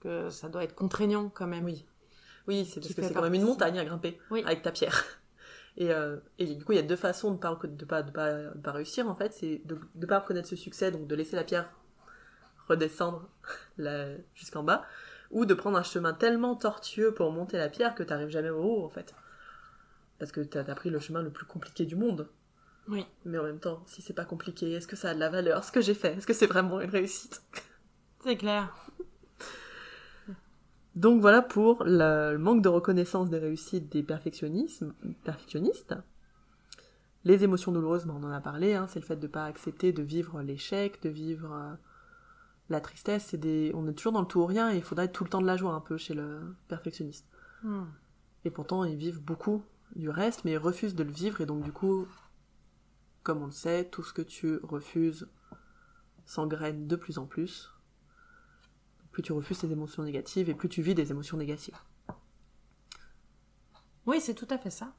que 0.00 0.28
ça 0.30 0.48
doit 0.48 0.64
être 0.64 0.74
contraignant 0.74 1.28
quand 1.32 1.46
même. 1.46 1.64
Oui. 1.64 1.86
Oui, 2.48 2.66
c'est 2.66 2.80
parce 2.80 2.92
que 2.92 3.02
c'est 3.02 3.14
quand 3.14 3.22
même 3.22 3.34
une 3.34 3.44
montagne 3.44 3.78
à 3.78 3.84
grimper 3.84 4.20
Oui. 4.32 4.42
avec 4.44 4.62
ta 4.62 4.72
pierre. 4.72 5.02
Et, 5.76 5.90
euh, 5.90 6.18
et 6.38 6.54
du 6.54 6.64
coup, 6.64 6.70
il 6.70 6.76
y 6.76 6.78
a 6.78 6.82
deux 6.82 6.94
façons 6.94 7.32
de 7.32 7.36
pas, 7.36 7.58
de 7.60 7.84
pas, 7.84 8.02
de 8.04 8.12
pas, 8.12 8.32
de 8.32 8.60
pas 8.60 8.70
réussir 8.70 9.08
en 9.08 9.16
fait. 9.16 9.32
C'est 9.32 9.60
de 9.64 9.76
ne 9.96 10.06
pas 10.06 10.20
reconnaître 10.20 10.46
ce 10.46 10.54
succès, 10.54 10.92
donc 10.92 11.08
de 11.08 11.14
laisser 11.16 11.34
la 11.34 11.42
pierre 11.42 11.68
redescendre 12.68 13.28
jusqu'en 14.34 14.62
bas, 14.62 14.84
ou 15.34 15.44
de 15.44 15.52
prendre 15.52 15.76
un 15.76 15.82
chemin 15.82 16.14
tellement 16.14 16.54
tortueux 16.54 17.12
pour 17.12 17.30
monter 17.32 17.58
la 17.58 17.68
pierre 17.68 17.94
que 17.94 18.02
t'arrives 18.02 18.30
jamais 18.30 18.50
au 18.50 18.62
haut 18.62 18.84
en 18.84 18.88
fait. 18.88 19.14
Parce 20.18 20.32
que 20.32 20.40
t'as 20.40 20.60
as 20.60 20.74
pris 20.74 20.88
le 20.88 21.00
chemin 21.00 21.20
le 21.20 21.30
plus 21.30 21.44
compliqué 21.44 21.84
du 21.84 21.96
monde. 21.96 22.28
Oui. 22.88 23.04
Mais 23.24 23.38
en 23.38 23.42
même 23.42 23.58
temps, 23.58 23.82
si 23.86 24.00
c'est 24.00 24.14
pas 24.14 24.24
compliqué, 24.24 24.72
est-ce 24.72 24.86
que 24.86 24.96
ça 24.96 25.10
a 25.10 25.14
de 25.14 25.20
la 25.20 25.28
valeur 25.28 25.64
Ce 25.64 25.72
que 25.72 25.80
j'ai 25.80 25.94
fait, 25.94 26.14
est-ce 26.14 26.26
que 26.26 26.32
c'est 26.32 26.46
vraiment 26.46 26.80
une 26.80 26.90
réussite? 26.90 27.42
C'est 28.22 28.36
clair. 28.36 28.74
Donc 30.94 31.20
voilà 31.20 31.42
pour 31.42 31.82
le 31.84 32.32
le 32.32 32.38
manque 32.38 32.62
de 32.62 32.68
reconnaissance 32.68 33.28
des 33.28 33.38
réussites 33.38 33.90
des 33.90 34.04
perfectionnismes, 34.04 34.94
perfectionnistes. 35.24 35.96
Les 37.24 37.42
émotions 37.42 37.72
douloureuses, 37.72 38.04
ben, 38.04 38.14
on 38.20 38.24
en 38.24 38.30
a 38.30 38.40
parlé, 38.40 38.74
hein, 38.74 38.86
c'est 38.88 39.00
le 39.00 39.04
fait 39.04 39.16
de 39.16 39.26
ne 39.26 39.32
pas 39.32 39.46
accepter 39.46 39.92
de 39.92 40.02
vivre 40.02 40.42
l'échec, 40.42 41.02
de 41.02 41.08
vivre 41.08 41.52
euh, 41.52 41.74
la 42.68 42.80
tristesse. 42.80 43.26
C'est 43.30 43.38
des... 43.38 43.72
On 43.74 43.86
est 43.88 43.94
toujours 43.94 44.12
dans 44.12 44.20
le 44.20 44.26
tout 44.26 44.40
ou 44.40 44.46
rien 44.46 44.72
et 44.72 44.76
il 44.76 44.82
faudrait 44.82 45.06
être 45.06 45.12
tout 45.12 45.24
le 45.24 45.30
temps 45.30 45.40
de 45.40 45.46
la 45.46 45.56
joie 45.56 45.72
un 45.72 45.80
peu 45.80 45.96
chez 45.96 46.14
le 46.14 46.56
perfectionniste. 46.68 47.26
Hmm. 47.62 47.84
Et 48.44 48.50
pourtant, 48.50 48.84
ils 48.84 48.96
vivent 48.96 49.22
beaucoup 49.22 49.62
du 49.96 50.08
reste, 50.08 50.44
mais 50.44 50.52
ils 50.52 50.58
refusent 50.58 50.94
de 50.94 51.04
le 51.04 51.12
vivre 51.12 51.40
et 51.40 51.46
donc 51.46 51.62
du 51.62 51.72
coup, 51.72 52.06
comme 53.22 53.42
on 53.42 53.46
le 53.46 53.52
sait, 53.52 53.84
tout 53.84 54.02
ce 54.02 54.12
que 54.12 54.22
tu 54.22 54.58
refuses 54.62 55.28
s'engraine 56.26 56.86
de 56.86 56.96
plus 56.96 57.18
en 57.18 57.26
plus. 57.26 57.70
Plus 59.12 59.22
tu 59.22 59.32
refuses 59.32 59.58
tes 59.58 59.70
émotions 59.70 60.02
négatives 60.02 60.48
et 60.48 60.54
plus 60.54 60.68
tu 60.68 60.82
vis 60.82 60.94
des 60.94 61.10
émotions 61.10 61.36
négatives. 61.36 61.76
Oui, 64.06 64.20
c'est 64.20 64.34
tout 64.34 64.48
à 64.50 64.58
fait 64.58 64.70
ça. 64.70 64.94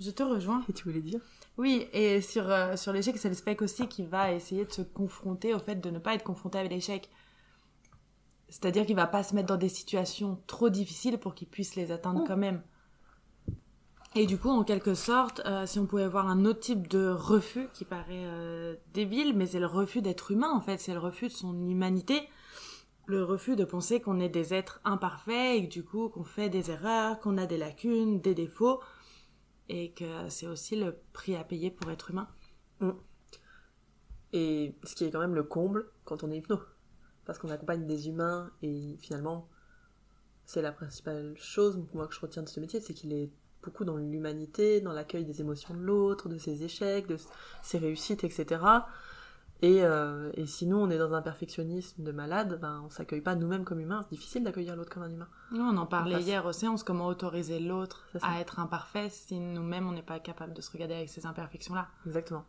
Je 0.00 0.10
te 0.10 0.22
rejoins. 0.22 0.62
Et 0.68 0.72
tu 0.72 0.84
voulais 0.84 1.00
dire? 1.00 1.20
Oui, 1.56 1.88
et 1.92 2.20
sur, 2.20 2.48
euh, 2.50 2.76
sur 2.76 2.92
l'échec, 2.92 3.16
c'est 3.18 3.28
le 3.28 3.34
spec 3.34 3.62
aussi 3.62 3.88
qui 3.88 4.04
va 4.04 4.32
essayer 4.32 4.64
de 4.64 4.72
se 4.72 4.82
confronter 4.82 5.54
au 5.54 5.58
fait 5.58 5.76
de 5.76 5.90
ne 5.90 5.98
pas 5.98 6.14
être 6.14 6.24
confronté 6.24 6.58
avec 6.58 6.70
l'échec. 6.70 7.10
C'est-à-dire 8.48 8.86
qu'il 8.86 8.96
va 8.96 9.06
pas 9.06 9.22
se 9.22 9.34
mettre 9.34 9.48
dans 9.48 9.56
des 9.56 9.68
situations 9.68 10.40
trop 10.46 10.70
difficiles 10.70 11.18
pour 11.18 11.34
qu'il 11.34 11.48
puisse 11.48 11.74
les 11.74 11.90
atteindre 11.92 12.24
quand 12.26 12.36
même. 12.36 12.62
Et 14.14 14.24
du 14.24 14.38
coup, 14.38 14.48
en 14.48 14.64
quelque 14.64 14.94
sorte, 14.94 15.42
euh, 15.44 15.66
si 15.66 15.78
on 15.78 15.86
pouvait 15.86 16.08
voir 16.08 16.28
un 16.28 16.44
autre 16.46 16.60
type 16.60 16.88
de 16.88 17.08
refus 17.08 17.68
qui 17.74 17.84
paraît 17.84 18.24
euh, 18.24 18.74
débile, 18.94 19.36
mais 19.36 19.46
c'est 19.46 19.60
le 19.60 19.66
refus 19.66 20.00
d'être 20.00 20.30
humain 20.30 20.50
en 20.50 20.60
fait, 20.60 20.78
c'est 20.80 20.94
le 20.94 20.98
refus 20.98 21.28
de 21.28 21.32
son 21.32 21.66
humanité, 21.66 22.22
le 23.06 23.22
refus 23.22 23.54
de 23.54 23.64
penser 23.64 24.00
qu'on 24.00 24.18
est 24.18 24.30
des 24.30 24.54
êtres 24.54 24.80
imparfaits 24.84 25.58
et 25.58 25.68
que 25.68 25.72
du 25.72 25.84
coup 25.84 26.08
qu'on 26.08 26.24
fait 26.24 26.48
des 26.48 26.70
erreurs, 26.70 27.20
qu'on 27.20 27.36
a 27.36 27.46
des 27.46 27.58
lacunes, 27.58 28.20
des 28.20 28.34
défauts, 28.34 28.80
et 29.68 29.92
que 29.92 30.28
c'est 30.28 30.46
aussi 30.46 30.76
le 30.76 30.98
prix 31.12 31.36
à 31.36 31.44
payer 31.44 31.70
pour 31.70 31.90
être 31.90 32.10
humain. 32.10 32.28
Et 34.32 34.74
ce 34.84 34.94
qui 34.94 35.04
est 35.04 35.10
quand 35.10 35.20
même 35.20 35.34
le 35.34 35.42
comble 35.42 35.90
quand 36.04 36.22
on 36.22 36.30
est 36.30 36.38
hypno. 36.38 36.60
Parce 37.24 37.38
qu'on 37.38 37.50
accompagne 37.50 37.86
des 37.86 38.08
humains 38.08 38.50
et 38.62 38.96
finalement, 39.00 39.48
c'est 40.44 40.62
la 40.62 40.72
principale 40.72 41.34
chose 41.36 41.78
moi 41.92 42.06
que 42.08 42.14
je 42.14 42.20
retiens 42.20 42.42
de 42.42 42.48
ce 42.48 42.58
métier, 42.60 42.80
c'est 42.80 42.94
qu'il 42.94 43.12
est 43.12 43.30
beaucoup 43.62 43.84
dans 43.84 43.96
l'humanité, 43.96 44.80
dans 44.80 44.92
l'accueil 44.92 45.24
des 45.24 45.40
émotions 45.40 45.74
de 45.74 45.80
l'autre, 45.80 46.28
de 46.28 46.38
ses 46.38 46.62
échecs, 46.62 47.06
de 47.06 47.18
ses 47.62 47.78
réussites, 47.78 48.24
etc. 48.24 48.62
Et, 49.60 49.82
euh, 49.82 50.30
et 50.34 50.46
si 50.46 50.66
nous 50.66 50.76
on 50.76 50.88
est 50.88 50.98
dans 50.98 51.14
un 51.14 51.22
perfectionnisme 51.22 52.04
de 52.04 52.12
malade, 52.12 52.60
ben 52.60 52.82
on 52.86 52.90
s'accueille 52.90 53.20
pas 53.20 53.34
nous-mêmes 53.34 53.64
comme 53.64 53.80
humains. 53.80 54.02
C'est 54.02 54.14
difficile 54.14 54.44
d'accueillir 54.44 54.76
l'autre 54.76 54.90
comme 54.90 55.02
un 55.02 55.10
humain. 55.10 55.28
Nous, 55.50 55.62
on 55.62 55.76
en 55.76 55.86
parlait 55.86 56.22
hier 56.22 56.46
aux 56.46 56.52
séances, 56.52 56.84
comment 56.84 57.06
autoriser 57.06 57.58
l'autre 57.58 58.06
à 58.22 58.40
être 58.40 58.60
imparfait 58.60 59.08
si 59.10 59.40
nous-mêmes 59.40 59.88
on 59.88 59.92
n'est 59.92 60.02
pas 60.02 60.20
capable 60.20 60.52
de 60.52 60.60
se 60.60 60.70
regarder 60.70 60.94
avec 60.94 61.08
ces 61.08 61.26
imperfections-là. 61.26 61.88
Exactement. 62.06 62.44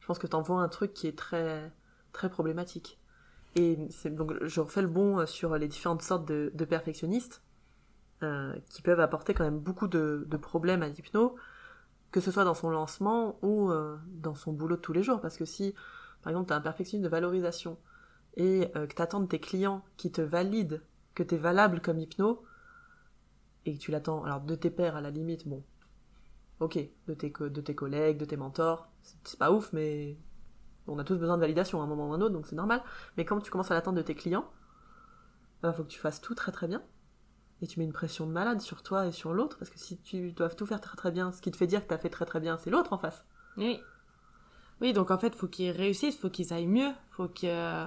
Je 0.00 0.06
pense 0.06 0.18
que 0.18 0.26
t'envoies 0.26 0.60
un 0.60 0.68
truc 0.68 0.92
qui 0.92 1.06
est 1.06 1.16
très, 1.16 1.72
très 2.12 2.28
problématique. 2.28 2.98
Et 3.56 3.76
donc, 4.04 4.34
je 4.42 4.60
refais 4.60 4.82
le 4.82 4.88
bon 4.88 5.26
sur 5.26 5.56
les 5.56 5.66
différentes 5.66 6.02
sortes 6.02 6.26
de, 6.26 6.52
de 6.54 6.64
perfectionnistes, 6.64 7.42
euh, 8.22 8.54
qui 8.68 8.82
peuvent 8.82 9.00
apporter 9.00 9.32
quand 9.32 9.44
même 9.44 9.58
beaucoup 9.58 9.88
de, 9.88 10.26
de 10.28 10.36
problèmes 10.36 10.82
à 10.82 10.88
l'hypno, 10.88 11.36
que 12.12 12.20
ce 12.20 12.30
soit 12.30 12.44
dans 12.44 12.54
son 12.54 12.70
lancement 12.70 13.38
ou 13.42 13.70
euh, 13.70 13.96
dans 14.06 14.34
son 14.34 14.52
boulot 14.52 14.76
de 14.76 14.80
tous 14.82 14.92
les 14.92 15.02
jours. 15.02 15.20
Parce 15.20 15.36
que 15.36 15.44
si, 15.44 15.74
par 16.22 16.30
exemple, 16.30 16.48
t'as 16.48 16.56
un 16.56 16.60
perfectionniste 16.60 17.04
de 17.04 17.10
valorisation 17.10 17.78
et 18.36 18.70
euh, 18.76 18.86
que 18.86 18.94
t'attends 18.94 19.20
de 19.20 19.26
tes 19.26 19.40
clients 19.40 19.84
qui 19.96 20.12
te 20.12 20.20
valident 20.20 20.80
que 21.14 21.22
t'es 21.22 21.36
valable 21.36 21.80
comme 21.80 21.98
hypno, 21.98 22.44
et 23.66 23.74
que 23.74 23.78
tu 23.78 23.90
l'attends, 23.90 24.24
alors 24.24 24.40
de 24.40 24.54
tes 24.54 24.70
pairs 24.70 24.96
à 24.96 25.00
la 25.00 25.10
limite, 25.10 25.46
bon, 25.46 25.62
ok, 26.60 26.78
de 27.06 27.14
tes, 27.14 27.30
de 27.30 27.60
tes 27.60 27.74
collègues, 27.74 28.18
de 28.18 28.24
tes 28.24 28.36
mentors, 28.36 28.88
c'est- 29.02 29.38
pas 29.38 29.52
ouf, 29.52 29.72
mais 29.72 30.16
on 30.86 30.98
a 30.98 31.04
tous 31.04 31.16
besoin 31.16 31.36
de 31.36 31.40
validation 31.40 31.80
à 31.80 31.84
un 31.84 31.86
moment 31.86 32.10
ou 32.10 32.12
à 32.12 32.16
un 32.16 32.20
autre, 32.20 32.34
donc 32.34 32.46
c'est 32.46 32.56
normal. 32.56 32.82
Mais 33.16 33.24
quand 33.24 33.40
tu 33.40 33.50
commences 33.50 33.70
à 33.70 33.74
l'attendre 33.74 33.98
de 33.98 34.02
tes 34.02 34.14
clients, 34.14 34.50
il 35.64 35.72
faut 35.72 35.84
que 35.84 35.88
tu 35.88 35.98
fasses 35.98 36.20
tout 36.20 36.34
très 36.34 36.52
très 36.52 36.66
bien. 36.68 36.82
Et 37.62 37.66
tu 37.66 37.78
mets 37.78 37.84
une 37.84 37.92
pression 37.92 38.26
de 38.26 38.32
malade 38.32 38.60
sur 38.60 38.82
toi 38.82 39.06
et 39.06 39.12
sur 39.12 39.34
l'autre, 39.34 39.58
parce 39.58 39.70
que 39.70 39.78
si 39.78 39.98
tu 39.98 40.32
dois 40.32 40.48
tout 40.50 40.66
faire 40.66 40.80
très 40.80 40.96
très 40.96 41.10
bien, 41.10 41.32
ce 41.32 41.42
qui 41.42 41.50
te 41.50 41.56
fait 41.56 41.66
dire 41.66 41.82
que 41.82 41.88
t'as 41.88 41.98
fait 41.98 42.10
très 42.10 42.26
très 42.26 42.40
bien, 42.40 42.56
c'est 42.58 42.70
l'autre 42.70 42.92
en 42.92 42.98
face. 42.98 43.24
Oui. 43.56 43.80
Oui, 44.80 44.92
donc 44.92 45.10
en 45.10 45.18
fait, 45.18 45.34
faut 45.34 45.48
qu'ils 45.48 45.70
réussissent, 45.70 46.16
faut 46.18 46.30
qu'ils 46.30 46.52
aillent 46.52 46.66
mieux, 46.66 46.90
faut 47.10 47.28
que 47.28 47.86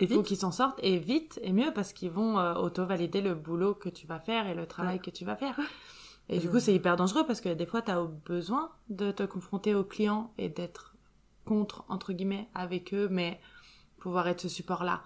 Et 0.00 0.06
faut 0.06 0.22
qu'ils 0.22 0.36
s'en 0.36 0.52
sortent 0.52 0.78
et 0.82 0.98
vite 0.98 1.40
et 1.42 1.52
mieux 1.52 1.72
parce 1.74 1.92
qu'ils 1.92 2.10
vont 2.10 2.38
euh, 2.38 2.54
auto-valider 2.54 3.20
le 3.20 3.34
boulot 3.34 3.74
que 3.74 3.88
tu 3.88 4.06
vas 4.06 4.20
faire 4.20 4.46
et 4.46 4.54
le 4.54 4.66
travail 4.66 4.96
Ouais. 4.96 5.00
que 5.02 5.10
tu 5.10 5.24
vas 5.24 5.36
faire. 5.36 5.58
Et 6.30 6.40
du 6.40 6.50
coup, 6.50 6.60
c'est 6.60 6.74
hyper 6.74 6.96
dangereux 6.96 7.24
parce 7.26 7.40
que 7.40 7.48
des 7.48 7.64
fois, 7.64 7.80
tu 7.80 7.90
as 7.90 8.04
besoin 8.04 8.70
de 8.90 9.10
te 9.12 9.22
confronter 9.22 9.74
aux 9.74 9.82
clients 9.82 10.30
et 10.36 10.50
d'être 10.50 10.94
contre, 11.46 11.86
entre 11.88 12.12
guillemets, 12.12 12.48
avec 12.54 12.92
eux, 12.92 13.08
mais 13.10 13.40
pouvoir 13.96 14.28
être 14.28 14.42
ce 14.42 14.48
support-là. 14.50 15.02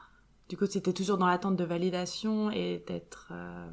Du 0.48 0.56
coup, 0.56 0.66
si 0.66 0.82
tu 0.82 0.90
es 0.90 0.92
toujours 0.92 1.18
dans 1.18 1.28
l'attente 1.28 1.54
de 1.54 1.62
validation 1.62 2.50
et 2.50 2.82
d'être 2.88 3.28
euh, 3.30 3.70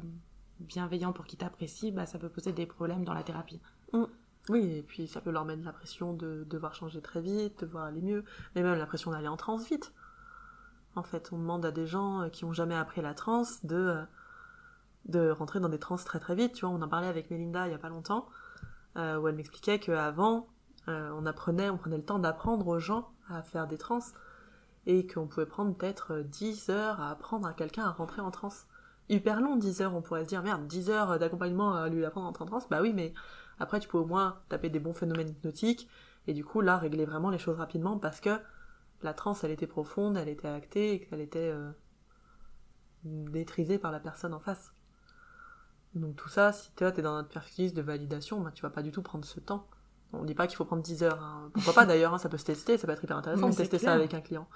bienveillant 0.60 1.12
pour 1.12 1.26
qu'ils 1.26 1.40
t'apprécient, 1.40 1.90
bah, 1.92 2.06
ça 2.06 2.20
peut 2.20 2.28
poser 2.28 2.52
des 2.52 2.66
problèmes 2.66 3.04
dans 3.04 3.14
la 3.14 3.24
thérapie. 3.24 3.60
Oui, 4.48 4.78
et 4.78 4.82
puis 4.82 5.06
ça 5.06 5.20
peut 5.20 5.30
leur 5.30 5.44
mettre 5.44 5.64
la 5.64 5.72
pression 5.72 6.12
de 6.12 6.44
devoir 6.48 6.74
changer 6.74 7.00
très 7.00 7.20
vite, 7.20 7.60
devoir 7.60 7.84
aller 7.84 8.00
mieux, 8.00 8.24
mais 8.54 8.62
même 8.62 8.78
la 8.78 8.86
pression 8.86 9.10
d'aller 9.10 9.28
en 9.28 9.36
transe 9.36 9.68
vite. 9.68 9.92
En 10.96 11.02
fait, 11.02 11.30
on 11.32 11.38
demande 11.38 11.64
à 11.64 11.70
des 11.70 11.86
gens 11.86 12.28
qui 12.30 12.44
ont 12.44 12.52
jamais 12.52 12.74
appris 12.74 13.00
la 13.00 13.14
transe 13.14 13.64
de, 13.64 13.76
euh, 13.76 14.04
de 15.06 15.30
rentrer 15.30 15.60
dans 15.60 15.68
des 15.68 15.78
trans 15.78 15.96
très 15.96 16.18
très 16.18 16.34
vite. 16.34 16.54
Tu 16.54 16.66
vois, 16.66 16.74
on 16.74 16.82
en 16.82 16.88
parlait 16.88 17.06
avec 17.06 17.30
Melinda 17.30 17.66
il 17.68 17.72
y 17.72 17.74
a 17.74 17.78
pas 17.78 17.88
longtemps, 17.88 18.26
euh, 18.96 19.18
où 19.18 19.28
elle 19.28 19.36
m'expliquait 19.36 19.78
qu'avant, 19.78 20.48
euh, 20.88 21.10
on 21.16 21.26
apprenait, 21.26 21.70
on 21.70 21.76
prenait 21.76 21.96
le 21.96 22.04
temps 22.04 22.18
d'apprendre 22.18 22.66
aux 22.66 22.78
gens 22.78 23.08
à 23.28 23.42
faire 23.42 23.66
des 23.66 23.78
trans, 23.78 24.00
et 24.86 25.06
qu'on 25.06 25.26
pouvait 25.26 25.46
prendre 25.46 25.74
peut-être 25.74 26.14
euh, 26.14 26.22
10 26.22 26.70
heures 26.70 27.00
à 27.00 27.10
apprendre 27.10 27.46
à 27.46 27.52
quelqu'un 27.52 27.84
à 27.84 27.90
rentrer 27.90 28.20
en 28.22 28.30
transe. 28.30 28.66
Hyper 29.08 29.40
long, 29.40 29.56
10 29.56 29.82
heures, 29.82 29.94
on 29.94 30.02
pourrait 30.02 30.24
se 30.24 30.28
dire, 30.28 30.42
merde, 30.42 30.66
10 30.66 30.90
heures 30.90 31.18
d'accompagnement 31.18 31.74
à 31.74 31.88
lui 31.88 32.04
apprendre 32.04 32.26
à 32.26 32.28
rentrer 32.28 32.44
en 32.44 32.48
transe, 32.48 32.68
bah 32.68 32.80
oui, 32.80 32.92
mais 32.92 33.12
après 33.60 33.78
tu 33.80 33.88
peux 33.88 33.98
au 33.98 34.06
moins 34.06 34.40
taper 34.48 34.68
des 34.70 34.80
bons 34.80 34.94
phénomènes 34.94 35.28
hypnotiques, 35.28 35.88
et 36.26 36.34
du 36.34 36.44
coup 36.44 36.60
là, 36.60 36.76
régler 36.78 37.04
vraiment 37.04 37.30
les 37.30 37.38
choses 37.38 37.56
rapidement, 37.58 37.98
parce 37.98 38.20
que 38.20 38.38
la 39.02 39.14
transe, 39.14 39.44
elle 39.44 39.50
était 39.52 39.66
profonde, 39.66 40.16
elle 40.16 40.28
était 40.28 40.48
actée, 40.48 40.94
et 40.94 41.00
qu'elle 41.00 41.20
était 41.20 41.50
euh, 41.52 41.70
maîtrisée 43.04 43.78
par 43.78 43.92
la 43.92 44.00
personne 44.00 44.34
en 44.34 44.40
face. 44.40 44.72
Donc 45.94 46.16
tout 46.16 46.28
ça, 46.28 46.52
si 46.52 46.70
toi 46.72 46.92
t'es 46.92 47.02
dans 47.02 47.14
un 47.14 47.24
perfectionniste 47.24 47.74
de 47.76 47.82
validation, 47.82 48.40
bah, 48.40 48.50
tu 48.54 48.62
vas 48.62 48.70
pas 48.70 48.82
du 48.82 48.92
tout 48.92 49.02
prendre 49.02 49.24
ce 49.24 49.40
temps. 49.40 49.66
On 50.12 50.24
dit 50.24 50.34
pas 50.34 50.46
qu'il 50.46 50.56
faut 50.56 50.64
prendre 50.64 50.82
10 50.82 51.02
heures. 51.04 51.22
hein. 51.22 51.50
Pourquoi 51.54 51.72
pas 51.72 51.86
d'ailleurs, 51.86 52.12
hein, 52.14 52.18
ça 52.18 52.28
peut 52.28 52.36
se 52.36 52.44
tester, 52.44 52.76
ça 52.78 52.86
peut 52.86 52.92
être 52.92 53.02
hyper 53.04 53.16
intéressant 53.16 53.42
de 53.50 53.54
tester 53.56 53.78
ça 53.78 53.92
avec 53.94 54.14
un 54.14 54.20
client. 54.20 54.48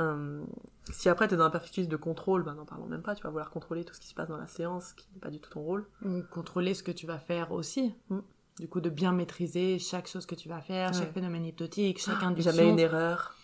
Hum, 0.00 0.46
si 0.92 1.08
après 1.08 1.28
t'es 1.28 1.36
dans 1.36 1.44
un 1.44 1.50
perfectionniste 1.50 1.90
de 1.90 1.96
contrôle, 1.96 2.42
bah 2.42 2.54
n'en 2.54 2.64
parlons 2.64 2.86
même 2.86 3.02
pas, 3.02 3.14
tu 3.14 3.22
vas 3.22 3.28
vouloir 3.30 3.50
contrôler 3.50 3.84
tout 3.84 3.94
ce 3.94 4.00
qui 4.00 4.08
se 4.08 4.14
passe 4.14 4.28
dans 4.28 4.36
la 4.38 4.46
séance, 4.46 4.92
qui 4.94 5.06
n'est 5.12 5.20
pas 5.20 5.30
du 5.30 5.38
tout 5.40 5.50
ton 5.50 5.60
rôle. 5.60 5.86
Ou 6.04 6.22
Contrôler 6.30 6.74
ce 6.74 6.82
que 6.82 6.90
tu 6.92 7.06
vas 7.06 7.18
faire 7.18 7.52
aussi. 7.52 7.94
Mm. 8.08 8.18
Du 8.58 8.68
coup, 8.68 8.80
de 8.80 8.90
bien 8.90 9.12
maîtriser 9.12 9.78
chaque 9.78 10.06
chose 10.08 10.26
que 10.26 10.34
tu 10.34 10.48
vas 10.48 10.60
faire, 10.60 10.92
chaque 10.94 11.12
phénomène 11.12 11.44
hypnotique, 11.46 11.98
chaque 12.00 12.22
induction. 12.22 12.52
Jamais 12.52 12.68
une 12.70 12.78
erreur. 12.78 13.36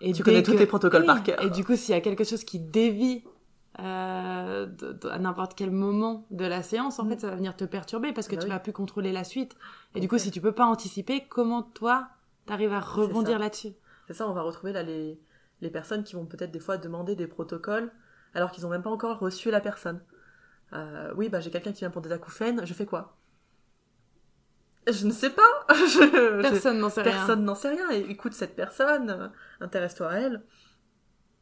Et 0.00 0.12
Tu 0.12 0.22
connais 0.22 0.42
tous 0.42 0.54
tes 0.54 0.66
protocoles 0.66 1.00
Oui, 1.02 1.06
par 1.06 1.22
cœur. 1.22 1.42
Et 1.42 1.50
du 1.50 1.64
coup, 1.64 1.74
s'il 1.76 1.94
y 1.94 1.98
a 1.98 2.00
quelque 2.00 2.24
chose 2.24 2.44
qui 2.44 2.58
dévie 2.60 3.24
euh, 3.80 4.66
de- 4.66 4.92
de- 4.92 5.08
à 5.08 5.18
n'importe 5.18 5.54
quel 5.54 5.70
moment 5.70 6.26
de 6.30 6.44
la 6.44 6.62
séance, 6.64 6.98
en 6.98 7.04
Mm. 7.04 7.08
fait, 7.10 7.20
ça 7.20 7.30
va 7.30 7.36
venir 7.36 7.56
te 7.56 7.64
perturber 7.64 8.12
parce 8.12 8.26
que 8.26 8.34
Bah 8.34 8.40
tu 8.42 8.46
oui. 8.48 8.52
vas 8.52 8.58
plus 8.58 8.72
contrôler 8.72 9.12
la 9.12 9.22
suite. 9.24 9.56
Et 9.94 10.00
du 10.00 10.08
coup, 10.08 10.18
si 10.18 10.30
tu 10.32 10.40
peux 10.40 10.52
pas 10.52 10.64
anticiper, 10.66 11.26
comment 11.28 11.62
toi, 11.62 12.08
t'arrives 12.46 12.72
à 12.72 12.80
rebondir 12.80 13.38
là-dessus? 13.38 13.74
C'est 14.08 14.14
ça, 14.14 14.28
on 14.28 14.32
va 14.32 14.42
retrouver 14.42 14.72
là 14.72 14.82
les, 14.82 15.20
les 15.60 15.70
personnes 15.70 16.04
qui 16.04 16.14
vont 16.14 16.26
peut-être 16.26 16.50
des 16.50 16.60
fois 16.60 16.76
demander 16.78 17.16
des 17.16 17.26
protocoles 17.26 17.90
alors 18.34 18.50
qu'ils 18.52 18.66
ont 18.66 18.70
même 18.70 18.82
pas 18.82 18.90
encore 18.90 19.18
reçu 19.18 19.50
la 19.50 19.60
personne. 19.60 20.00
Euh, 20.72 21.12
oui, 21.16 21.28
bah 21.28 21.40
j'ai 21.40 21.50
quelqu'un 21.50 21.72
qui 21.72 21.80
vient 21.80 21.90
pour 21.90 22.02
des 22.02 22.12
acouphènes, 22.12 22.64
je 22.66 22.74
fais 22.74 22.86
quoi? 22.86 23.16
Je 24.86 25.06
ne 25.06 25.12
sais 25.12 25.30
pas. 25.30 25.42
Je- 25.70 26.40
Personne 26.42 26.78
n'en 26.78 26.88
sait 26.90 27.02
rien. 27.02 27.12
personne 27.12 27.44
n'en 27.44 27.54
sait 27.54 27.70
rien. 27.70 27.90
Et 27.90 28.00
écoute 28.10 28.32
cette 28.32 28.56
personne, 28.56 29.10
euh, 29.10 29.28
intéresse-toi 29.60 30.08
à 30.10 30.14
elle. 30.18 30.42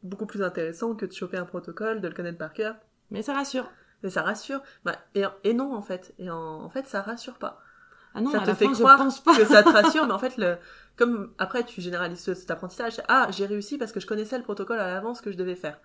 Beaucoup 0.03 0.25
plus 0.25 0.43
intéressant 0.43 0.95
que 0.95 1.05
de 1.05 1.11
choper 1.11 1.37
un 1.37 1.45
protocole, 1.45 2.01
de 2.01 2.07
le 2.07 2.13
connaître 2.13 2.37
par 2.37 2.53
cœur. 2.53 2.75
Mais 3.09 3.21
ça 3.21 3.33
rassure. 3.33 3.69
Mais 4.03 4.09
ça 4.09 4.21
rassure. 4.21 4.61
Bah, 4.83 4.95
et, 5.15 5.23
et 5.43 5.53
non, 5.53 5.73
en 5.75 5.81
fait. 5.81 6.13
Et 6.19 6.29
en, 6.29 6.37
en 6.63 6.69
fait, 6.69 6.87
ça 6.87 7.01
rassure 7.01 7.37
pas. 7.37 7.61
Ah 8.17 8.21
non, 8.21 8.31
ça 8.31 8.37
à 8.37 8.41
te 8.41 8.47
la 8.47 8.55
fait 8.55 8.65
fin, 8.65 8.73
croire 8.73 8.97
je 8.97 9.03
pense 9.03 9.19
pas. 9.23 9.35
que 9.37 9.45
ça 9.45 9.63
te 9.63 9.69
rassure, 9.81 10.05
mais 10.07 10.13
en 10.13 10.19
fait, 10.19 10.37
le, 10.37 10.57
comme 10.97 11.31
après 11.37 11.63
tu 11.63 11.81
généralises 11.81 12.21
ce- 12.21 12.33
cet 12.33 12.51
apprentissage, 12.51 13.01
ah, 13.07 13.27
j'ai 13.31 13.45
réussi 13.45 13.77
parce 13.77 13.91
que 13.91 13.99
je 13.99 14.07
connaissais 14.07 14.37
le 14.37 14.43
protocole 14.43 14.79
à 14.79 14.87
l'avance 14.93 15.21
que 15.21 15.31
je 15.31 15.37
devais 15.37 15.55
faire. 15.55 15.79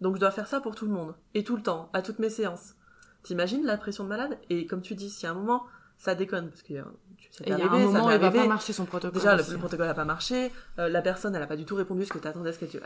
Donc 0.00 0.16
je 0.16 0.20
dois 0.20 0.30
faire 0.30 0.46
ça 0.46 0.60
pour 0.60 0.74
tout 0.74 0.84
le 0.86 0.92
monde. 0.92 1.14
Et 1.34 1.44
tout 1.44 1.56
le 1.56 1.62
temps, 1.62 1.88
à 1.92 2.02
toutes 2.02 2.18
mes 2.18 2.30
séances. 2.30 2.74
T'imagines 3.22 3.64
la 3.64 3.76
pression 3.78 4.04
de 4.04 4.08
malade? 4.10 4.38
Et 4.50 4.66
comme 4.66 4.82
tu 4.82 4.94
dis, 4.94 5.08
si 5.08 5.26
à 5.26 5.30
un 5.30 5.34
moment, 5.34 5.64
ça 5.96 6.14
déconne, 6.14 6.50
parce 6.50 6.62
que 6.62 6.74
euh, 6.74 6.82
tu 7.16 7.28
sais 7.32 7.44
Et 7.44 7.52
il 7.52 7.58
y 7.58 7.62
a 7.62 7.66
un 7.66 7.70
ça 7.70 7.76
moment, 7.78 8.10
il 8.10 8.18
va 8.18 8.30
pas 8.30 8.46
marcher 8.46 8.72
son 8.74 8.84
protocole. 8.84 9.18
Déjà, 9.18 9.34
le, 9.34 9.40
aussi. 9.42 9.52
le 9.52 9.58
protocole 9.58 9.86
n'a 9.86 9.94
pas 9.94 10.04
marché, 10.04 10.52
euh, 10.78 10.88
la 10.88 11.00
personne, 11.00 11.34
elle 11.34 11.42
a 11.42 11.46
pas 11.46 11.56
du 11.56 11.64
tout 11.64 11.76
répondu 11.76 12.04
ce 12.04 12.12
que 12.12 12.18
t'attendais, 12.18 12.52
ce 12.52 12.58
que 12.58 12.66
tu... 12.66 12.78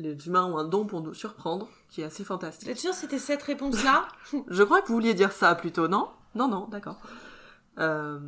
Les 0.00 0.26
humains 0.26 0.44
ont 0.46 0.58
un 0.58 0.64
don 0.64 0.86
pour 0.86 1.02
nous 1.02 1.14
surprendre, 1.14 1.68
qui 1.90 2.00
est 2.00 2.04
assez 2.04 2.24
fantastique. 2.24 2.68
êtes 2.68 2.78
sûr 2.78 2.90
que 2.90 2.96
c'était 2.96 3.20
cette 3.20 3.42
réponse-là 3.44 4.08
Je 4.48 4.62
crois 4.64 4.82
que 4.82 4.88
vous 4.88 4.94
vouliez 4.94 5.14
dire 5.14 5.30
ça 5.30 5.54
plutôt, 5.54 5.86
non? 5.86 6.08
Non, 6.34 6.48
non, 6.48 6.66
d'accord. 6.66 6.96
Euh, 7.78 8.18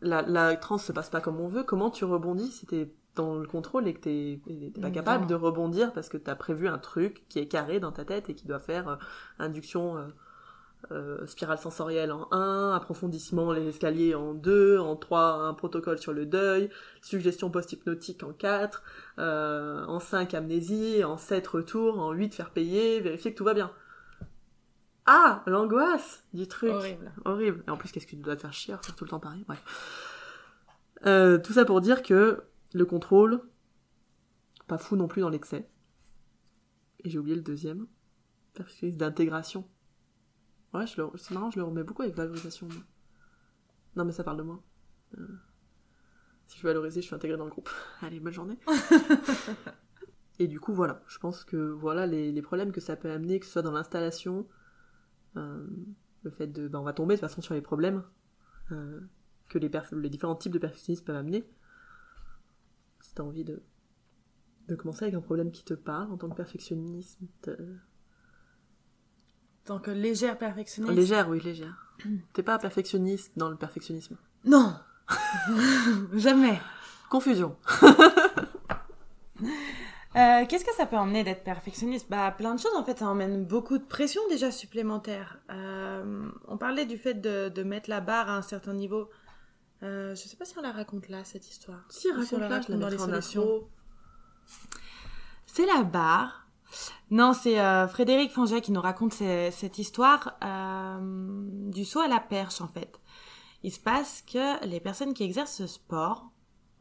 la, 0.00 0.22
la 0.22 0.56
transe 0.56 0.84
se 0.84 0.92
passe 0.92 1.10
pas 1.10 1.20
comme 1.20 1.40
on 1.40 1.48
veut. 1.48 1.62
Comment 1.62 1.90
tu 1.90 2.04
rebondis 2.04 2.50
si 2.50 2.66
t'es 2.66 2.92
dans 3.14 3.36
le 3.36 3.46
contrôle 3.46 3.86
et 3.86 3.94
que 3.94 4.00
t'es 4.00 4.40
pas 4.80 4.90
capable 4.90 5.26
de 5.26 5.34
rebondir 5.34 5.92
parce 5.92 6.08
que 6.08 6.16
t'as 6.16 6.34
prévu 6.34 6.66
un 6.66 6.78
truc 6.78 7.24
qui 7.28 7.38
est 7.38 7.46
carré 7.46 7.78
dans 7.78 7.92
ta 7.92 8.04
tête 8.04 8.28
et 8.28 8.34
qui 8.34 8.46
doit 8.46 8.58
faire 8.58 8.88
euh, 8.88 8.96
induction 9.38 9.96
euh, 9.96 10.06
euh, 10.90 11.26
spirale 11.26 11.58
sensorielle 11.58 12.12
en 12.12 12.28
1, 12.30 12.72
approfondissement 12.74 13.52
les 13.52 13.68
escaliers 13.68 14.14
en 14.14 14.34
2, 14.34 14.78
en 14.78 14.96
3 14.96 15.20
un 15.20 15.54
protocole 15.54 15.98
sur 15.98 16.12
le 16.12 16.26
deuil, 16.26 16.68
suggestion 17.00 17.50
post-hypnotique 17.50 18.22
en 18.22 18.32
4, 18.32 18.82
euh, 19.18 19.84
en 19.86 19.98
5 19.98 20.34
amnésie, 20.34 21.02
en 21.02 21.16
7 21.16 21.46
retour, 21.46 21.98
en 21.98 22.12
8 22.12 22.34
faire 22.34 22.50
payer, 22.50 23.00
vérifier 23.00 23.32
que 23.32 23.38
tout 23.38 23.44
va 23.44 23.54
bien. 23.54 23.70
Ah, 25.06 25.42
l'angoisse 25.46 26.24
du 26.32 26.46
truc. 26.48 26.70
Horrible. 26.70 27.12
Horrible. 27.24 27.64
Et 27.66 27.70
en 27.70 27.76
plus, 27.76 27.90
qu'est-ce 27.92 28.06
que 28.06 28.10
tu 28.16 28.22
dois 28.22 28.36
te 28.36 28.40
faire 28.42 28.52
chier 28.52 28.72
à 28.74 28.78
faire 28.78 28.94
tout 28.96 29.04
le 29.04 29.10
temps 29.10 29.20
pareil 29.20 29.44
Bref. 29.46 29.62
Euh, 31.06 31.38
tout 31.38 31.52
ça 31.52 31.64
pour 31.66 31.80
dire 31.82 32.02
que 32.02 32.42
le 32.72 32.86
contrôle, 32.86 33.42
pas 34.66 34.78
fou 34.78 34.96
non 34.96 35.06
plus 35.06 35.20
dans 35.20 35.28
l'excès. 35.28 35.68
Et 37.00 37.10
j'ai 37.10 37.18
oublié 37.18 37.36
le 37.36 37.42
deuxième. 37.42 37.86
Perfectionniste 38.54 38.98
d'intégration. 38.98 39.68
Ouais, 40.72 40.86
je 40.86 41.02
le- 41.02 41.10
c'est 41.16 41.34
marrant, 41.34 41.50
je 41.50 41.58
le 41.58 41.64
remets 41.64 41.82
beaucoup 41.84 42.02
avec 42.02 42.16
valorisation. 42.16 42.66
moi. 42.66 42.82
Non, 43.96 44.04
mais 44.06 44.12
ça 44.12 44.24
parle 44.24 44.38
de 44.38 44.42
moi. 44.42 44.62
Euh, 45.18 45.26
Si 46.46 46.54
je 46.54 46.58
suis 46.60 46.66
valorisée, 46.66 47.00
je 47.02 47.06
suis 47.06 47.14
intégrée 47.14 47.36
dans 47.36 47.44
le 47.44 47.50
groupe. 47.50 47.68
Allez, 48.00 48.20
bonne 48.20 48.32
journée. 48.32 48.58
Et 50.38 50.46
du 50.48 50.58
coup, 50.60 50.72
voilà. 50.74 51.02
Je 51.06 51.18
pense 51.18 51.44
que 51.44 51.56
voilà 51.56 52.06
les, 52.06 52.32
les 52.32 52.42
problèmes 52.42 52.72
que 52.72 52.80
ça 52.80 52.96
peut 52.96 53.10
amener, 53.10 53.38
que 53.38 53.46
ce 53.46 53.52
soit 53.52 53.62
dans 53.62 53.70
l'installation, 53.72 54.46
le 55.34 56.30
fait 56.30 56.46
de. 56.46 56.68
ben, 56.68 56.78
on 56.80 56.84
va 56.84 56.92
tomber 56.92 57.14
de 57.16 57.20
toute 57.20 57.28
façon 57.28 57.42
sur 57.42 57.54
les 57.54 57.60
problèmes 57.60 58.02
euh, 58.72 59.00
que 59.48 59.58
les, 59.58 59.70
les 59.92 60.10
différents 60.10 60.36
types 60.36 60.52
de 60.52 60.58
perfectionnistes 60.58 61.04
peuvent 61.04 61.16
amener. 61.16 61.44
Si 63.00 63.14
tu 63.14 63.20
as 63.20 63.24
envie 63.24 63.44
de, 63.44 63.62
de 64.68 64.74
commencer 64.74 65.04
avec 65.04 65.14
un 65.14 65.20
problème 65.20 65.50
qui 65.50 65.64
te 65.64 65.74
parle 65.74 66.10
en 66.12 66.16
tant 66.16 66.28
que 66.30 66.36
perfectionniste. 66.36 67.18
euh, 67.48 67.76
Tant 69.64 69.78
que 69.78 69.90
légère 69.90 70.36
perfectionniste. 70.38 70.94
Légère, 70.94 71.28
oui, 71.28 71.40
légère. 71.40 71.94
T'es 72.32 72.42
pas 72.42 72.58
perfectionniste 72.58 73.32
dans 73.36 73.48
le 73.50 73.56
perfectionnisme. 73.56 74.16
Non 74.44 74.74
Jamais. 76.14 76.60
Confusion. 77.10 77.56
Euh, 80.16 80.46
Qu'est-ce 80.48 80.64
que 80.64 80.74
ça 80.74 80.86
peut 80.86 80.96
emmener 80.96 81.24
d'être 81.24 81.42
perfectionniste? 81.42 82.06
Bah 82.08 82.30
plein 82.30 82.54
de 82.54 82.60
choses 82.60 82.74
en 82.76 82.84
fait, 82.84 82.98
ça 83.00 83.06
emmène 83.08 83.44
beaucoup 83.44 83.78
de 83.78 83.84
pression 83.84 84.20
déjà 84.28 84.50
supplémentaire. 84.52 85.38
Euh, 85.50 86.28
on 86.46 86.56
parlait 86.56 86.86
du 86.86 86.96
fait 86.98 87.14
de, 87.14 87.48
de 87.48 87.62
mettre 87.64 87.90
la 87.90 88.00
barre 88.00 88.28
à 88.28 88.36
un 88.36 88.42
certain 88.42 88.74
niveau. 88.74 89.10
Euh, 89.82 90.14
je 90.14 90.22
sais 90.22 90.36
pas 90.36 90.44
si 90.44 90.56
on 90.56 90.62
la 90.62 90.70
raconte 90.72 91.08
là 91.08 91.24
cette 91.24 91.48
histoire. 91.50 91.80
Si, 91.88 92.02
si 92.02 92.08
on 92.12 92.16
la 92.16 92.22
raconte-la, 92.22 92.38
je 92.38 92.38
la 92.48 92.48
raconte 92.58 92.78
dans 92.78 92.88
les 92.88 92.98
solutions. 92.98 93.68
C'est 95.46 95.66
la 95.66 95.82
barre. 95.82 96.46
Non, 97.10 97.32
c'est 97.32 97.60
euh, 97.60 97.86
Frédéric 97.86 98.32
Fanget 98.32 98.60
qui 98.60 98.72
nous 98.72 98.80
raconte 98.80 99.12
ce- 99.14 99.50
cette 99.52 99.78
histoire 99.78 100.38
du 101.72 101.84
saut 101.84 102.00
à 102.00 102.08
la 102.08 102.20
perche 102.20 102.60
en 102.60 102.68
fait. 102.68 103.00
Il 103.62 103.72
se 103.72 103.80
passe 103.80 104.22
que 104.22 104.64
les 104.66 104.80
personnes 104.80 105.14
qui 105.14 105.22
exercent 105.24 105.54
ce 105.56 105.66
sport, 105.66 106.30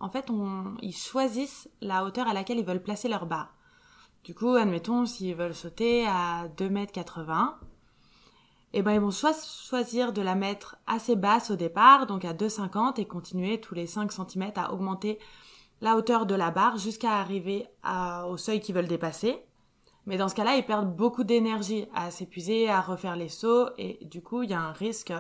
en 0.03 0.09
fait, 0.09 0.29
on, 0.29 0.75
ils 0.81 0.95
choisissent 0.95 1.69
la 1.79 2.03
hauteur 2.03 2.27
à 2.27 2.33
laquelle 2.33 2.57
ils 2.59 2.65
veulent 2.65 2.83
placer 2.83 3.07
leur 3.07 3.25
barre. 3.25 3.55
Du 4.25 4.35
coup, 4.35 4.49
admettons, 4.49 5.05
s'ils 5.05 5.33
veulent 5.33 5.55
sauter 5.55 6.05
à 6.05 6.49
2,80 6.57 7.31
m, 7.31 7.51
eh 8.73 8.81
ben, 8.81 8.91
ils 8.91 8.99
vont 8.99 9.11
choisir 9.11 10.11
de 10.11 10.21
la 10.21 10.35
mettre 10.35 10.75
assez 10.87 11.15
basse 11.15 11.51
au 11.51 11.55
départ, 11.55 12.05
donc 12.05 12.25
à 12.25 12.33
2,50 12.33 12.99
et 12.99 13.05
continuer 13.05 13.61
tous 13.61 13.75
les 13.75 13.87
5 13.87 14.11
cm 14.11 14.51
à 14.57 14.73
augmenter 14.73 15.19
la 15.79 15.95
hauteur 15.95 16.25
de 16.25 16.35
la 16.35 16.51
barre 16.51 16.77
jusqu'à 16.77 17.11
arriver 17.11 17.65
au 18.27 18.35
seuil 18.35 18.59
qu'ils 18.59 18.75
veulent 18.75 18.89
dépasser. 18.89 19.45
Mais 20.05 20.17
dans 20.17 20.27
ce 20.27 20.35
cas-là, 20.35 20.57
ils 20.57 20.65
perdent 20.65 20.93
beaucoup 20.93 21.23
d'énergie 21.23 21.85
à 21.95 22.11
s'épuiser, 22.11 22.69
à 22.69 22.81
refaire 22.81 23.15
les 23.15 23.29
sauts, 23.29 23.69
et 23.77 23.99
du 24.03 24.21
coup, 24.21 24.43
il 24.43 24.49
y 24.49 24.53
a 24.53 24.59
un 24.59 24.73
risque 24.73 25.13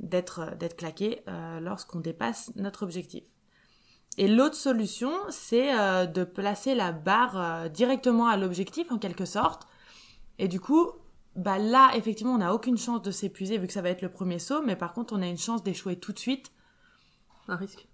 d'être 0.00 0.56
d'être 0.56 0.76
claqué 0.76 1.22
euh, 1.28 1.60
lorsqu'on 1.60 2.00
dépasse 2.00 2.50
notre 2.56 2.82
objectif. 2.82 3.22
Et 4.18 4.28
l'autre 4.28 4.56
solution, 4.56 5.10
c'est 5.30 5.76
euh, 5.78 6.06
de 6.06 6.24
placer 6.24 6.74
la 6.74 6.92
barre 6.92 7.36
euh, 7.36 7.68
directement 7.68 8.26
à 8.28 8.36
l'objectif, 8.36 8.92
en 8.92 8.98
quelque 8.98 9.24
sorte. 9.24 9.66
Et 10.38 10.48
du 10.48 10.60
coup, 10.60 10.90
bah 11.34 11.58
là, 11.58 11.90
effectivement, 11.96 12.34
on 12.34 12.38
n'a 12.38 12.52
aucune 12.54 12.76
chance 12.76 13.00
de 13.02 13.10
s'épuiser 13.10 13.56
vu 13.56 13.66
que 13.66 13.72
ça 13.72 13.80
va 13.82 13.88
être 13.88 14.02
le 14.02 14.10
premier 14.10 14.38
saut, 14.38 14.62
mais 14.62 14.76
par 14.76 14.92
contre, 14.92 15.14
on 15.16 15.22
a 15.22 15.26
une 15.26 15.38
chance 15.38 15.62
d'échouer 15.62 15.96
tout 15.98 16.12
de 16.12 16.18
suite. 16.18 16.52
Un 17.48 17.56
risque. 17.56 17.86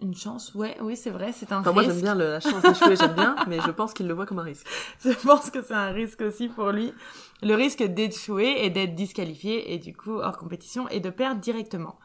Une 0.00 0.14
chance, 0.14 0.54
ouais, 0.54 0.76
oui, 0.80 0.96
c'est 0.96 1.10
vrai, 1.10 1.32
c'est 1.32 1.50
un 1.50 1.58
Enfin, 1.60 1.72
moi, 1.72 1.82
j'aime 1.82 2.00
bien 2.00 2.14
le- 2.14 2.30
la 2.30 2.40
chance 2.40 2.62
d'échouer, 2.62 2.94
j'aime 2.94 3.14
bien, 3.14 3.34
mais 3.48 3.58
je 3.60 3.70
pense 3.72 3.92
qu'il 3.94 4.06
le 4.06 4.14
voit 4.14 4.26
comme 4.26 4.38
un 4.38 4.44
risque. 4.44 4.66
Je 5.02 5.10
pense 5.10 5.50
que 5.50 5.60
c'est 5.60 5.74
un 5.74 5.90
risque 5.90 6.20
aussi 6.20 6.48
pour 6.48 6.70
lui. 6.70 6.92
Le 7.42 7.54
risque 7.54 7.82
d'échouer 7.82 8.64
et 8.64 8.70
d'être 8.70 8.94
disqualifié 8.94 9.74
et 9.74 9.78
du 9.78 9.96
coup 9.96 10.18
hors 10.20 10.36
compétition 10.38 10.88
et 10.90 11.00
de 11.00 11.10
perdre 11.10 11.40
directement. 11.40 11.98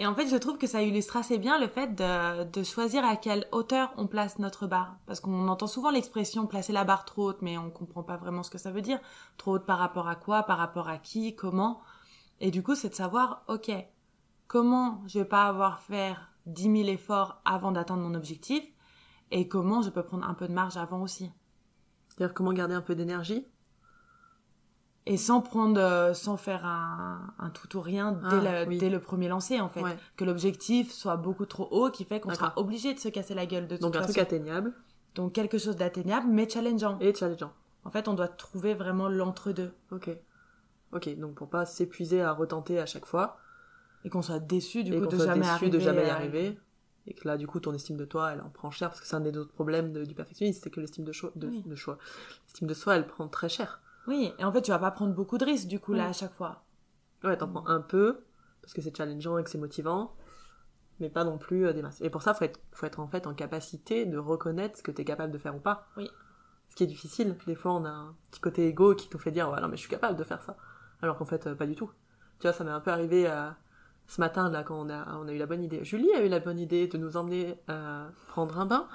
Et 0.00 0.06
en 0.06 0.14
fait, 0.14 0.28
je 0.28 0.36
trouve 0.36 0.58
que 0.58 0.68
ça 0.68 0.82
illustre 0.82 1.16
assez 1.16 1.38
bien 1.38 1.58
le 1.58 1.66
fait 1.66 1.94
de, 1.94 2.44
de 2.44 2.62
choisir 2.62 3.04
à 3.04 3.16
quelle 3.16 3.48
hauteur 3.50 3.92
on 3.96 4.06
place 4.06 4.38
notre 4.38 4.68
barre. 4.68 4.96
Parce 5.06 5.18
qu'on 5.18 5.48
entend 5.48 5.66
souvent 5.66 5.90
l'expression 5.90 6.46
placer 6.46 6.72
la 6.72 6.84
barre 6.84 7.04
trop 7.04 7.30
haute, 7.30 7.42
mais 7.42 7.58
on 7.58 7.68
comprend 7.68 8.04
pas 8.04 8.16
vraiment 8.16 8.44
ce 8.44 8.50
que 8.50 8.58
ça 8.58 8.70
veut 8.70 8.80
dire. 8.80 9.00
Trop 9.38 9.56
haute 9.56 9.66
par 9.66 9.78
rapport 9.78 10.08
à 10.08 10.14
quoi, 10.14 10.44
par 10.44 10.58
rapport 10.58 10.88
à 10.88 10.98
qui, 10.98 11.34
comment. 11.34 11.80
Et 12.40 12.52
du 12.52 12.62
coup, 12.62 12.76
c'est 12.76 12.90
de 12.90 12.94
savoir, 12.94 13.42
ok, 13.48 13.72
comment 14.46 15.02
je 15.06 15.18
vais 15.18 15.24
pas 15.24 15.46
avoir 15.46 15.82
faire 15.82 16.30
10 16.46 16.62
000 16.62 16.88
efforts 16.88 17.40
avant 17.44 17.72
d'atteindre 17.72 18.02
mon 18.02 18.14
objectif 18.14 18.64
et 19.32 19.48
comment 19.48 19.82
je 19.82 19.90
peux 19.90 20.04
prendre 20.04 20.28
un 20.28 20.34
peu 20.34 20.46
de 20.46 20.52
marge 20.52 20.76
avant 20.76 21.02
aussi. 21.02 21.30
C'est-à-dire 22.08 22.34
comment 22.34 22.52
garder 22.52 22.74
un 22.74 22.82
peu 22.82 22.94
d'énergie 22.94 23.46
Et 25.10 25.16
sans 25.16 25.40
prendre, 25.40 25.80
euh, 25.80 26.12
sans 26.14 26.36
faire 26.36 26.64
un, 26.66 27.32
un 27.38 27.50
tout 27.50 27.76
ou 27.76 27.80
rien 27.80 28.12
dès, 28.12 28.46
Ah, 28.46 28.64
le, 28.64 28.68
oui. 28.68 28.78
dès 28.78 28.90
le 28.90 29.00
premier 29.00 29.28
lancer 29.28 29.58
en 29.60 29.68
fait. 29.68 29.82
Ouais. 29.82 29.96
Que 30.16 30.24
l'objectif 30.24 30.92
soit 30.92 31.16
beaucoup 31.16 31.46
trop 31.46 31.66
haut 31.70 31.90
qui 31.90 32.04
fait 32.04 32.20
qu'on 32.20 32.32
sera 32.34 32.52
obligé 32.56 32.92
de 32.94 32.98
se 33.00 33.08
casser 33.08 33.34
la 33.34 33.46
gueule 33.46 33.66
de 33.66 33.76
toute 33.76 33.82
Donc 33.82 33.96
un 33.96 34.00
façon. 34.00 34.12
truc 34.12 34.22
atteignable 34.22 34.74
Donc 35.14 35.32
quelque 35.32 35.56
chose 35.58 35.76
d'atteignable 35.76 36.28
mais 36.30 36.48
challengeant. 36.48 36.98
et 37.00 37.14
challengeant. 37.14 37.52
En 37.84 37.90
fait, 37.90 38.06
on 38.06 38.14
doit 38.14 38.28
trouver 38.28 38.74
vraiment 38.74 39.08
l'entre-deux. 39.08 39.72
Ok. 39.92 40.10
Ok, 40.92 41.18
donc 41.18 41.34
pour 41.34 41.48
pas 41.48 41.64
s'épuiser 41.66 42.20
à 42.22 42.32
retenter 42.32 42.78
à 42.78 42.86
chaque 42.86 43.06
fois, 43.06 43.38
Et 44.04 44.10
qu'on 44.10 44.22
soit 44.22 44.38
déçu 44.40 44.84
du 44.84 44.94
et 44.94 44.98
coup 45.00 45.06
de 45.06 45.16
soit 45.16 45.26
jamais 45.26 45.40
déçu 45.40 45.50
arriver. 45.50 45.70
de 45.70 45.78
jamais 45.80 46.06
y 46.06 46.10
arriver, 46.10 46.58
et 47.06 47.14
que 47.14 47.26
là, 47.26 47.36
du 47.38 47.46
coup, 47.46 47.60
ton 47.60 47.72
estime 47.74 47.96
de 47.96 48.04
toi, 48.04 48.32
elle 48.32 48.40
en 48.42 48.48
prend 48.50 48.70
cher, 48.70 48.88
parce 48.90 49.00
que 49.00 49.06
c'est 49.06 49.16
un 49.16 49.20
des 49.20 49.36
autres 49.38 49.52
problèmes 49.52 49.92
de- 49.92 50.04
du 50.04 50.14
perfectionnisme, 50.14 50.60
c'est 50.62 50.70
que 50.70 50.80
l'estime 50.80 51.04
de, 51.04 51.12
cho- 51.12 51.32
de, 51.36 51.48
Oui. 51.48 51.62
de 51.66 51.74
choix, 51.74 51.98
l'estime 52.46 52.68
de 52.68 52.74
soi, 52.74 52.96
elle 52.96 53.06
prend 53.06 53.26
très 53.28 53.48
cher. 53.48 53.80
Oui, 54.08 54.32
et 54.38 54.44
en 54.44 54.52
fait, 54.52 54.62
tu 54.62 54.70
vas 54.70 54.78
pas 54.78 54.90
prendre 54.90 55.14
beaucoup 55.14 55.38
de 55.38 55.44
risques 55.44 55.68
du 55.68 55.78
coup 55.78 55.92
là 55.92 56.06
à 56.06 56.12
chaque 56.12 56.32
fois. 56.32 56.64
Ouais, 57.22 57.36
t'en 57.36 57.48
prends 57.48 57.66
un 57.66 57.80
peu, 57.80 58.24
parce 58.62 58.72
que 58.72 58.82
c'est 58.82 58.96
challengeant 58.96 59.38
et 59.38 59.44
que 59.44 59.50
c'est 59.50 59.58
motivant, 59.58 60.16
mais 60.98 61.10
pas 61.10 61.24
non 61.24 61.38
plus 61.38 61.66
euh, 61.66 61.72
des 61.72 61.82
masses. 61.82 62.00
Et 62.00 62.10
pour 62.10 62.22
ça, 62.22 62.34
faut 62.34 62.44
être, 62.44 62.60
faut 62.72 62.86
être 62.86 63.00
en 63.00 63.08
fait 63.08 63.26
en 63.26 63.34
capacité 63.34 64.06
de 64.06 64.18
reconnaître 64.18 64.78
ce 64.78 64.82
que 64.82 64.90
t'es 64.90 65.04
capable 65.04 65.32
de 65.32 65.38
faire 65.38 65.54
ou 65.54 65.60
pas. 65.60 65.86
Oui. 65.96 66.10
Ce 66.70 66.76
qui 66.76 66.84
est 66.84 66.86
difficile. 66.86 67.36
Des 67.46 67.54
fois, 67.54 67.72
on 67.72 67.84
a 67.84 67.90
un 67.90 68.14
petit 68.30 68.40
côté 68.40 68.66
égo 68.66 68.94
qui 68.94 69.08
nous 69.12 69.18
fait 69.18 69.30
dire, 69.30 69.50
ouais, 69.50 69.60
non, 69.60 69.68
mais 69.68 69.76
je 69.76 69.82
suis 69.82 69.90
capable 69.90 70.18
de 70.18 70.24
faire 70.24 70.42
ça. 70.42 70.56
Alors 71.02 71.16
qu'en 71.16 71.24
fait, 71.24 71.46
euh, 71.46 71.54
pas 71.54 71.66
du 71.66 71.74
tout. 71.74 71.90
Tu 72.38 72.46
vois, 72.46 72.52
ça 72.52 72.64
m'est 72.64 72.70
un 72.70 72.80
peu 72.80 72.90
arrivé 72.90 73.28
euh, 73.28 73.50
ce 74.06 74.20
matin, 74.20 74.48
là, 74.48 74.62
quand 74.62 74.80
on 74.80 74.90
a, 74.90 75.16
on 75.16 75.26
a 75.28 75.32
eu 75.32 75.38
la 75.38 75.46
bonne 75.46 75.62
idée. 75.62 75.84
Julie 75.84 76.12
a 76.14 76.24
eu 76.24 76.28
la 76.28 76.38
bonne 76.38 76.58
idée 76.58 76.86
de 76.86 76.96
nous 76.96 77.16
emmener 77.16 77.58
euh, 77.68 78.08
prendre 78.28 78.58
un 78.58 78.66
bain. 78.66 78.86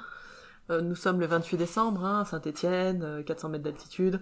Euh, 0.70 0.82
nous 0.82 0.96
sommes 0.96 1.20
le 1.20 1.26
28 1.26 1.58
décembre, 1.58 2.06
hein, 2.06 2.24
Saint-Étienne, 2.26 3.24
400 3.26 3.50
mètres 3.50 3.64
d'altitude. 3.64 4.22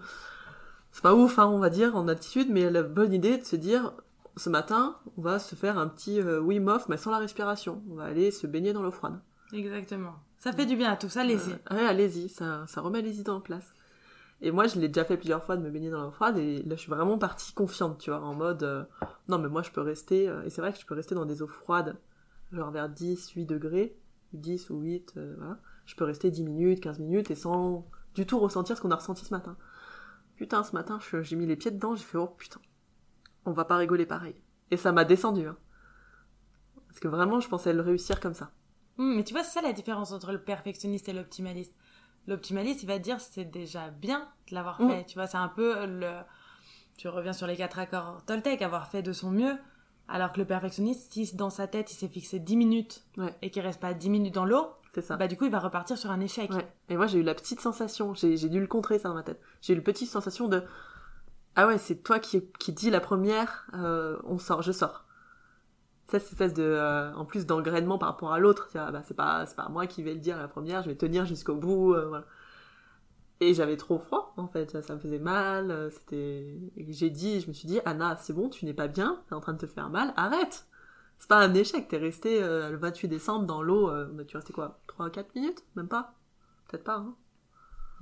C'est 0.91 1.03
pas 1.03 1.15
ouf, 1.15 1.39
hein, 1.39 1.47
on 1.47 1.59
va 1.59 1.69
dire, 1.69 1.95
en 1.95 2.07
altitude, 2.07 2.49
mais 2.49 2.69
la 2.69 2.83
bonne 2.83 3.13
idée 3.13 3.37
de 3.37 3.45
se 3.45 3.55
dire, 3.55 3.93
ce 4.37 4.49
matin, 4.49 4.97
on 5.17 5.21
va 5.21 5.39
se 5.39 5.55
faire 5.55 5.77
un 5.77 5.87
petit 5.87 6.19
euh, 6.19 6.39
Wim 6.41 6.67
Hof, 6.67 6.89
mais 6.89 6.97
sans 6.97 7.11
la 7.11 7.17
respiration. 7.17 7.81
On 7.89 7.95
va 7.95 8.05
aller 8.05 8.31
se 8.31 8.47
baigner 8.47 8.73
dans 8.73 8.81
l'eau 8.81 8.91
froide. 8.91 9.19
Exactement. 9.53 10.15
Ça 10.37 10.51
fait 10.51 10.65
du 10.65 10.75
bien 10.75 10.91
à 10.91 10.95
tous, 10.95 11.17
allez-y. 11.17 11.51
Euh, 11.51 11.75
ouais, 11.75 11.85
allez-y, 11.85 12.29
ça, 12.29 12.65
ça 12.67 12.81
remet 12.81 13.01
les 13.01 13.19
idées 13.19 13.29
en 13.29 13.41
place. 13.41 13.73
Et 14.41 14.51
moi, 14.51 14.65
je 14.65 14.79
l'ai 14.79 14.87
déjà 14.87 15.05
fait 15.05 15.17
plusieurs 15.17 15.43
fois 15.43 15.55
de 15.55 15.61
me 15.61 15.69
baigner 15.69 15.91
dans 15.91 16.01
l'eau 16.01 16.11
froide, 16.11 16.37
et 16.37 16.63
là, 16.63 16.75
je 16.75 16.81
suis 16.81 16.89
vraiment 16.89 17.19
partie 17.19 17.53
confiante, 17.53 17.99
tu 17.99 18.09
vois, 18.09 18.21
en 18.21 18.33
mode, 18.33 18.63
euh, 18.63 18.83
non, 19.27 19.37
mais 19.37 19.49
moi, 19.49 19.61
je 19.61 19.69
peux 19.69 19.81
rester, 19.81 20.27
euh, 20.27 20.43
et 20.43 20.49
c'est 20.49 20.61
vrai 20.61 20.73
que 20.73 20.79
je 20.79 20.85
peux 20.85 20.95
rester 20.95 21.13
dans 21.13 21.25
des 21.25 21.43
eaux 21.43 21.47
froides, 21.47 21.95
genre 22.51 22.71
vers 22.71 22.89
10, 22.89 23.29
8 23.29 23.45
degrés, 23.45 23.95
10 24.33 24.71
ou 24.71 24.79
8, 24.79 25.13
euh, 25.17 25.35
voilà. 25.37 25.59
Je 25.85 25.95
peux 25.95 26.05
rester 26.05 26.31
10 26.31 26.43
minutes, 26.43 26.81
15 26.81 26.99
minutes, 26.99 27.29
et 27.29 27.35
sans 27.35 27.85
du 28.15 28.25
tout 28.25 28.39
ressentir 28.39 28.75
ce 28.75 28.81
qu'on 28.81 28.91
a 28.91 28.95
ressenti 28.95 29.25
ce 29.25 29.33
matin. 29.33 29.55
Putain, 30.41 30.63
ce 30.63 30.71
matin, 30.73 30.97
j'ai 31.21 31.35
mis 31.35 31.45
les 31.45 31.55
pieds 31.55 31.69
dedans, 31.69 31.93
j'ai 31.95 32.03
fait, 32.03 32.17
oh 32.17 32.25
putain, 32.25 32.59
on 33.45 33.51
va 33.51 33.63
pas 33.63 33.77
rigoler 33.77 34.07
pareil. 34.07 34.33
Et 34.71 34.75
ça 34.77 34.91
m'a 34.91 35.05
descendu, 35.05 35.45
hein. 35.45 35.55
Parce 36.87 36.99
que 36.99 37.07
vraiment, 37.07 37.39
je 37.39 37.47
pensais 37.47 37.73
le 37.73 37.81
réussir 37.81 38.19
comme 38.19 38.33
ça. 38.33 38.49
Hum, 38.97 39.17
mais 39.17 39.23
tu 39.23 39.35
vois, 39.35 39.43
c'est 39.43 39.59
ça 39.59 39.61
la 39.61 39.71
différence 39.71 40.11
entre 40.11 40.31
le 40.31 40.41
perfectionniste 40.41 41.07
et 41.09 41.13
l'optimaliste. 41.13 41.75
L'optimaliste, 42.25 42.81
il 42.81 42.87
va 42.87 42.97
dire 42.97 43.21
c'est 43.21 43.45
déjà 43.45 43.91
bien 43.91 44.27
de 44.49 44.55
l'avoir 44.55 44.81
Mm. 44.81 44.89
fait. 44.89 45.05
Tu 45.05 45.13
vois, 45.13 45.27
c'est 45.27 45.37
un 45.37 45.47
peu 45.47 45.85
le. 45.85 46.09
Tu 46.97 47.07
reviens 47.07 47.33
sur 47.33 47.45
les 47.45 47.55
quatre 47.55 47.77
accords 47.77 48.25
Toltec, 48.25 48.63
avoir 48.63 48.87
fait 48.87 49.03
de 49.03 49.13
son 49.13 49.29
mieux. 49.29 49.59
Alors 50.07 50.31
que 50.31 50.39
le 50.39 50.45
perfectionniste, 50.47 51.13
si 51.13 51.35
dans 51.35 51.51
sa 51.51 51.67
tête 51.67 51.91
il 51.91 51.95
s'est 51.95 52.07
fixé 52.07 52.39
10 52.39 52.55
minutes 52.57 53.05
Ouais. 53.15 53.37
et 53.43 53.51
qu'il 53.51 53.61
reste 53.61 53.79
pas 53.79 53.93
10 53.93 54.09
minutes 54.09 54.33
dans 54.33 54.45
l'eau, 54.45 54.65
C'est 54.93 55.01
ça. 55.01 55.15
bah 55.15 55.27
du 55.27 55.37
coup 55.37 55.45
il 55.45 55.51
va 55.51 55.59
repartir 55.59 55.97
sur 55.97 56.11
un 56.11 56.19
échec. 56.19 56.51
Ouais. 56.51 56.67
Et 56.89 56.97
moi, 56.97 57.07
j'ai 57.07 57.19
eu 57.19 57.23
la 57.23 57.33
petite 57.33 57.61
sensation, 57.61 58.13
j'ai 58.13 58.35
dû 58.49 58.59
le 58.59 58.67
contrer 58.67 58.99
ça 58.99 59.07
dans 59.09 59.15
ma 59.15 59.23
tête. 59.23 59.39
J'ai 59.61 59.73
eu 59.73 59.77
la 59.77 59.81
petite 59.83 60.09
sensation 60.09 60.47
de 60.49 60.63
Ah 61.55 61.67
ouais, 61.67 61.77
c'est 61.77 61.95
toi 62.03 62.19
qui, 62.19 62.43
qui 62.59 62.73
dis 62.73 62.89
la 62.89 62.99
première, 62.99 63.67
euh, 63.73 64.17
on 64.25 64.37
sort, 64.37 64.61
je 64.61 64.71
sors. 64.71 65.05
Cette 66.09 66.23
espèce 66.23 66.53
de, 66.53 66.63
euh, 66.63 67.13
en 67.13 67.23
plus 67.23 67.45
d'engrainement 67.45 67.97
par 67.97 68.09
rapport 68.09 68.33
à 68.33 68.39
l'autre. 68.39 68.67
C'est 68.71 68.79
ah 68.79 68.91
bah, 68.91 69.01
c'est 69.05 69.13
pas, 69.13 69.45
c'est 69.45 69.55
pas 69.55 69.69
moi 69.69 69.87
qui 69.87 70.03
vais 70.03 70.13
le 70.13 70.19
dire 70.19 70.37
la 70.37 70.49
première, 70.49 70.83
je 70.83 70.89
vais 70.89 70.97
tenir 70.97 71.25
jusqu'au 71.25 71.55
bout. 71.55 71.93
euh, 71.93 72.07
voilà. 72.09 72.25
Et 73.39 73.53
j'avais 73.55 73.77
trop 73.77 73.97
froid, 73.97 74.33
en 74.37 74.47
fait. 74.47 74.81
Ça 74.83 74.93
me 74.95 74.99
faisait 74.99 75.19
mal. 75.19 75.71
euh, 75.71 75.89
C'était. 75.89 76.57
J'ai 76.89 77.09
dit, 77.09 77.39
je 77.41 77.47
me 77.47 77.53
suis 77.53 77.67
dit, 77.67 77.79
Anna, 77.85 78.17
c'est 78.21 78.33
bon, 78.33 78.49
tu 78.49 78.65
n'es 78.65 78.73
pas 78.73 78.87
bien. 78.87 79.21
T'es 79.29 79.35
en 79.35 79.39
train 79.41 79.53
de 79.53 79.57
te 79.57 79.65
faire 79.67 79.89
mal. 79.89 80.13
Arrête. 80.17 80.67
C'est 81.21 81.27
pas 81.29 81.37
un 81.37 81.53
échec. 81.53 81.87
T'es 81.87 81.97
resté 81.97 82.41
euh, 82.41 82.71
le 82.71 82.77
28 82.77 83.07
décembre 83.07 83.45
dans 83.45 83.61
l'eau. 83.61 83.89
Euh, 83.89 84.05
bah, 84.11 84.23
tu 84.25 84.35
restais 84.35 84.53
quoi 84.53 84.79
3-4 84.97 85.25
minutes 85.35 85.63
Même 85.75 85.87
pas? 85.87 86.15
Peut-être 86.67 86.83
pas, 86.83 86.95
hein 86.95 87.13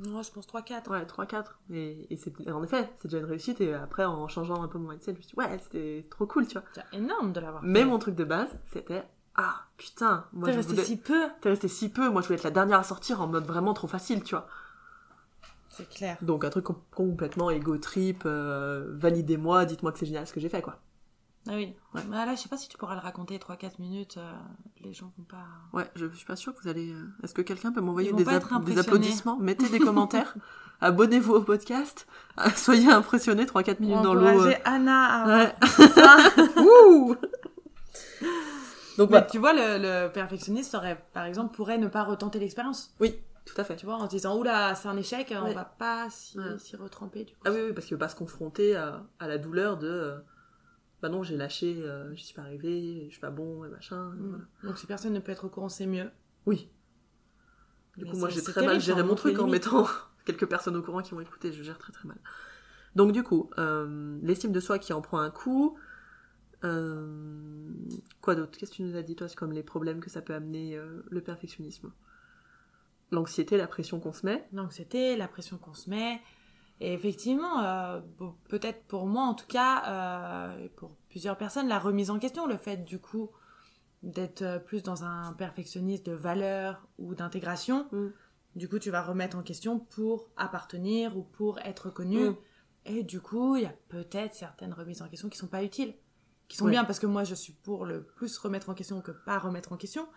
Moi, 0.07 0.21
je 0.21 0.31
pense 0.31 0.47
3-4. 0.47 0.89
Ouais, 0.89 1.03
3-4. 1.03 1.43
Et, 1.73 2.07
et 2.13 2.15
c'est, 2.15 2.33
en 2.49 2.63
effet, 2.63 2.89
c'est 2.99 3.09
déjà 3.09 3.19
une 3.19 3.25
réussite. 3.29 3.59
Et 3.59 3.73
après, 3.73 4.05
en 4.05 4.27
changeant 4.29 4.63
un 4.63 4.69
peu 4.69 4.77
mon 4.77 4.89
mindset, 4.89 5.11
je 5.11 5.17
me 5.17 5.21
suis 5.21 5.31
dit, 5.31 5.35
ouais, 5.37 5.59
c'était 5.59 6.07
trop 6.09 6.25
cool, 6.27 6.47
tu 6.47 6.53
vois. 6.53 6.63
C'est 6.73 6.97
énorme 6.97 7.33
de 7.33 7.41
l'avoir 7.41 7.61
Mais 7.61 7.79
fait. 7.81 7.85
mon 7.85 7.99
truc 7.99 8.15
de 8.15 8.23
base, 8.23 8.57
c'était, 8.71 9.03
ah, 9.35 9.63
putain, 9.75 10.25
moi 10.31 10.45
T'es 10.47 10.53
je 10.53 10.57
resté 10.59 10.73
voulais... 10.73 10.85
si 10.85 10.95
peu. 10.97 11.27
T'es 11.41 11.49
resté 11.49 11.67
si 11.67 11.89
peu, 11.89 12.09
moi 12.09 12.21
je 12.21 12.27
voulais 12.27 12.37
être 12.39 12.45
la 12.45 12.51
dernière 12.51 12.79
à 12.79 12.83
sortir 12.83 13.19
en 13.21 13.27
mode 13.27 13.45
vraiment 13.45 13.73
trop 13.73 13.87
facile, 13.89 14.23
tu 14.23 14.33
vois. 14.33 14.47
C'est 15.69 15.89
clair. 15.89 16.17
Donc 16.21 16.43
un 16.45 16.49
truc 16.49 16.63
com- 16.65 16.81
complètement 16.95 17.49
ego 17.49 17.77
trip, 17.77 18.23
euh, 18.25 18.87
validez-moi, 18.97 19.65
dites-moi 19.65 19.91
que 19.91 19.99
c'est 19.99 20.05
génial 20.05 20.25
ce 20.25 20.33
que 20.33 20.39
j'ai 20.39 20.49
fait, 20.49 20.61
quoi. 20.61 20.79
Ah 21.47 21.53
oui. 21.55 21.73
Ouais. 21.95 22.01
Bah 22.09 22.25
là, 22.25 22.35
je 22.35 22.41
sais 22.41 22.49
pas 22.49 22.57
si 22.57 22.67
tu 22.69 22.77
pourras 22.77 22.95
le 22.95 22.99
raconter 23.01 23.37
3-4 23.37 23.79
minutes. 23.79 24.17
euh, 24.17 24.31
les 24.81 24.93
gens 24.93 25.11
vont 25.17 25.23
pas. 25.23 25.45
Ouais, 25.73 25.89
je 25.95 26.05
suis 26.13 26.25
pas 26.25 26.35
sûre 26.35 26.53
que 26.53 26.61
vous 26.61 26.67
allez... 26.67 26.91
euh, 26.91 27.07
Est-ce 27.23 27.33
que 27.33 27.41
quelqu'un 27.41 27.71
peut 27.71 27.81
m'envoyer 27.81 28.11
des, 28.13 28.27
applaudissements? 28.29 29.37
Mettez 29.39 29.69
des 29.69 29.79
commentaires, 29.79 30.35
abonnez-vous 30.81 31.33
au 31.35 31.41
podcast, 31.41 32.07
euh, 32.39 32.49
soyez 32.55 32.91
impressionnés 32.91 33.45
3-4 33.45 33.79
minutes 33.79 34.01
dans 34.03 34.13
l'eau. 34.13 34.45
Euh. 34.47 34.53
Anna 34.65 35.05
à 35.05 35.27
Ouais. 35.27 35.55
ça. 35.95 36.17
Ouh 36.61 37.15
Donc 38.97 39.11
tu 39.31 39.37
vois, 39.37 39.53
le, 39.53 39.77
le 39.81 40.11
perfectionniste 40.11 40.75
aurait, 40.75 41.01
par 41.13 41.23
exemple, 41.25 41.55
pourrait 41.55 41.77
ne 41.77 41.87
pas 41.87 42.03
retenter 42.03 42.37
l'expérience. 42.39 42.93
Oui, 42.99 43.15
tout 43.45 43.59
à 43.59 43.63
fait. 43.63 43.75
Tu 43.77 43.85
vois, 43.85 43.95
en 43.95 44.05
se 44.05 44.09
disant, 44.09 44.37
oula, 44.37 44.75
c'est 44.75 44.89
un 44.89 44.97
échec, 44.97 45.33
on 45.39 45.45
Ouais. 45.45 45.53
va 45.53 45.63
pas 45.65 46.09
s'y 46.09 46.37
Ouais. 46.37 46.57
s'y 46.59 46.75
retremper 46.75 47.23
du 47.23 47.33
coup. 47.33 47.39
Ah 47.45 47.51
oui, 47.51 47.59
oui, 47.67 47.73
parce 47.73 47.85
qu'il 47.87 47.95
veut 47.95 47.99
pas 47.99 48.09
se 48.09 48.15
confronter 48.17 48.75
à, 48.75 49.01
à 49.19 49.27
la 49.27 49.37
douleur 49.37 49.77
de... 49.77 50.15
bah 51.01 51.09
non, 51.09 51.23
j'ai 51.23 51.37
lâché, 51.37 51.75
euh, 51.81 52.13
j'y 52.15 52.25
suis 52.25 52.35
pas 52.35 52.41
arrivé, 52.41 53.05
je 53.07 53.11
suis 53.11 53.19
pas 53.21 53.29
bon, 53.29 53.63
et 53.65 53.69
machin. 53.69 54.11
et 54.13 54.17
Mm. 54.17 54.27
voilà. 54.29 54.43
Donc 54.63 54.77
si 54.77 54.85
personne 54.85 55.13
ne 55.13 55.19
peut 55.19 55.31
être 55.31 55.45
au 55.45 55.49
courant, 55.49 55.69
c'est 55.69 55.85
mieux. 55.85 56.09
Oui. 56.45 56.69
Du 57.97 58.05
Mais 58.05 58.11
coup, 58.11 58.17
moi, 58.17 58.29
j'ai 58.29 58.41
très 58.41 58.65
mal 58.65 58.79
géré 58.79 59.03
mon 59.03 59.15
truc 59.15 59.39
en 59.39 59.47
mettant 59.47 59.85
quelques 60.25 60.45
personnes 60.47 60.75
au 60.75 60.81
courant 60.81 61.01
qui 61.01 61.11
vont 61.11 61.21
écouter. 61.21 61.51
Je 61.51 61.63
gère 61.63 61.77
très 61.77 61.91
très 61.91 62.07
mal. 62.07 62.17
Donc, 62.95 63.11
du 63.11 63.23
coup, 63.23 63.49
euh, 63.57 64.17
l'estime 64.23 64.51
de 64.51 64.59
soi 64.59 64.79
qui 64.79 64.93
en 64.93 65.01
prend 65.01 65.19
un 65.19 65.29
coup. 65.31 65.77
Euh, 66.63 67.69
quoi 68.21 68.35
d'autre? 68.35 68.57
Qu'est-ce 68.57 68.71
que 68.71 68.75
tu 68.77 68.83
nous 68.83 68.95
as 68.95 69.01
dit, 69.03 69.15
toi, 69.15 69.27
c'est 69.27 69.35
comme 69.35 69.51
les 69.53 69.63
problèmes 69.63 69.99
que 70.01 70.09
ça 70.09 70.21
peut 70.21 70.33
amener 70.33 70.79
le 71.09 71.21
perfectionnisme 71.21 71.91
L'anxiété, 73.11 73.57
la 73.57 73.67
pression 73.67 73.99
qu'on 73.99 74.13
se 74.13 74.25
met. 74.25 74.47
L'anxiété, 74.53 75.15
la 75.17 75.27
pression 75.27 75.57
qu'on 75.57 75.73
se 75.73 75.89
met. 75.89 76.21
Et 76.81 76.93
effectivement, 76.93 77.59
euh, 77.63 77.99
peut-être 78.47 78.83
pour 78.85 79.05
moi 79.05 79.23
en 79.23 79.33
tout 79.33 79.47
cas, 79.47 79.83
euh, 79.87 80.65
et 80.65 80.69
pour 80.69 80.91
plusieurs 81.09 81.37
personnes, 81.37 81.67
la 81.67 81.79
remise 81.79 82.09
en 82.09 82.19
question, 82.19 82.47
le 82.47 82.57
fait 82.57 82.77
du 82.85 82.99
coup 82.99 83.29
d'être 84.01 84.43
euh, 84.43 84.59
plus 84.59 84.81
dans 84.81 85.03
un 85.03 85.33
perfectionniste 85.33 86.05
de 86.05 86.13
valeur 86.13 86.87
ou 86.97 87.15
d'intégration, 87.15 87.87
Mm. 87.91 88.07
du 88.55 88.69
coup 88.69 88.79
tu 88.79 88.91
vas 88.91 89.01
remettre 89.01 89.37
en 89.37 89.43
question 89.43 89.77
pour 89.79 90.29
appartenir 90.37 91.17
ou 91.17 91.23
pour 91.23 91.59
être 91.59 91.87
reconnu. 91.87 92.29
Mm. 92.29 92.35
Et 92.85 93.03
du 93.03 93.19
coup, 93.19 93.57
il 93.57 93.63
y 93.63 93.65
a 93.65 93.73
peut-être 93.89 94.33
certaines 94.33 94.73
remises 94.73 95.01
en 95.01 95.09
question 95.09 95.27
qui 95.27 95.37
sont 95.37 95.47
pas 95.47 95.63
utiles, 95.65 95.93
qui 96.47 96.55
sont 96.55 96.65
Ouais. 96.65 96.71
bien 96.71 96.85
parce 96.85 96.99
que 96.99 97.07
moi 97.07 97.25
je 97.25 97.35
suis 97.35 97.51
pour 97.53 97.85
le 97.85 98.03
plus 98.03 98.37
remettre 98.37 98.69
en 98.69 98.73
question 98.73 99.01
que 99.01 99.11
pas 99.11 99.37
remettre 99.37 99.73
en 99.73 99.77
question. 99.77 100.07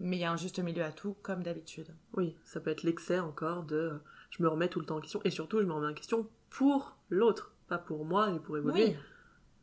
Mais 0.00 0.16
il 0.16 0.20
y 0.20 0.24
a 0.24 0.32
un 0.32 0.36
juste 0.36 0.58
milieu 0.58 0.82
à 0.82 0.90
tout, 0.90 1.14
comme 1.22 1.44
d'habitude. 1.44 1.94
Oui, 2.16 2.36
ça 2.44 2.58
peut 2.58 2.70
être 2.70 2.82
l'excès 2.82 3.20
encore 3.20 3.62
de 3.62 4.00
je 4.36 4.42
me 4.42 4.48
remets 4.48 4.68
tout 4.68 4.80
le 4.80 4.86
temps 4.86 4.96
en 4.96 5.00
question. 5.00 5.20
Et 5.24 5.30
surtout, 5.30 5.60
je 5.60 5.64
me 5.64 5.72
remets 5.72 5.86
en 5.86 5.94
question 5.94 6.28
pour 6.50 6.96
l'autre, 7.08 7.54
pas 7.68 7.78
pour 7.78 8.04
moi 8.04 8.30
et 8.32 8.40
pour 8.40 8.56
évoluer. 8.56 8.86
Oui, 8.86 8.96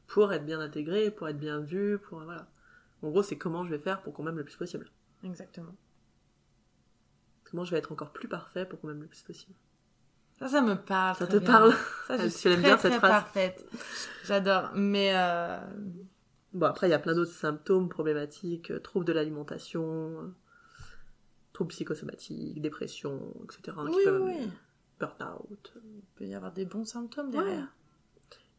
Pour 0.08 0.32
être 0.32 0.46
bien 0.46 0.62
intégré, 0.62 1.12
pour 1.12 1.28
être 1.28 1.38
bien 1.38 1.60
vu, 1.60 1.98
pour. 1.98 2.22
Voilà. 2.22 2.48
En 3.02 3.10
gros, 3.10 3.22
c'est 3.22 3.38
comment 3.38 3.66
je 3.66 3.70
vais 3.72 3.80
faire 3.80 4.02
pour 4.02 4.14
qu'on 4.14 4.24
m'aime 4.24 4.38
le 4.38 4.46
plus 4.46 4.56
possible. 4.56 4.90
exactement. 5.24 5.76
Comment 7.44 7.66
je 7.66 7.72
vais 7.72 7.80
être 7.80 7.92
encore 7.92 8.14
plus 8.14 8.30
parfait 8.30 8.66
pour 8.66 8.80
qu'on 8.80 8.88
m'aime 8.88 9.02
le 9.02 9.08
plus 9.08 9.24
possible. 9.24 9.56
Ça, 10.40 10.48
ça 10.48 10.62
me 10.62 10.76
parle. 10.76 11.18
Ça 11.18 11.28
te 11.28 11.38
bien. 11.38 11.52
parle 11.52 11.74
Ça, 12.08 12.18
je 12.18 12.28
suis 12.30 12.50
très, 12.50 12.62
bien, 12.62 12.78
cette 12.78 12.92
très 12.92 13.00
phrase 13.00 13.12
parfaite. 13.12 13.66
J'adore. 14.24 14.72
Mais 14.74 15.12
euh, 15.14 15.60
Bon, 16.54 16.66
après, 16.66 16.88
il 16.88 16.92
y 16.92 16.94
a 16.94 17.00
plein 17.00 17.14
d'autres 17.14 17.32
symptômes 17.32 17.88
problématiques, 17.90 18.72
euh, 18.72 18.80
troubles 18.80 19.06
de 19.06 19.14
l'alimentation, 19.14 19.84
euh, 19.84 20.36
troubles 21.62 21.70
psychosomatiques, 21.74 22.62
dépression, 22.62 23.34
etc. 23.44 23.78
hein, 23.78 23.88
qui 23.90 23.96
oui, 23.98 24.04
peuvent 24.04 24.22
oui, 24.24 24.32
amener 24.32 24.46
oui. 24.46 24.52
burn-out. 25.00 25.74
Il 25.86 26.02
peut 26.16 26.26
y 26.26 26.34
avoir 26.34 26.52
des 26.52 26.66
bons 26.66 26.86
symptômes 26.86 27.28
Ouais. 27.28 27.44
derrière. 27.44 27.68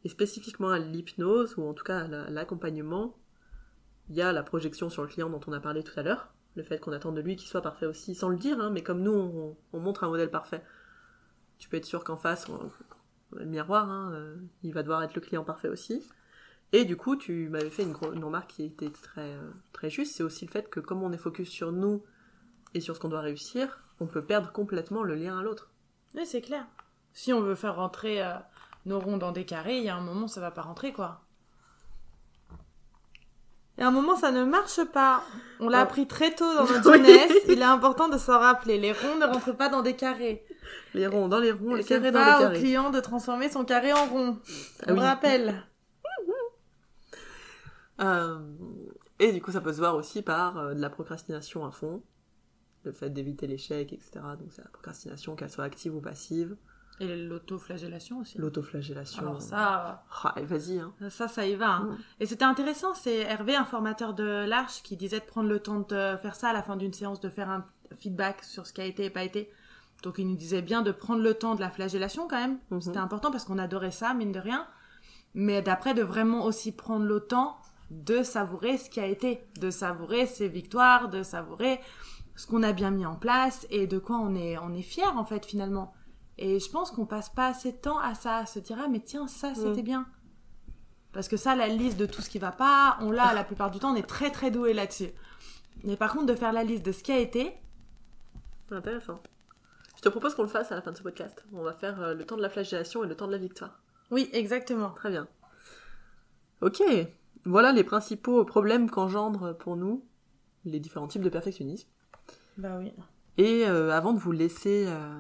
Et 0.05 0.09
spécifiquement 0.09 0.71
à 0.71 0.79
l'hypnose, 0.79 1.57
ou 1.57 1.63
en 1.65 1.75
tout 1.75 1.85
cas 1.85 2.01
à 2.01 2.09
la- 2.09 2.31
l'accompagnement, 2.31 3.17
il 4.09 4.17
y 4.17 4.23
a 4.23 4.33
la 4.33 4.43
projection 4.43 4.89
sur 4.91 5.03
le 5.03 5.09
client 5.09 5.31
dont 5.31 5.41
on 5.47 5.53
a 5.53 5.61
parlé 5.61 5.83
tout 5.83 5.99
à 5.99 6.03
l'heure, 6.03 6.33
le 6.55 6.63
fait 6.63 6.79
qu'on 6.79 6.93
attend 6.93 7.13
de 7.13 7.21
lui 7.21 7.37
qu'il 7.37 7.49
soit 7.49 7.63
parfait 7.63 7.87
aussi, 7.87 8.15
sans 8.15 8.29
le 8.29 8.37
dire, 8.37 8.61
hein, 8.61 8.71
mais 8.71 8.83
comme 8.83 9.03
nous, 9.03 9.13
on, 9.13 9.57
on 9.73 9.81
montre 9.81 10.05
un 10.05 10.09
modèle 10.09 10.31
parfait. 10.31 10.63
Tu 11.59 11.69
peux 11.69 11.77
être 11.77 11.85
sûr 11.87 12.05
qu'en 12.05 12.17
face, 12.17 12.49
on, 12.49 12.71
on 13.33 13.37
a 13.37 13.41
le 13.41 13.47
miroir, 13.47 13.89
hein, 13.91 14.13
euh, 14.13 14.37
il 14.63 14.75
va 14.75 14.83
devoir 14.83 15.03
être 15.03 15.15
le 15.15 15.21
client 15.21 15.45
parfait 15.45 15.69
aussi. 15.69 16.03
Et 16.73 16.85
du 16.85 16.97
coup, 16.97 17.17
tu 17.17 17.49
m'avais 17.49 17.71
fait 17.71 17.83
une, 17.83 17.95
une 18.15 18.25
remarque 18.25 18.51
qui 18.51 18.65
était 18.65 18.91
très, 18.91 19.35
euh, 19.37 19.51
très 19.73 19.91
juste, 19.91 20.17
c'est 20.17 20.23
aussi 20.23 20.47
le 20.47 20.51
fait 20.51 20.69
que 20.69 20.81
comme 20.81 21.03
on 21.03 21.13
est 21.13 21.19
focus 21.19 21.49
sur 21.49 21.71
nous 21.73 22.03
et 22.75 22.81
sur 22.81 22.95
ce 22.97 23.01
qu'on 23.01 23.09
doit 23.09 23.21
réussir, 23.21 23.81
on 24.01 24.07
peut 24.07 24.25
perdre 24.25 24.53
complètement 24.53 25.03
le 25.03 25.15
lien 25.15 25.39
à 25.39 25.43
l'autre. 25.43 25.71
Oui, 26.15 26.27
c'est 26.27 26.41
clair. 26.41 26.65
Si 27.13 27.33
on 27.33 27.41
veut 27.41 27.55
faire 27.55 27.77
rentrer 27.77 28.23
euh, 28.23 28.33
nos 28.87 28.99
ronds 29.01 29.19
dans 29.19 29.33
des 29.33 29.45
carrés, 29.45 29.79
il 29.79 29.85
y 29.85 29.89
a 29.89 29.97
un 29.97 30.01
moment, 30.01 30.27
ça 30.29 30.41
va 30.41 30.51
pas 30.51 30.63
rentrer, 30.63 30.93
quoi. 30.93 31.21
Et 33.79 33.83
à 33.83 33.89
un 33.89 33.91
moment, 33.91 34.17
ça 34.17 34.31
ne 34.31 34.45
marche 34.45 34.85
pas. 34.93 35.23
On 35.59 35.69
l'a 35.69 35.79
Oh. 35.81 35.83
appris 35.83 36.07
très 36.07 36.35
tôt 36.35 36.55
dans 36.55 36.65
notre 36.67 36.93
jeunesse. 36.93 37.33
Il 37.49 37.59
est 37.61 37.65
important 37.65 38.09
de 38.09 38.19
s'en 38.19 38.39
rappeler. 38.39 38.79
Les 38.79 38.93
ronds 38.93 39.17
ne 39.19 39.25
rentrent 39.27 39.57
pas 39.57 39.69
dans 39.71 39.81
des 39.83 39.97
carrés. 39.97 40.45
Les 40.95 41.07
ronds 41.07 41.29
dans 41.29 41.39
les 41.39 41.53
ronds, 41.53 41.75
les 41.75 41.83
C'est 41.83 41.97
carrés 41.97 42.13
dans 42.13 42.21
pas 42.21 42.39
les 42.39 42.45
au 42.45 42.49
carrés. 42.49 42.59
client 42.59 42.91
de 42.91 43.01
transformer 43.01 43.49
son 43.51 43.65
carré 43.65 43.93
en 43.95 44.05
rond. 44.07 44.39
Ah 44.83 44.85
On 44.89 44.95
oui. 44.95 45.01
rappelle. 45.01 45.65
Euh, 48.01 48.39
et 49.19 49.33
du 49.33 49.41
coup, 49.41 49.53
ça 49.53 49.61
peut 49.61 49.73
se 49.73 49.79
voir 49.79 49.95
aussi 49.95 50.23
par 50.23 50.59
euh, 50.59 50.75
de 50.75 50.81
la 50.81 50.91
procrastination 50.91 51.65
à 51.65 51.71
fond, 51.71 52.03
le 52.85 52.93
fait 52.93 53.11
d'éviter 53.11 53.47
l'échec, 53.47 53.93
etc. 53.93 54.11
Donc 54.39 54.49
c'est 54.51 54.63
la 54.63 54.69
procrastination, 54.71 55.37
qu'elle 55.37 55.51
soit 55.51 55.65
active 55.65 55.95
ou 55.95 56.01
passive, 56.01 56.57
Et 57.01 57.17
l'autoflagellation 57.27 58.21
aussi. 58.21 58.39
l'autoflagellation. 58.39 59.23
Alors 59.23 59.41
ça, 59.43 60.05
Ah, 60.25 60.35
vas-y, 60.43 60.79
hein. 60.79 60.93
ça, 61.09 61.29
ça 61.29 61.47
y 61.47 61.55
va. 61.55 61.71
hein. 61.77 61.83
Mm. 61.85 61.99
Et 62.21 62.27
c'était 62.27 62.45
intéressant, 62.45 62.95
c'est 62.95 63.19
Hervé, 63.21 63.55
un 63.57 63.65
formateur 63.65 64.15
de 64.15 64.45
l'Arche, 64.47 64.83
qui 64.83 64.97
disait 64.97 65.21
de 65.21 65.25
prendre 65.25 65.49
le 65.49 65.61
temps 65.61 65.81
de 65.81 66.17
faire 66.21 66.35
ça 66.35 66.49
à 66.51 66.53
la 66.53 66.63
fin 66.63 66.77
d'une 66.77 66.93
séance, 66.93 67.21
de 67.21 67.29
faire 67.29 67.49
un 67.51 67.65
feedback 67.97 68.43
sur 68.45 68.67
ce 68.67 68.73
qui 68.73 68.81
a 68.81 68.85
été 68.85 69.05
et 69.07 69.11
pas 69.11 69.23
été. 69.23 69.51
Donc 70.03 70.19
il 70.19 70.27
nous 70.29 70.37
disait 70.37 70.63
bien 70.63 70.83
de 70.83 70.91
prendre 70.91 71.23
le 71.23 71.35
temps 71.35 71.55
de 71.55 71.61
la 71.61 71.71
flagellation 71.71 72.27
quand 72.29 72.41
même. 72.41 72.59
Mhm. 72.71 72.81
C'était 72.81 72.99
important 72.99 73.31
parce 73.31 73.45
qu'on 73.45 73.59
adorait 73.59 73.93
ça, 73.93 74.15
mine 74.15 74.33
de 74.33 74.41
rien. 74.41 74.67
Mais 75.35 75.63
d'après, 75.63 75.95
de 75.95 76.03
vraiment 76.03 76.45
aussi 76.45 76.73
prendre 76.73 77.05
le 77.07 77.21
temps 77.21 77.57
de 77.91 78.23
savourer 78.23 78.79
ce 78.79 78.91
qui 78.91 79.01
a 79.01 79.07
été, 79.07 79.45
de 79.61 79.71
savourer 79.71 80.27
ses 80.27 80.49
victoires, 80.49 81.09
de 81.09 81.23
savourer 81.23 81.79
ce 82.35 82.47
qu'on 82.47 82.63
a 82.63 82.73
bien 82.73 82.91
mis 82.91 83.05
en 83.07 83.17
place 83.17 83.67
et 83.71 83.87
de 83.87 83.99
quoi 83.99 84.17
on 84.19 84.35
est, 84.35 84.57
on 84.59 84.73
est 84.75 84.83
fier 84.83 85.17
en 85.17 85.25
fait 85.25 85.45
finalement. 85.47 85.93
Et 86.39 86.59
je 86.61 86.71
pense 86.71 86.91
qu'on 86.91 87.07
passe 87.07 87.29
pas 87.29 87.49
assez 87.49 87.73
de 87.73 87.77
temps 87.77 87.99
à 87.99 88.15
ça, 88.15 88.39
à 88.39 88.47
se 88.47 88.59
dire 88.59 88.79
ah 88.83 88.89
mais 88.89 89.01
tiens 89.01 89.27
ça 89.29 89.55
c'était 89.55 89.83
Mm. 89.83 89.85
bien. 89.85 90.07
Parce 91.13 91.29
que 91.29 91.37
ça, 91.37 91.55
la 91.55 91.69
liste 91.69 91.99
de 91.99 92.07
tout 92.07 92.23
ce 92.23 92.31
qui 92.31 92.39
va 92.39 92.53
pas, 92.53 92.97
on 93.03 93.11
l'a 93.11 93.35
la 93.35 93.45
plupart 93.45 93.71
du 93.71 93.79
temps, 93.79 93.93
on 93.93 93.97
est 93.97 94.07
très 94.09 94.31
très 94.31 94.51
doué 94.51 94.73
là-dessus. 94.73 95.11
Mais 95.85 95.97
par 95.99 96.11
contre, 96.15 96.25
de 96.25 96.35
faire 96.35 96.55
la 96.55 96.65
liste 96.65 96.87
de 96.87 96.93
ce 96.93 97.03
qui 97.03 97.13
a 97.13 97.19
été, 97.19 97.53
intéressant. 98.71 99.21
Je 99.97 100.01
te 100.01 100.09
propose 100.09 100.35
qu'on 100.35 100.43
le 100.43 100.49
fasse 100.49 100.73
à 100.73 100.75
la 100.75 100.81
fin 100.81 100.91
de 100.91 100.97
ce 100.97 101.03
podcast. 101.03 101.45
On 101.53 101.63
va 101.63 101.75
faire 101.75 102.01
euh, 102.01 102.15
le 102.15 102.25
temps 102.25 102.39
de 102.39 102.41
la 102.43 102.49
flagellation 102.49 103.05
et 103.05 103.07
le 103.07 103.15
temps 103.15 103.27
de 103.27 103.33
la 103.33 103.39
victoire. 103.39 103.79
oui, 104.11 104.31
exactement. 104.33 104.89
Très 104.93 105.11
bien. 105.11 105.29
Ok, 106.63 106.83
voilà 107.45 107.73
les 107.73 107.85
principaux 107.85 108.45
problèmes 108.47 108.89
qu'engendrent 108.89 109.53
pour 109.59 109.77
nous 109.77 110.05
les 110.65 110.81
différents 110.81 111.09
types 111.09 111.23
de 111.23 111.29
perfectionnisme. 111.29 111.89
Bah 112.63 112.79
oui. 112.79 112.93
Et 113.39 113.67
euh, 113.67 113.91
avant 113.91 114.13
de 114.13 114.21
vous 114.21 114.31
laisser 114.31 114.85
euh, 114.87 115.19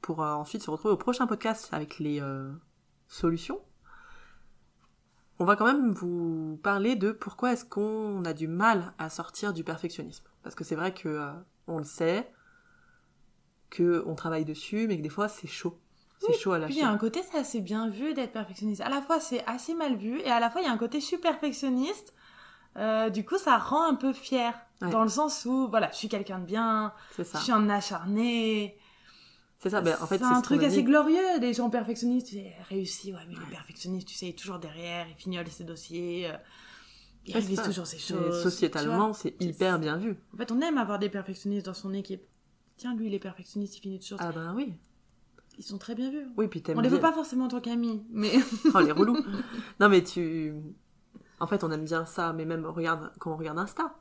pour 0.00 0.22
euh, 0.22 0.32
ensuite 0.32 0.62
se 0.62 0.70
retrouver 0.70 0.94
au 0.94 0.96
prochain 0.96 1.26
podcast 1.26 1.68
avec 1.72 1.98
les 1.98 2.22
solutions, 3.08 3.60
on 5.38 5.44
va 5.44 5.54
quand 5.54 5.66
même 5.66 5.92
vous 5.92 6.58
parler 6.62 6.96
de 6.96 7.12
pourquoi 7.12 7.52
est-ce 7.52 7.66
qu'on 7.66 8.24
a 8.24 8.32
du 8.32 8.48
mal 8.48 8.94
à 8.96 9.10
sortir 9.10 9.52
du 9.52 9.64
perfectionnisme. 9.64 10.24
Parce 10.42 10.54
que 10.54 10.64
c'est 10.64 10.76
vrai 10.76 10.94
que 10.94 11.30
on 11.66 11.76
le 11.76 11.84
sait, 11.84 12.32
que 13.68 14.02
on 14.06 14.14
travaille 14.14 14.46
dessus, 14.46 14.86
mais 14.88 14.96
que 14.96 15.02
des 15.02 15.10
fois 15.10 15.28
c'est 15.28 15.46
chaud. 15.46 15.78
C'est 16.20 16.38
chaud 16.38 16.52
à 16.52 16.60
Puis 16.60 16.76
il 16.76 16.80
y 16.80 16.82
a 16.82 16.88
un 16.88 16.96
côté, 16.96 17.20
c'est 17.22 17.36
assez 17.36 17.60
bien 17.60 17.90
vu 17.90 18.14
d'être 18.14 18.32
perfectionniste. 18.32 18.80
À 18.80 18.88
la 18.88 19.02
fois, 19.02 19.20
c'est 19.20 19.44
assez 19.44 19.74
mal 19.74 19.96
vu, 19.96 20.20
et 20.20 20.30
à 20.30 20.40
la 20.40 20.48
fois, 20.48 20.62
il 20.62 20.64
y 20.64 20.68
a 20.68 20.72
un 20.72 20.78
côté 20.78 21.00
super 21.00 21.32
perfectionniste. 21.32 22.14
Euh, 22.76 23.10
du 23.10 23.24
coup, 23.24 23.38
ça 23.38 23.56
rend 23.58 23.84
un 23.88 23.94
peu 23.94 24.12
fier. 24.12 24.52
Ouais. 24.82 24.90
Dans 24.90 25.02
le 25.02 25.08
sens 25.08 25.44
où, 25.44 25.68
voilà, 25.68 25.90
je 25.92 25.96
suis 25.96 26.08
quelqu'un 26.08 26.38
de 26.40 26.44
bien, 26.44 26.92
C'est 27.16 27.24
ça. 27.24 27.38
je 27.38 27.44
suis 27.44 27.52
un 27.52 27.68
acharné. 27.70 28.76
C'est 29.60 29.70
ça, 29.70 29.80
ben, 29.80 29.96
en 30.02 30.06
fait, 30.06 30.18
c'est 30.18 30.24
un 30.24 30.36
ce 30.36 30.42
truc 30.42 30.62
assez 30.62 30.82
glorieux, 30.82 31.38
des 31.40 31.54
gens 31.54 31.70
perfectionnistes, 31.70 32.26
tu 32.26 32.34
sais, 32.34 32.52
réussi, 32.68 33.14
ouais, 33.14 33.20
mais 33.28 33.34
les 33.34 33.50
perfectionnistes, 33.50 34.08
tu 34.08 34.14
sais, 34.14 34.26
il 34.26 34.30
est 34.30 34.38
toujours 34.38 34.58
derrière, 34.58 35.06
il 35.08 35.14
fignole 35.14 35.46
ses 35.48 35.64
dossiers, 35.64 36.26
euh, 36.28 36.36
il 37.24 37.34
Ouais, 37.34 37.40
révise 37.40 37.62
toujours 37.62 37.86
ses 37.86 37.96
Et 37.96 38.00
choses. 38.00 38.18
vois. 38.18 38.42
sociétalement, 38.42 39.14
c'est 39.14 39.40
hyper 39.40 39.78
bien 39.78 39.96
vu. 39.96 40.16
En 40.34 40.36
fait, 40.36 40.52
on 40.52 40.60
aime 40.60 40.76
avoir 40.76 40.98
des 40.98 41.08
perfectionnistes 41.08 41.64
dans 41.64 41.72
son 41.72 41.94
équipe. 41.94 42.22
Tiens, 42.76 42.94
lui, 42.94 43.06
il 43.06 43.14
est 43.14 43.18
perfectionniste, 43.20 43.78
il 43.78 43.80
finit 43.80 44.00
toujours. 44.00 44.18
Ah 44.20 44.32
ben 44.32 44.52
oui. 44.54 44.74
Ils 45.56 45.64
sont 45.64 45.78
très 45.78 45.94
bien 45.94 46.10
vus. 46.10 46.26
Oui, 46.36 46.48
puis 46.48 46.60
t'aimes 46.60 46.76
On 46.76 46.80
les 46.82 46.88
veut 46.90 47.00
pas 47.00 47.12
forcément 47.12 47.44
en 47.44 47.48
tant 47.48 47.60
qu'amis, 47.60 48.04
mais. 48.10 48.32
Oh, 48.74 48.80
les 48.80 48.90
relous. 48.92 49.16
non, 49.80 49.88
mais 49.88 50.02
tu... 50.02 50.52
En 51.40 51.46
fait, 51.46 51.64
on 51.64 51.70
aime 51.70 51.84
bien 51.84 52.04
ça, 52.06 52.32
mais 52.32 52.44
même, 52.44 52.66
regarde, 52.66 53.12
quand 53.18 53.32
on 53.32 53.36
regarde 53.36 53.58
Insta. 53.58 53.94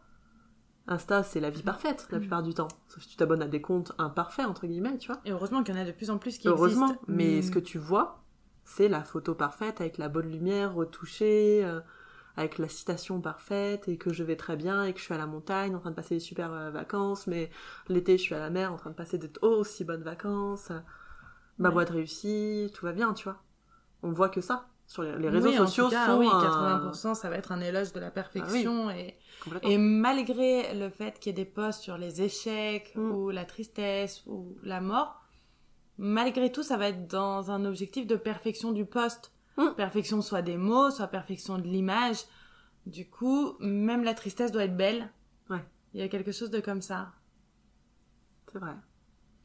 Insta, 0.88 1.24
c'est 1.24 1.40
la 1.42 1.50
vie 1.50 1.64
parfaite, 1.64 2.08
la 2.12 2.20
plupart 2.20 2.44
du 2.44 2.54
temps. 2.54 2.68
Sauf 2.88 3.04
si 3.04 3.10
tu 3.10 3.18
t'abonnes 3.18 3.42
à 3.44 3.48
des 3.48 3.62
comptes 3.62 3.94
imparfaits, 3.98 4.46
entre 4.48 4.68
guillemets, 4.68 4.98
tu 4.98 5.08
vois. 5.12 5.22
Et 5.26 5.32
heureusement 5.32 5.64
qu'il 5.64 5.76
y 5.76 5.78
en 5.78 5.82
a 5.82 5.86
de 5.86 5.92
plus 5.92 6.10
en 6.12 6.18
plus 6.18 6.38
qui 6.38 6.48
Heureusement, 6.48 6.50
existent. 6.50 7.02
mais 7.08 7.42
Hmm. 7.42 7.42
ce 7.42 7.52
que 7.52 7.60
tu 7.60 7.78
vois, 7.78 8.24
c'est 8.66 8.90
la 8.90 9.04
photo 9.04 9.34
parfaite 9.36 9.80
avec 9.82 9.98
la 9.98 10.10
bonne 10.10 10.30
lumière 10.30 10.74
retouchée, 10.74 11.64
euh, 11.64 11.80
avec 12.36 12.58
la 12.58 12.68
citation 12.68 13.22
parfaite, 13.22 13.88
et 13.88 13.98
que 13.98 14.12
je 14.14 14.24
vais 14.24 14.36
très 14.36 14.56
bien, 14.58 14.84
et 14.86 14.94
que 14.94 15.00
je 15.00 15.06
suis 15.06 15.14
à 15.14 15.18
la 15.18 15.26
montagne 15.28 15.76
en 15.76 15.80
train 15.80 15.92
de 15.92 15.96
passer 15.96 16.16
des 16.16 16.20
super 16.20 16.52
euh, 16.52 16.72
vacances, 16.72 17.28
mais 17.28 17.50
l'été 17.88 18.18
je 18.18 18.24
suis 18.24 18.36
à 18.36 18.40
la 18.40 18.50
mer 18.50 18.74
en 18.74 18.78
train 18.78 18.90
de 18.90 18.96
passer 18.96 19.18
de 19.18 19.30
aussi 19.42 19.86
bonnes 19.86 20.04
vacances, 20.04 20.72
euh, 20.72 20.80
ma 21.60 21.70
Ouais. 21.70 21.72
boîte 21.72 21.92
réussie, 21.92 22.72
tout 22.76 22.86
va 22.86 22.94
bien, 22.94 23.14
tu 23.14 23.26
vois. 23.26 23.44
On 24.04 24.12
voit 24.14 24.30
que 24.30 24.42
ça. 24.42 24.68
Sur 24.86 25.04
les, 25.04 25.12
les 25.18 25.30
Oui, 25.30 25.34
réseaux 25.36 25.50
en 25.64 25.66
sociaux 25.68 25.86
tout 25.86 25.92
cas, 25.92 26.06
sont 26.08 26.20
oui, 26.20 26.28
un- 26.32 26.42
80%, 26.92 27.14
ça 27.16 27.30
va 27.30 27.38
être 27.38 27.52
un 27.52 27.62
éloge 27.62 27.94
de 27.94 28.00
la 28.00 28.12
perfection. 28.12 28.90
et, 28.90 29.18
complètement. 29.44 29.70
et 29.70 29.78
malgré 29.78 30.74
le 30.76 30.90
fait 30.90 31.20
qu'il 31.20 31.30
y 31.30 31.32
ait 31.32 31.46
des 31.46 31.50
posts 31.50 31.82
sur 31.82 31.98
les 31.98 32.22
échecs, 32.22 32.92
Mm. 32.96 33.12
ou 33.12 33.30
la 33.30 33.46
tristesse, 33.46 34.24
ou 34.28 34.56
la 34.64 34.82
mort, 34.82 35.22
malgré 35.98 36.52
tout, 36.52 36.64
ça 36.64 36.78
va 36.78 36.90
être 36.90 37.08
dans 37.08 37.50
un 37.50 37.66
objectif 37.66 38.06
de 38.08 38.16
perfection 38.16 38.72
du 38.72 38.86
post. 38.86 39.32
Mm. 39.58 39.70
Perfection 39.78 40.22
soit 40.22 40.42
des 40.42 40.58
mots, 40.58 40.92
soit 40.92 41.08
perfection 41.08 41.58
de 41.58 41.64
l'image. 41.64 42.18
Du 42.86 43.10
coup, 43.10 43.56
même 43.60 44.04
la 44.04 44.14
tristesse 44.14 44.52
doit 44.52 44.66
être 44.66 44.76
belle. 44.76 45.10
Ouais. 45.50 45.64
Il 45.94 46.02
y 46.02 46.04
a 46.04 46.08
quelque 46.10 46.32
chose 46.34 46.50
de 46.52 46.60
comme 46.60 46.82
ça 46.82 47.14
C'est 48.52 48.60
vrai. 48.60 48.74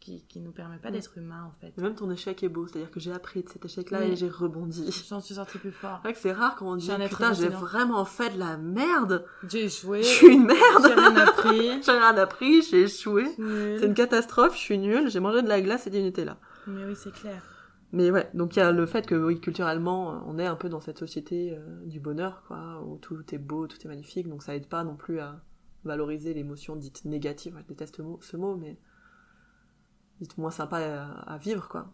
Qui, 0.01 0.23
qui 0.29 0.41
nous 0.41 0.53
permet 0.53 0.79
pas 0.79 0.91
d'être 0.91 1.17
humain, 1.19 1.45
en 1.49 1.53
fait. 1.61 1.77
Même 1.81 1.95
ton 1.95 2.11
échec 2.11 2.43
est 2.43 2.49
beau, 2.49 2.67
c'est-à-dire 2.67 2.91
que 2.91 3.01
j'ai 3.01 3.13
appris 3.13 3.43
de 3.43 3.49
cet 3.49 3.65
échec-là 3.65 4.01
Oui. 4.03 4.13
et 4.13 4.17
j'ai 4.17 4.29
rebondi. 4.29 4.85
J'en 5.09 5.21
suis 5.21 5.35
sortie 5.35 5.59
plus 5.59 5.73
fort. 5.73 5.99
C'est 6.03 6.09
vrai 6.09 6.13
que 6.15 6.19
c'est 6.21 6.33
rare 6.33 6.57
quand 6.57 6.71
on 6.73 6.77
dit 6.77 6.91
putain 7.09 7.33
j'ai 7.33 7.49
vraiment 7.49 8.05
fait 8.05 8.31
de 8.35 8.39
la 8.39 8.57
merde, 8.57 9.25
J'ai 9.49 9.65
échoué. 9.65 10.03
je 10.03 10.09
suis 10.09 10.29
une 10.35 10.47
merde, 10.47 10.59
J'ai 10.87 10.95
rien 10.95 11.17
appris. 11.17 11.83
j'ai 11.83 11.93
rien 11.93 12.17
appris, 12.17 12.63
j'ai 12.63 12.83
échoué. 12.83 13.25
C'est 13.37 13.87
une 13.87 13.95
catastrophe, 13.95 14.55
je 14.55 14.61
suis 14.61 14.79
nulle, 14.79 15.11
j'ai 15.11 15.21
mangé 15.21 15.43
de 15.43 15.49
la 15.49 15.61
glace 15.61 15.87
et 15.87 15.91
du 15.91 16.01
Nutella. 16.03 16.39
Mais 16.67 16.85
oui, 16.85 16.95
c'est 16.97 17.13
clair. 17.13 17.43
Mais 17.93 18.11
ouais, 18.11 18.29
donc 18.35 18.55
il 18.57 18.59
y 18.59 18.63
a 18.63 18.71
le 18.71 18.85
fait 18.85 19.07
que 19.07 19.15
oui, 19.15 19.41
culturellement, 19.41 20.23
on 20.27 20.39
est 20.39 20.45
un 20.47 20.57
peu 20.57 20.69
dans 20.69 20.81
cette 20.81 20.99
société 20.99 21.55
euh, 21.57 21.85
du 21.87 22.01
bonheur, 22.01 22.43
quoi, 22.47 22.83
où 22.87 22.99
tout 22.99 23.17
est 23.35 23.39
beau, 23.39 23.67
tout 23.67 23.79
est 23.83 23.89
magnifique, 23.89 24.29
donc 24.29 24.43
ça 24.43 24.55
aide 24.55 24.67
pas 24.69 24.85
non 24.85 24.95
plus 24.95 25.21
à 25.21 25.41
valoriser 25.85 26.35
l'émotion 26.35 26.77
dite 26.77 27.07
négative. 27.07 27.55
Ouais, 27.55 27.63
je 27.63 27.69
déteste 27.69 27.97
ce 27.97 28.03
mot, 28.03 28.19
ce 28.21 28.37
mot, 28.37 28.57
mais 28.57 28.77
dite 30.21 30.39
moins 30.39 30.51
sympa 30.51 30.79
à, 30.79 31.33
à 31.33 31.39
vivre, 31.39 31.69
quoi. 31.69 31.93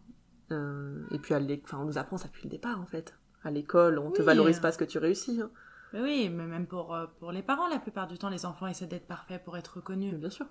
Euh, 0.53 1.07
et 1.11 1.18
puis 1.18 1.35
à 1.35 1.41
enfin, 1.64 1.79
on 1.79 1.85
nous 1.85 1.99
apprend 1.99 2.18
ça 2.18 2.29
depuis 2.29 2.45
le 2.45 2.51
départ, 2.51 2.81
en 2.81 2.87
fait. 2.87 3.14
À 3.43 3.51
l'école, 3.51 3.99
on 3.99 4.11
te 4.11 4.20
Oui. 4.20 4.27
valorise 4.27 4.61
pas 4.61 4.72
ce 4.72 4.79
que 4.79 4.85
tu 4.85 4.99
réussis. 4.99 5.41
hein. 5.41 5.51
Mais 5.93 6.01
oui, 6.01 6.29
mais 6.29 6.47
même 6.47 6.66
pour, 6.66 6.95
euh, 6.95 7.07
pour 7.20 7.31
les 7.33 7.43
parents, 7.43 7.68
la 7.68 7.79
plupart 7.79 8.07
du 8.09 8.18
temps, 8.18 8.29
les 8.29 8.47
enfants 8.47 8.66
essaient 8.66 8.87
d'être 8.87 9.07
parfaits 9.07 9.43
pour 9.45 9.57
être 9.57 9.72
Mais 9.77 9.81
reconnus. 9.81 10.14
bien 10.14 10.31
sûr. 10.31 10.47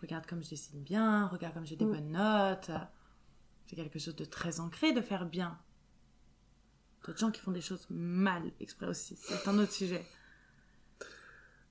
Regarde 0.00 0.26
comme 0.26 0.42
je 0.42 0.50
dessine 0.50 0.82
bien, 0.82 1.26
regarde 1.26 1.54
comme 1.54 1.66
j'ai 1.66 1.76
des 1.76 1.84
bonnes 1.84 2.12
notes. 2.12 2.70
C'est 3.66 3.76
quelque 3.76 3.98
chose 3.98 4.16
de 4.16 4.24
très 4.24 4.60
ancré 4.60 4.92
de 4.92 5.00
faire 5.00 5.26
bien. 5.26 5.58
D'autres 7.06 7.18
gens 7.18 7.30
qui 7.30 7.40
font 7.40 7.50
des 7.52 7.60
choses 7.60 7.86
mal 7.90 8.42
exprès 8.60 8.86
aussi, 8.86 9.16
c'est 9.16 9.46
un 9.48 9.58
autre 9.58 9.72
sujet. 9.72 10.04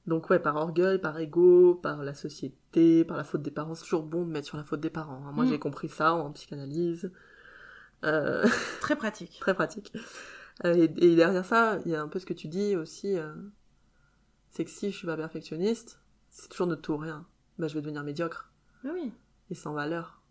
Donc 0.06 0.30
ouais, 0.30 0.40
par 0.40 0.56
orgueil, 0.58 1.00
par 1.00 1.18
ego, 1.20 1.76
par 1.76 2.04
la 2.04 2.14
société, 2.14 3.06
par 3.06 3.16
la 3.18 3.24
faute 3.24 3.42
des 3.42 3.52
parents, 3.52 3.74
c'est 3.74 3.84
toujours 3.84 4.04
bon 4.04 4.26
de 4.26 4.32
mettre 4.32 4.48
sur 4.48 4.58
la 4.58 4.64
faute 4.66 4.82
des 4.82 4.90
parents. 4.90 5.24
hein. 5.26 5.32
Moi 5.32 5.46
Mm. 5.46 5.50
j'ai 5.50 5.60
compris 5.60 5.88
ça 5.90 6.14
en 6.14 6.32
psychanalyse. 6.34 7.12
Euh, 8.04 8.46
Très 8.82 8.96
pratique. 8.98 9.38
très 9.42 9.54
pratique. 9.54 9.94
Euh, 10.66 10.74
et, 10.76 10.84
et 11.06 11.16
derrière 11.16 11.46
ça, 11.46 11.80
il 11.86 11.92
y 11.92 11.96
a 11.96 12.02
un 12.02 12.08
peu 12.10 12.20
ce 12.20 12.26
que 12.26 12.34
tu 12.34 12.48
dis 12.48 12.76
aussi, 12.76 13.18
euh, 13.18 13.34
c'est 14.50 14.66
que 14.66 14.72
si 14.72 14.92
je 14.92 14.98
suis 14.98 15.08
pas 15.08 15.16
perfectionniste, 15.18 16.00
c'est 16.30 16.50
toujours 16.50 16.68
de 16.68 16.76
tout 16.76 16.94
ou 16.94 16.98
rien. 16.98 17.26
Bah, 17.58 17.68
je 17.68 17.76
vais 17.76 17.82
devenir 17.82 18.04
médiocre 18.04 18.52
oui. 18.84 19.12
et 19.50 19.56
sans 19.56 19.74
valeur. 19.74 20.22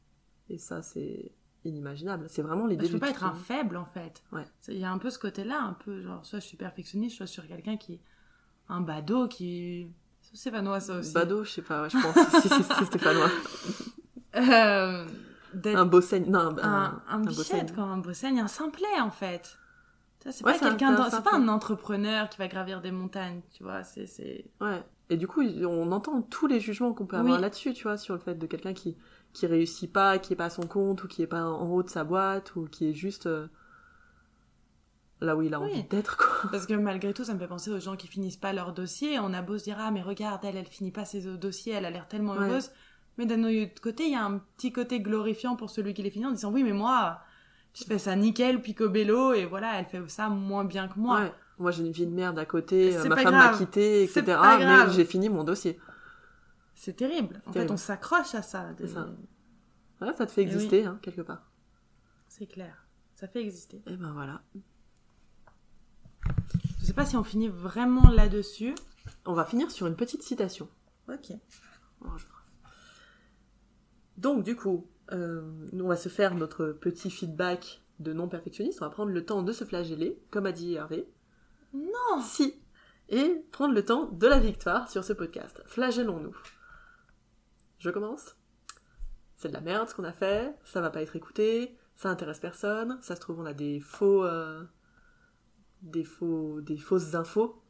Et 0.51 0.59
ça, 0.59 0.83
c'est 0.83 1.33
inimaginable. 1.64 2.27
C'est 2.29 2.43
vraiment 2.43 2.66
l'idée 2.66 2.83
Bah, 2.83 2.89
je 2.89 2.93
peux 2.93 2.99
pas 3.01 3.11
être 3.11 3.25
un 3.25 3.31
truc. 3.31 3.45
faible 3.45 3.77
en 3.77 3.85
fait. 3.87 4.23
Ouais. 4.33 4.45
Il 4.68 4.77
y 4.79 4.85
a 4.85 4.91
un 4.93 4.99
peu 4.99 5.09
ce 5.11 5.18
côté-là, 5.18 5.62
un 5.62 5.73
peu 5.73 6.03
genre, 6.03 6.27
soit 6.27 6.41
je 6.41 6.47
suis 6.47 6.57
perfectionniste, 6.59 7.16
soit 7.16 7.27
je 7.27 7.31
suis 7.33 7.49
quelqu'un 7.49 7.77
qui. 7.79 8.01
Un 8.68 8.80
badaud 8.80 9.28
qui. 9.28 9.88
C'est 10.22 10.36
Stéphanois 10.36 10.80
ça 10.80 10.98
aussi. 10.98 11.12
Badaud, 11.12 11.44
je 11.44 11.50
sais 11.50 11.62
pas, 11.62 11.82
ouais, 11.82 11.90
je 11.90 11.98
pense. 11.98 12.14
si, 12.42 12.48
si, 12.48 12.62
si, 12.62 12.84
Stéphanois. 12.86 13.28
Euh, 14.36 15.04
Un 15.64 15.84
beau 15.86 16.00
saigne. 16.00 16.24
Non, 16.30 16.56
un, 16.62 16.62
un, 16.62 17.02
un, 17.08 17.20
bichette, 17.20 17.74
quoi, 17.74 17.84
un 17.84 17.98
beau 17.98 18.12
saigne, 18.14 18.40
un 18.40 18.48
simplet 18.48 19.00
en 19.00 19.10
fait. 19.10 19.58
C'est 20.30 20.44
Ouais, 20.44 20.52
pas 20.52 20.58
c'est 20.58 20.64
un- 20.66 20.68
quelqu'un, 20.70 21.04
c'est 21.10 21.16
c'est 21.16 21.22
pas 21.24 21.34
un 21.34 21.48
entrepreneur 21.48 22.28
qui 22.28 22.38
va 22.38 22.46
gravir 22.48 22.80
des 22.80 22.92
montagnes, 22.92 23.40
tu 23.52 23.64
vois. 23.64 23.82
C'est, 23.82 24.06
c'est... 24.06 24.44
Ouais. 24.60 24.80
Et 25.10 25.16
du 25.16 25.26
coup, 25.26 25.42
on 25.42 25.90
entend 25.90 26.22
tous 26.22 26.46
les 26.46 26.60
jugements 26.60 26.94
qu'on 26.94 27.06
peut 27.06 27.16
avoir 27.16 27.34
Oui. 27.34 27.40
là-dessus, 27.42 27.74
tu 27.74 27.82
vois, 27.82 27.96
sur 27.98 28.14
le 28.14 28.20
fait 28.20 28.36
de 28.36 28.46
quelqu'un 28.46 28.72
qui 28.72 28.96
qui 29.34 29.46
réussit 29.46 29.90
pas, 29.90 30.18
qui 30.18 30.34
est 30.34 30.36
pas 30.36 30.44
à 30.44 30.50
son 30.50 30.66
compte, 30.66 31.02
ou 31.04 31.08
qui 31.08 31.22
est 31.22 31.26
pas 31.26 31.42
en 31.44 31.66
haut 31.70 31.82
de 31.82 31.88
sa 31.88 32.04
boîte, 32.04 32.54
ou 32.54 32.66
qui 32.66 32.90
est 32.90 32.94
juste 32.94 33.26
euh, 33.26 33.46
là 35.23 35.37
où 35.37 35.43
il 35.43 35.55
a 35.55 35.61
Oui. 35.61 35.70
envie 35.70 35.85
d'être, 35.85 36.16
quoi. 36.16 36.51
Parce 36.51 36.66
que 36.66 36.75
malgré 36.75 37.12
tout, 37.14 37.25
ça 37.25 37.33
me 37.35 37.39
fait 37.39 37.47
penser 37.49 37.70
aux 37.70 37.81
gens 37.81 37.97
qui 37.97 38.07
finissent 38.09 38.37
pas 38.37 38.53
leur 38.53 38.73
dossier. 38.73 39.18
On 39.18 39.33
a 39.33 39.41
beau 39.43 39.57
se 39.59 39.64
dire 39.64 39.77
ah 39.81 39.91
mais 39.91 40.03
regarde 40.03 40.45
elle, 40.45 40.57
elle 40.57 40.66
finit 40.66 40.91
pas 40.91 41.05
ses 41.05 41.23
dossiers, 41.37 41.73
elle 41.75 41.85
a 41.85 41.91
l'air 41.91 42.09
tellement 42.09 42.33
Ouais. 42.35 42.49
heureuse. 42.49 42.70
Mais 43.18 43.27
d'un 43.27 43.43
autre 43.45 43.81
côté, 43.83 44.05
il 44.07 44.12
y 44.12 44.16
a 44.16 44.25
un 44.25 44.39
petit 44.57 44.73
côté 44.73 45.01
glorifiant 45.01 45.55
pour 45.57 45.70
celui 45.70 45.93
qui 45.95 46.03
les 46.03 46.11
finit 46.11 46.27
en 46.27 46.31
disant 46.33 46.51
oui 46.53 46.62
mais 46.64 46.73
moi, 46.73 47.20
je 47.75 47.85
fais 47.85 47.99
ça 47.99 48.16
nickel, 48.16 48.61
picobello 48.62 49.33
et 49.35 49.45
voilà, 49.47 49.79
elle 49.79 49.87
fait 49.87 50.03
ça 50.11 50.29
moins 50.29 50.64
bien 50.64 50.89
que 50.89 50.99
moi. 50.99 51.20
Ouais. 51.20 51.33
Moi, 51.59 51.70
j'ai 51.70 51.85
une 51.85 51.93
vie 51.93 52.07
de 52.07 52.11
merde 52.12 52.39
à 52.39 52.45
côté, 52.47 52.97
euh, 52.97 53.05
ma 53.05 53.16
femme 53.16 53.35
m'a 53.35 53.57
quitté, 53.57 54.03
etc. 54.03 54.25
Mais 54.59 54.91
j'ai 54.91 55.05
fini 55.05 55.29
mon 55.29 55.45
dossier. 55.45 55.79
C'est 56.75 56.95
terrible. 56.97 57.41
En 57.47 57.53
Terrible. 57.53 57.68
fait, 57.68 57.73
on 57.75 57.77
s'accroche 57.77 58.35
à 58.35 58.43
ça. 58.43 58.70
Ça. 58.87 59.07
Ouais, 60.01 60.12
ça 60.14 60.27
te 60.27 60.33
fait 60.33 60.43
Eh 60.43 60.47
oui. 60.47 60.53
exister, 60.55 60.85
hein, 60.85 60.99
quelque 61.03 61.20
part. 61.20 61.43
C'est 62.27 62.47
clair. 62.47 62.87
Ça 63.14 63.29
fait 63.29 63.41
exister. 63.43 63.83
Et 63.87 63.97
ben 63.97 64.11
voilà. 64.12 64.43
Je 66.83 66.89
sais 66.89 66.95
pas 66.95 67.07
si 67.07 67.16
on 67.16 67.22
finit 67.22 67.49
vraiment 67.49 68.11
là-dessus. 68.11 68.74
On 69.24 69.35
va 69.35 69.45
finir 69.45 69.70
sur 69.70 69.87
une 69.87 69.95
petite 69.95 70.24
citation. 70.24 70.68
Ok. 71.09 71.33
Donc, 74.16 74.43
du 74.43 74.57
coup, 74.57 74.91
euh, 75.12 75.43
nous, 75.72 75.85
on 75.85 75.89
va 75.89 75.97
se 75.97 76.09
faire 76.09 76.35
notre 76.35 76.72
petit 76.72 77.09
feedback 77.09 77.83
de 78.01 78.12
non-perfectionniste. 78.12 78.83
On 78.83 78.87
va 78.87 78.91
prendre 78.91 79.12
le 79.12 79.24
temps 79.24 79.45
de 79.45 79.53
se 79.53 79.62
flageller, 79.62 80.20
comme 80.33 80.45
a 80.45 80.51
dit 80.51 80.74
Hervé. 80.74 81.09
Non 81.72 82.20
Si 82.20 82.61
Et 83.09 83.47
prendre 83.53 83.74
le 83.74 83.85
temps 83.85 84.07
de 84.07 84.26
la 84.26 84.41
victoire 84.41 84.91
sur 84.91 85.05
ce 85.05 85.12
podcast. 85.12 85.62
Flagellons-nous. 85.66 86.37
Je 87.78 87.91
commence 87.91 88.35
C'est 89.37 89.51
de 89.51 89.55
la 89.55 89.61
merde 89.61 89.89
ce 89.89 89.95
qu'on 89.95 90.03
a 90.03 90.12
fait, 90.12 90.53
ça 90.64 90.80
va 90.80 90.91
pas 90.91 91.03
être 91.03 91.14
écouté, 91.14 91.76
ça 91.95 92.09
intéresse 92.09 92.41
personne, 92.41 92.99
ça 93.03 93.14
se 93.14 93.20
trouve 93.20 93.39
on 93.39 93.47
a 93.47 93.55
des 93.55 93.78
faux... 93.78 94.24
euh, 94.24 94.64
des 95.83 96.05
faux... 96.05 96.61
des 96.61 96.76
fausses 96.76 97.14
infos. 97.14 97.61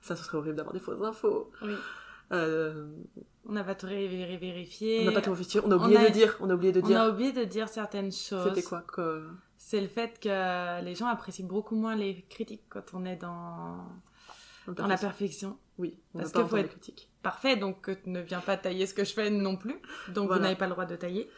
Ça, 0.00 0.16
ce 0.16 0.24
serait 0.24 0.38
horrible 0.38 0.56
d'avoir 0.56 0.72
des 0.74 0.80
fausses 0.80 1.02
infos. 1.02 1.50
Oui. 1.62 1.74
Euh, 2.32 2.86
On 3.46 3.52
n'a 3.52 3.64
pas 3.64 3.74
tout 3.74 3.86
vérifié. 3.86 5.00
on 5.02 5.04
n'a 5.06 5.12
pas 5.12 5.20
tout 5.20 5.30
réfléchi, 5.30 5.58
on 5.60 5.70
a 5.70 5.76
on 5.76 5.82
oublié 5.84 5.98
a- 5.98 6.08
de 6.08 6.12
dire, 6.12 6.36
on 6.40 6.48
a 6.48 6.54
oublié 6.54 6.72
de 6.72 6.80
On 6.80 6.86
dire. 6.86 7.00
a 7.00 7.08
oublié 7.10 7.32
de 7.32 7.44
dire 7.44 7.68
certaines 7.68 8.12
choses. 8.12 8.48
C'était 8.48 8.62
quoi 8.62 8.82
que... 8.82 9.26
C'est 9.58 9.80
le 9.80 9.88
fait 9.88 10.18
que 10.20 10.82
les 10.84 10.94
gens 10.94 11.06
apprécient 11.08 11.46
beaucoup 11.46 11.74
moins 11.76 11.94
les 11.96 12.22
critiques 12.30 12.62
quand 12.70 12.94
on 12.94 13.04
est 13.04 13.16
dans, 13.16 13.84
dans 14.68 14.86
la 14.86 14.96
perfection. 14.96 15.58
Oui, 15.76 15.98
on 16.14 16.18
Parce 16.20 16.32
qu'il 16.32 16.44
faut 16.46 16.56
être- 16.56 16.68
critique. 16.70 17.08
Parfait, 17.22 17.56
donc 17.56 17.90
ne 18.06 18.20
viens 18.20 18.40
pas 18.40 18.56
tailler 18.56 18.86
ce 18.86 18.94
que 18.94 19.04
je 19.04 19.12
fais 19.12 19.28
non 19.28 19.56
plus. 19.56 19.74
Donc 20.08 20.28
Voilà. 20.28 20.36
vous 20.36 20.42
n'avez 20.44 20.56
pas 20.56 20.66
le 20.66 20.72
droit 20.72 20.86
de 20.86 20.96
tailler. 20.96 21.28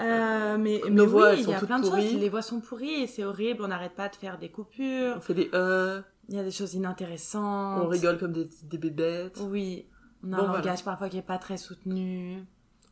Euh, 0.00 0.56
mais 0.58 0.80
mais 0.90 1.04
voix, 1.06 1.30
oui, 1.32 1.36
il 1.38 1.44
sont 1.44 1.50
y 1.50 1.54
a 1.54 1.58
toutes 1.58 1.68
plein 1.68 1.78
de 1.80 1.88
pourries. 1.88 2.10
choses. 2.10 2.20
Les 2.20 2.28
voix 2.28 2.42
sont 2.42 2.60
pourries 2.60 3.02
et 3.02 3.06
c'est 3.06 3.24
horrible. 3.24 3.62
On 3.64 3.68
n'arrête 3.68 3.94
pas 3.94 4.08
de 4.08 4.16
faire 4.16 4.38
des 4.38 4.50
coupures. 4.50 5.14
On 5.16 5.20
fait 5.20 5.34
des 5.34 5.50
euh, 5.54 6.00
Il 6.28 6.36
y 6.36 6.38
a 6.38 6.42
des 6.44 6.50
choses 6.50 6.74
inintéressantes. 6.74 7.82
on 7.84 7.88
rigole 7.88 8.18
comme 8.18 8.32
des, 8.32 8.48
des 8.64 8.78
bébêtes. 8.78 9.38
Oui. 9.42 9.86
On 10.24 10.32
a 10.32 10.36
Bon, 10.36 10.42
un 10.42 10.46
voilà. 10.46 10.58
langage 10.64 10.84
parfois 10.84 11.08
qui 11.08 11.18
est 11.18 11.22
pas 11.22 11.38
très 11.38 11.56
soutenu. 11.56 12.44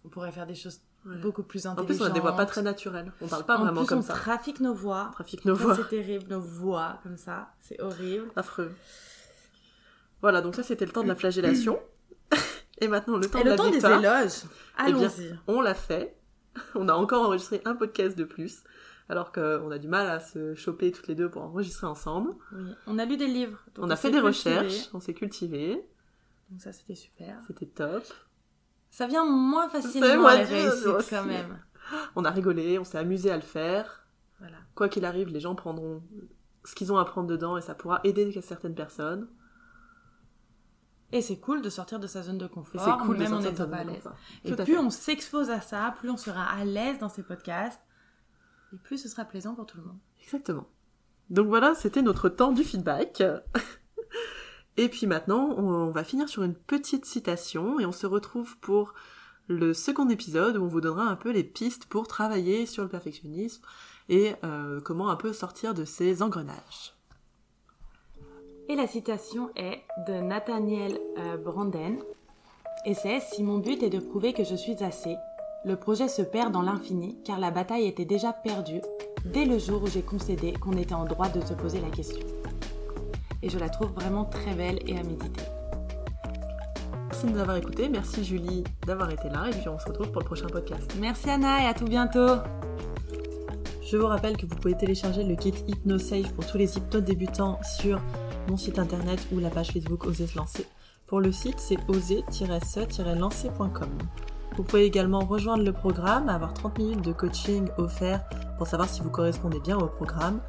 On 0.04 0.08
pourrait 0.08 0.32
faire 0.32 0.46
des 0.46 0.54
choses 0.54 0.80
Ouais. 1.06 1.16
beaucoup 1.18 1.44
plus 1.44 1.64
En 1.66 1.70
intelligentes. 1.70 1.96
plus, 1.96 2.02
on 2.04 2.06
a 2.06 2.10
des 2.10 2.18
voix 2.20 2.36
pas 2.36 2.44
très 2.44 2.60
naturelles. 2.60 3.12
On 3.20 3.28
parle 3.28 3.44
pas 3.44 3.56
en 3.56 3.60
vraiment 3.64 3.80
plus, 3.82 3.88
comme 3.88 3.98
on 4.00 4.02
ça. 4.02 4.14
trafique 4.14 4.58
nos 4.58 4.74
voix. 4.74 5.06
On 5.10 5.12
trafique 5.12 5.44
nos 5.44 5.54
voix. 5.54 5.76
C'est 5.76 5.88
terrible, 5.88 6.24
nos 6.28 6.40
voix 6.40 6.98
comme 7.04 7.16
ça. 7.16 7.50
C'est 7.60 7.80
horrible. 7.80 8.26
Affreux. 8.34 8.72
Voilà, 10.20 10.40
donc 10.42 10.56
ça 10.56 10.64
c'était 10.64 10.84
le 10.84 10.90
temps 10.92 11.04
de 11.04 11.08
la 11.08 11.14
flagellation. 11.14 11.78
Et 12.80 12.88
maintenant 12.88 13.16
le 13.16 13.26
temps 13.28 13.38
Et 13.38 13.42
de 13.42 13.44
le 13.46 13.50
la 13.52 13.56
temps 13.56 13.66
des 13.66 13.70
victoire. 13.72 13.98
éloges. 14.00 14.42
Eh 14.80 14.82
Allons-y. 14.82 15.38
On 15.46 15.60
l'a 15.60 15.74
fait. 15.74 16.16
On 16.74 16.88
a 16.88 16.94
encore 16.94 17.24
enregistré 17.24 17.60
un 17.64 17.74
podcast 17.74 18.16
de 18.16 18.24
plus, 18.24 18.62
alors 19.08 19.32
qu'on 19.32 19.70
a 19.70 19.78
du 19.78 19.88
mal 19.88 20.08
à 20.08 20.20
se 20.20 20.54
choper 20.54 20.92
toutes 20.92 21.08
les 21.08 21.14
deux 21.14 21.30
pour 21.30 21.42
enregistrer 21.42 21.86
ensemble. 21.86 22.32
Oui. 22.52 22.70
On 22.86 22.98
a 22.98 23.04
lu 23.04 23.16
des 23.16 23.26
livres. 23.26 23.58
on 23.78 23.90
a 23.90 23.96
fait 23.96 24.10
des 24.10 24.20
cultivé. 24.20 24.56
recherches, 24.58 24.88
on 24.92 25.00
s'est 25.00 25.14
cultivé, 25.14 25.84
Donc 26.50 26.60
ça, 26.60 26.72
c'était 26.72 26.94
super. 26.94 27.40
c'était 27.46 27.66
top. 27.66 28.04
Ça 28.90 29.06
vient 29.06 29.24
moins 29.24 29.68
facilement 29.68 30.16
moi 30.18 30.36
les 30.36 30.44
réussites 30.44 31.10
quand 31.10 31.24
même. 31.24 31.58
On 32.16 32.24
a 32.24 32.30
rigolé, 32.30 32.78
on 32.78 32.84
s'est 32.84 32.98
amusé 32.98 33.30
à 33.30 33.36
le 33.36 33.42
faire. 33.42 34.06
Voilà. 34.40 34.56
Quoi 34.74 34.88
qu'il 34.88 35.04
arrive, 35.04 35.28
les 35.28 35.40
gens 35.40 35.54
prendront 35.54 36.02
ce 36.64 36.74
qu'ils 36.74 36.92
ont 36.92 36.98
à 36.98 37.04
prendre 37.04 37.28
dedans 37.28 37.56
et 37.56 37.60
ça 37.62 37.74
pourra 37.74 38.00
aider 38.04 38.30
certaines 38.42 38.74
personnes. 38.74 39.28
Et 41.10 41.22
c'est 41.22 41.38
cool 41.38 41.62
de 41.62 41.70
sortir 41.70 41.98
de 41.98 42.06
sa 42.06 42.22
zone 42.22 42.38
de 42.38 42.46
confort, 42.46 42.82
c'est 42.84 43.06
cool 43.06 43.16
de 43.16 43.22
même 43.22 43.32
en 43.32 43.38
de 43.38 43.54
sa 43.56 43.66
pas 43.66 43.78
à 43.78 43.84
l'aise. 43.84 44.08
Et 44.44 44.54
plus 44.54 44.76
on 44.76 44.90
s'expose 44.90 45.50
à 45.50 45.60
ça, 45.60 45.94
plus 45.98 46.10
on 46.10 46.18
sera 46.18 46.44
à 46.44 46.64
l'aise 46.64 46.98
dans 46.98 47.08
ces 47.08 47.22
podcasts, 47.22 47.80
et 48.74 48.76
plus 48.76 48.98
ce 48.98 49.08
sera 49.08 49.24
plaisant 49.24 49.54
pour 49.54 49.64
tout 49.64 49.78
le 49.78 49.84
monde. 49.84 49.98
Exactement. 50.22 50.66
Donc 51.30 51.48
voilà, 51.48 51.74
c'était 51.74 52.02
notre 52.02 52.28
temps 52.28 52.52
du 52.52 52.62
feedback. 52.62 53.22
et 54.76 54.88
puis 54.88 55.06
maintenant, 55.06 55.54
on 55.56 55.90
va 55.90 56.04
finir 56.04 56.28
sur 56.28 56.42
une 56.42 56.54
petite 56.54 57.06
citation 57.06 57.80
et 57.80 57.86
on 57.86 57.92
se 57.92 58.06
retrouve 58.06 58.58
pour 58.58 58.92
le 59.46 59.72
second 59.72 60.08
épisode 60.10 60.58
où 60.58 60.64
on 60.64 60.68
vous 60.68 60.82
donnera 60.82 61.04
un 61.04 61.16
peu 61.16 61.30
les 61.30 61.44
pistes 61.44 61.86
pour 61.86 62.06
travailler 62.06 62.66
sur 62.66 62.82
le 62.82 62.88
perfectionnisme 62.88 63.62
et 64.10 64.34
euh, 64.44 64.80
comment 64.80 65.08
un 65.08 65.16
peu 65.16 65.32
sortir 65.32 65.72
de 65.74 65.84
ces 65.84 66.22
engrenages. 66.22 66.97
Et 68.70 68.76
la 68.76 68.86
citation 68.86 69.48
est 69.56 69.80
de 70.06 70.20
Nathaniel 70.20 71.00
euh, 71.16 71.38
Branden. 71.38 71.96
Et 72.84 72.92
c'est 72.92 73.20
Si 73.20 73.42
mon 73.42 73.56
but 73.56 73.82
est 73.82 73.88
de 73.88 73.98
prouver 73.98 74.34
que 74.34 74.44
je 74.44 74.54
suis 74.54 74.84
assez, 74.84 75.16
le 75.64 75.76
projet 75.76 76.06
se 76.06 76.20
perd 76.20 76.52
dans 76.52 76.60
l'infini 76.60 77.16
car 77.24 77.40
la 77.40 77.50
bataille 77.50 77.86
était 77.86 78.04
déjà 78.04 78.32
perdue 78.32 78.82
dès 79.24 79.46
le 79.46 79.58
jour 79.58 79.82
où 79.82 79.86
j'ai 79.86 80.02
concédé 80.02 80.52
qu'on 80.52 80.74
était 80.74 80.94
en 80.94 81.04
droit 81.04 81.30
de 81.30 81.40
se 81.40 81.54
poser 81.54 81.80
la 81.80 81.88
question. 81.88 82.20
Et 83.42 83.48
je 83.48 83.58
la 83.58 83.70
trouve 83.70 83.90
vraiment 83.92 84.26
très 84.26 84.52
belle 84.52 84.80
et 84.86 84.98
à 84.98 85.02
méditer. 85.02 85.42
Merci 87.08 87.26
de 87.26 87.32
nous 87.32 87.38
avoir 87.38 87.56
écoutés, 87.56 87.88
merci 87.88 88.22
Julie 88.22 88.64
d'avoir 88.86 89.10
été 89.10 89.30
là 89.30 89.46
et 89.48 89.50
puis 89.50 89.68
on 89.68 89.78
se 89.78 89.86
retrouve 89.86 90.12
pour 90.12 90.20
le 90.20 90.26
prochain 90.26 90.46
podcast. 90.46 90.94
Merci 91.00 91.30
Anna 91.30 91.62
et 91.64 91.66
à 91.66 91.74
tout 91.74 91.86
bientôt 91.86 92.36
Je 93.82 93.96
vous 93.96 94.06
rappelle 94.06 94.36
que 94.36 94.44
vous 94.44 94.56
pouvez 94.56 94.76
télécharger 94.76 95.24
le 95.24 95.34
kit 95.36 95.54
HypnoSafe 95.66 96.32
pour 96.34 96.46
tous 96.46 96.58
les 96.58 96.76
hypnotes 96.76 97.04
débutants 97.04 97.58
sur 97.62 98.00
mon 98.48 98.56
site 98.56 98.78
internet 98.78 99.20
ou 99.32 99.38
la 99.38 99.50
page 99.50 99.72
Facebook 99.72 100.06
Oser 100.06 100.26
se 100.26 100.36
lancer. 100.36 100.66
Pour 101.06 101.20
le 101.20 101.32
site, 101.32 101.58
c'est 101.58 101.78
oser-se-lancer.com. 101.88 103.88
Vous 104.56 104.62
pouvez 104.64 104.84
également 104.84 105.20
rejoindre 105.20 105.64
le 105.64 105.72
programme, 105.72 106.28
avoir 106.28 106.52
30 106.54 106.78
minutes 106.78 107.04
de 107.04 107.12
coaching 107.12 107.68
offert 107.78 108.24
pour 108.56 108.66
savoir 108.66 108.88
si 108.88 109.02
vous 109.02 109.10
correspondez 109.10 109.60
bien 109.60 109.78
au 109.78 109.86
programme 109.86 110.40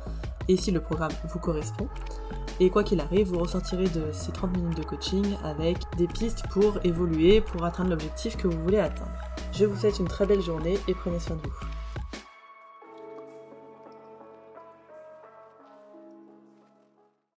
et 0.47 0.57
si 0.57 0.71
le 0.71 0.81
programme 0.81 1.11
vous 1.31 1.39
correspond. 1.39 1.87
Et 2.59 2.69
quoi 2.69 2.83
qu'il 2.83 2.99
arrive, 2.99 3.27
vous 3.27 3.39
ressortirez 3.39 3.87
de 3.87 4.11
ces 4.11 4.31
30 4.31 4.57
minutes 4.57 4.77
de 4.77 4.83
coaching 4.83 5.25
avec 5.43 5.77
des 5.97 6.07
pistes 6.07 6.43
pour 6.49 6.79
évoluer, 6.83 7.41
pour 7.41 7.63
atteindre 7.63 7.91
l'objectif 7.91 8.35
que 8.35 8.47
vous 8.47 8.61
voulez 8.63 8.79
atteindre. 8.79 9.11
Je 9.53 9.65
vous 9.65 9.79
souhaite 9.79 9.99
une 9.99 10.07
très 10.07 10.25
belle 10.25 10.41
journée 10.41 10.77
et 10.87 10.93
prenez 10.93 11.19
soin 11.19 11.35
de 11.35 11.41
vous. 11.41 11.78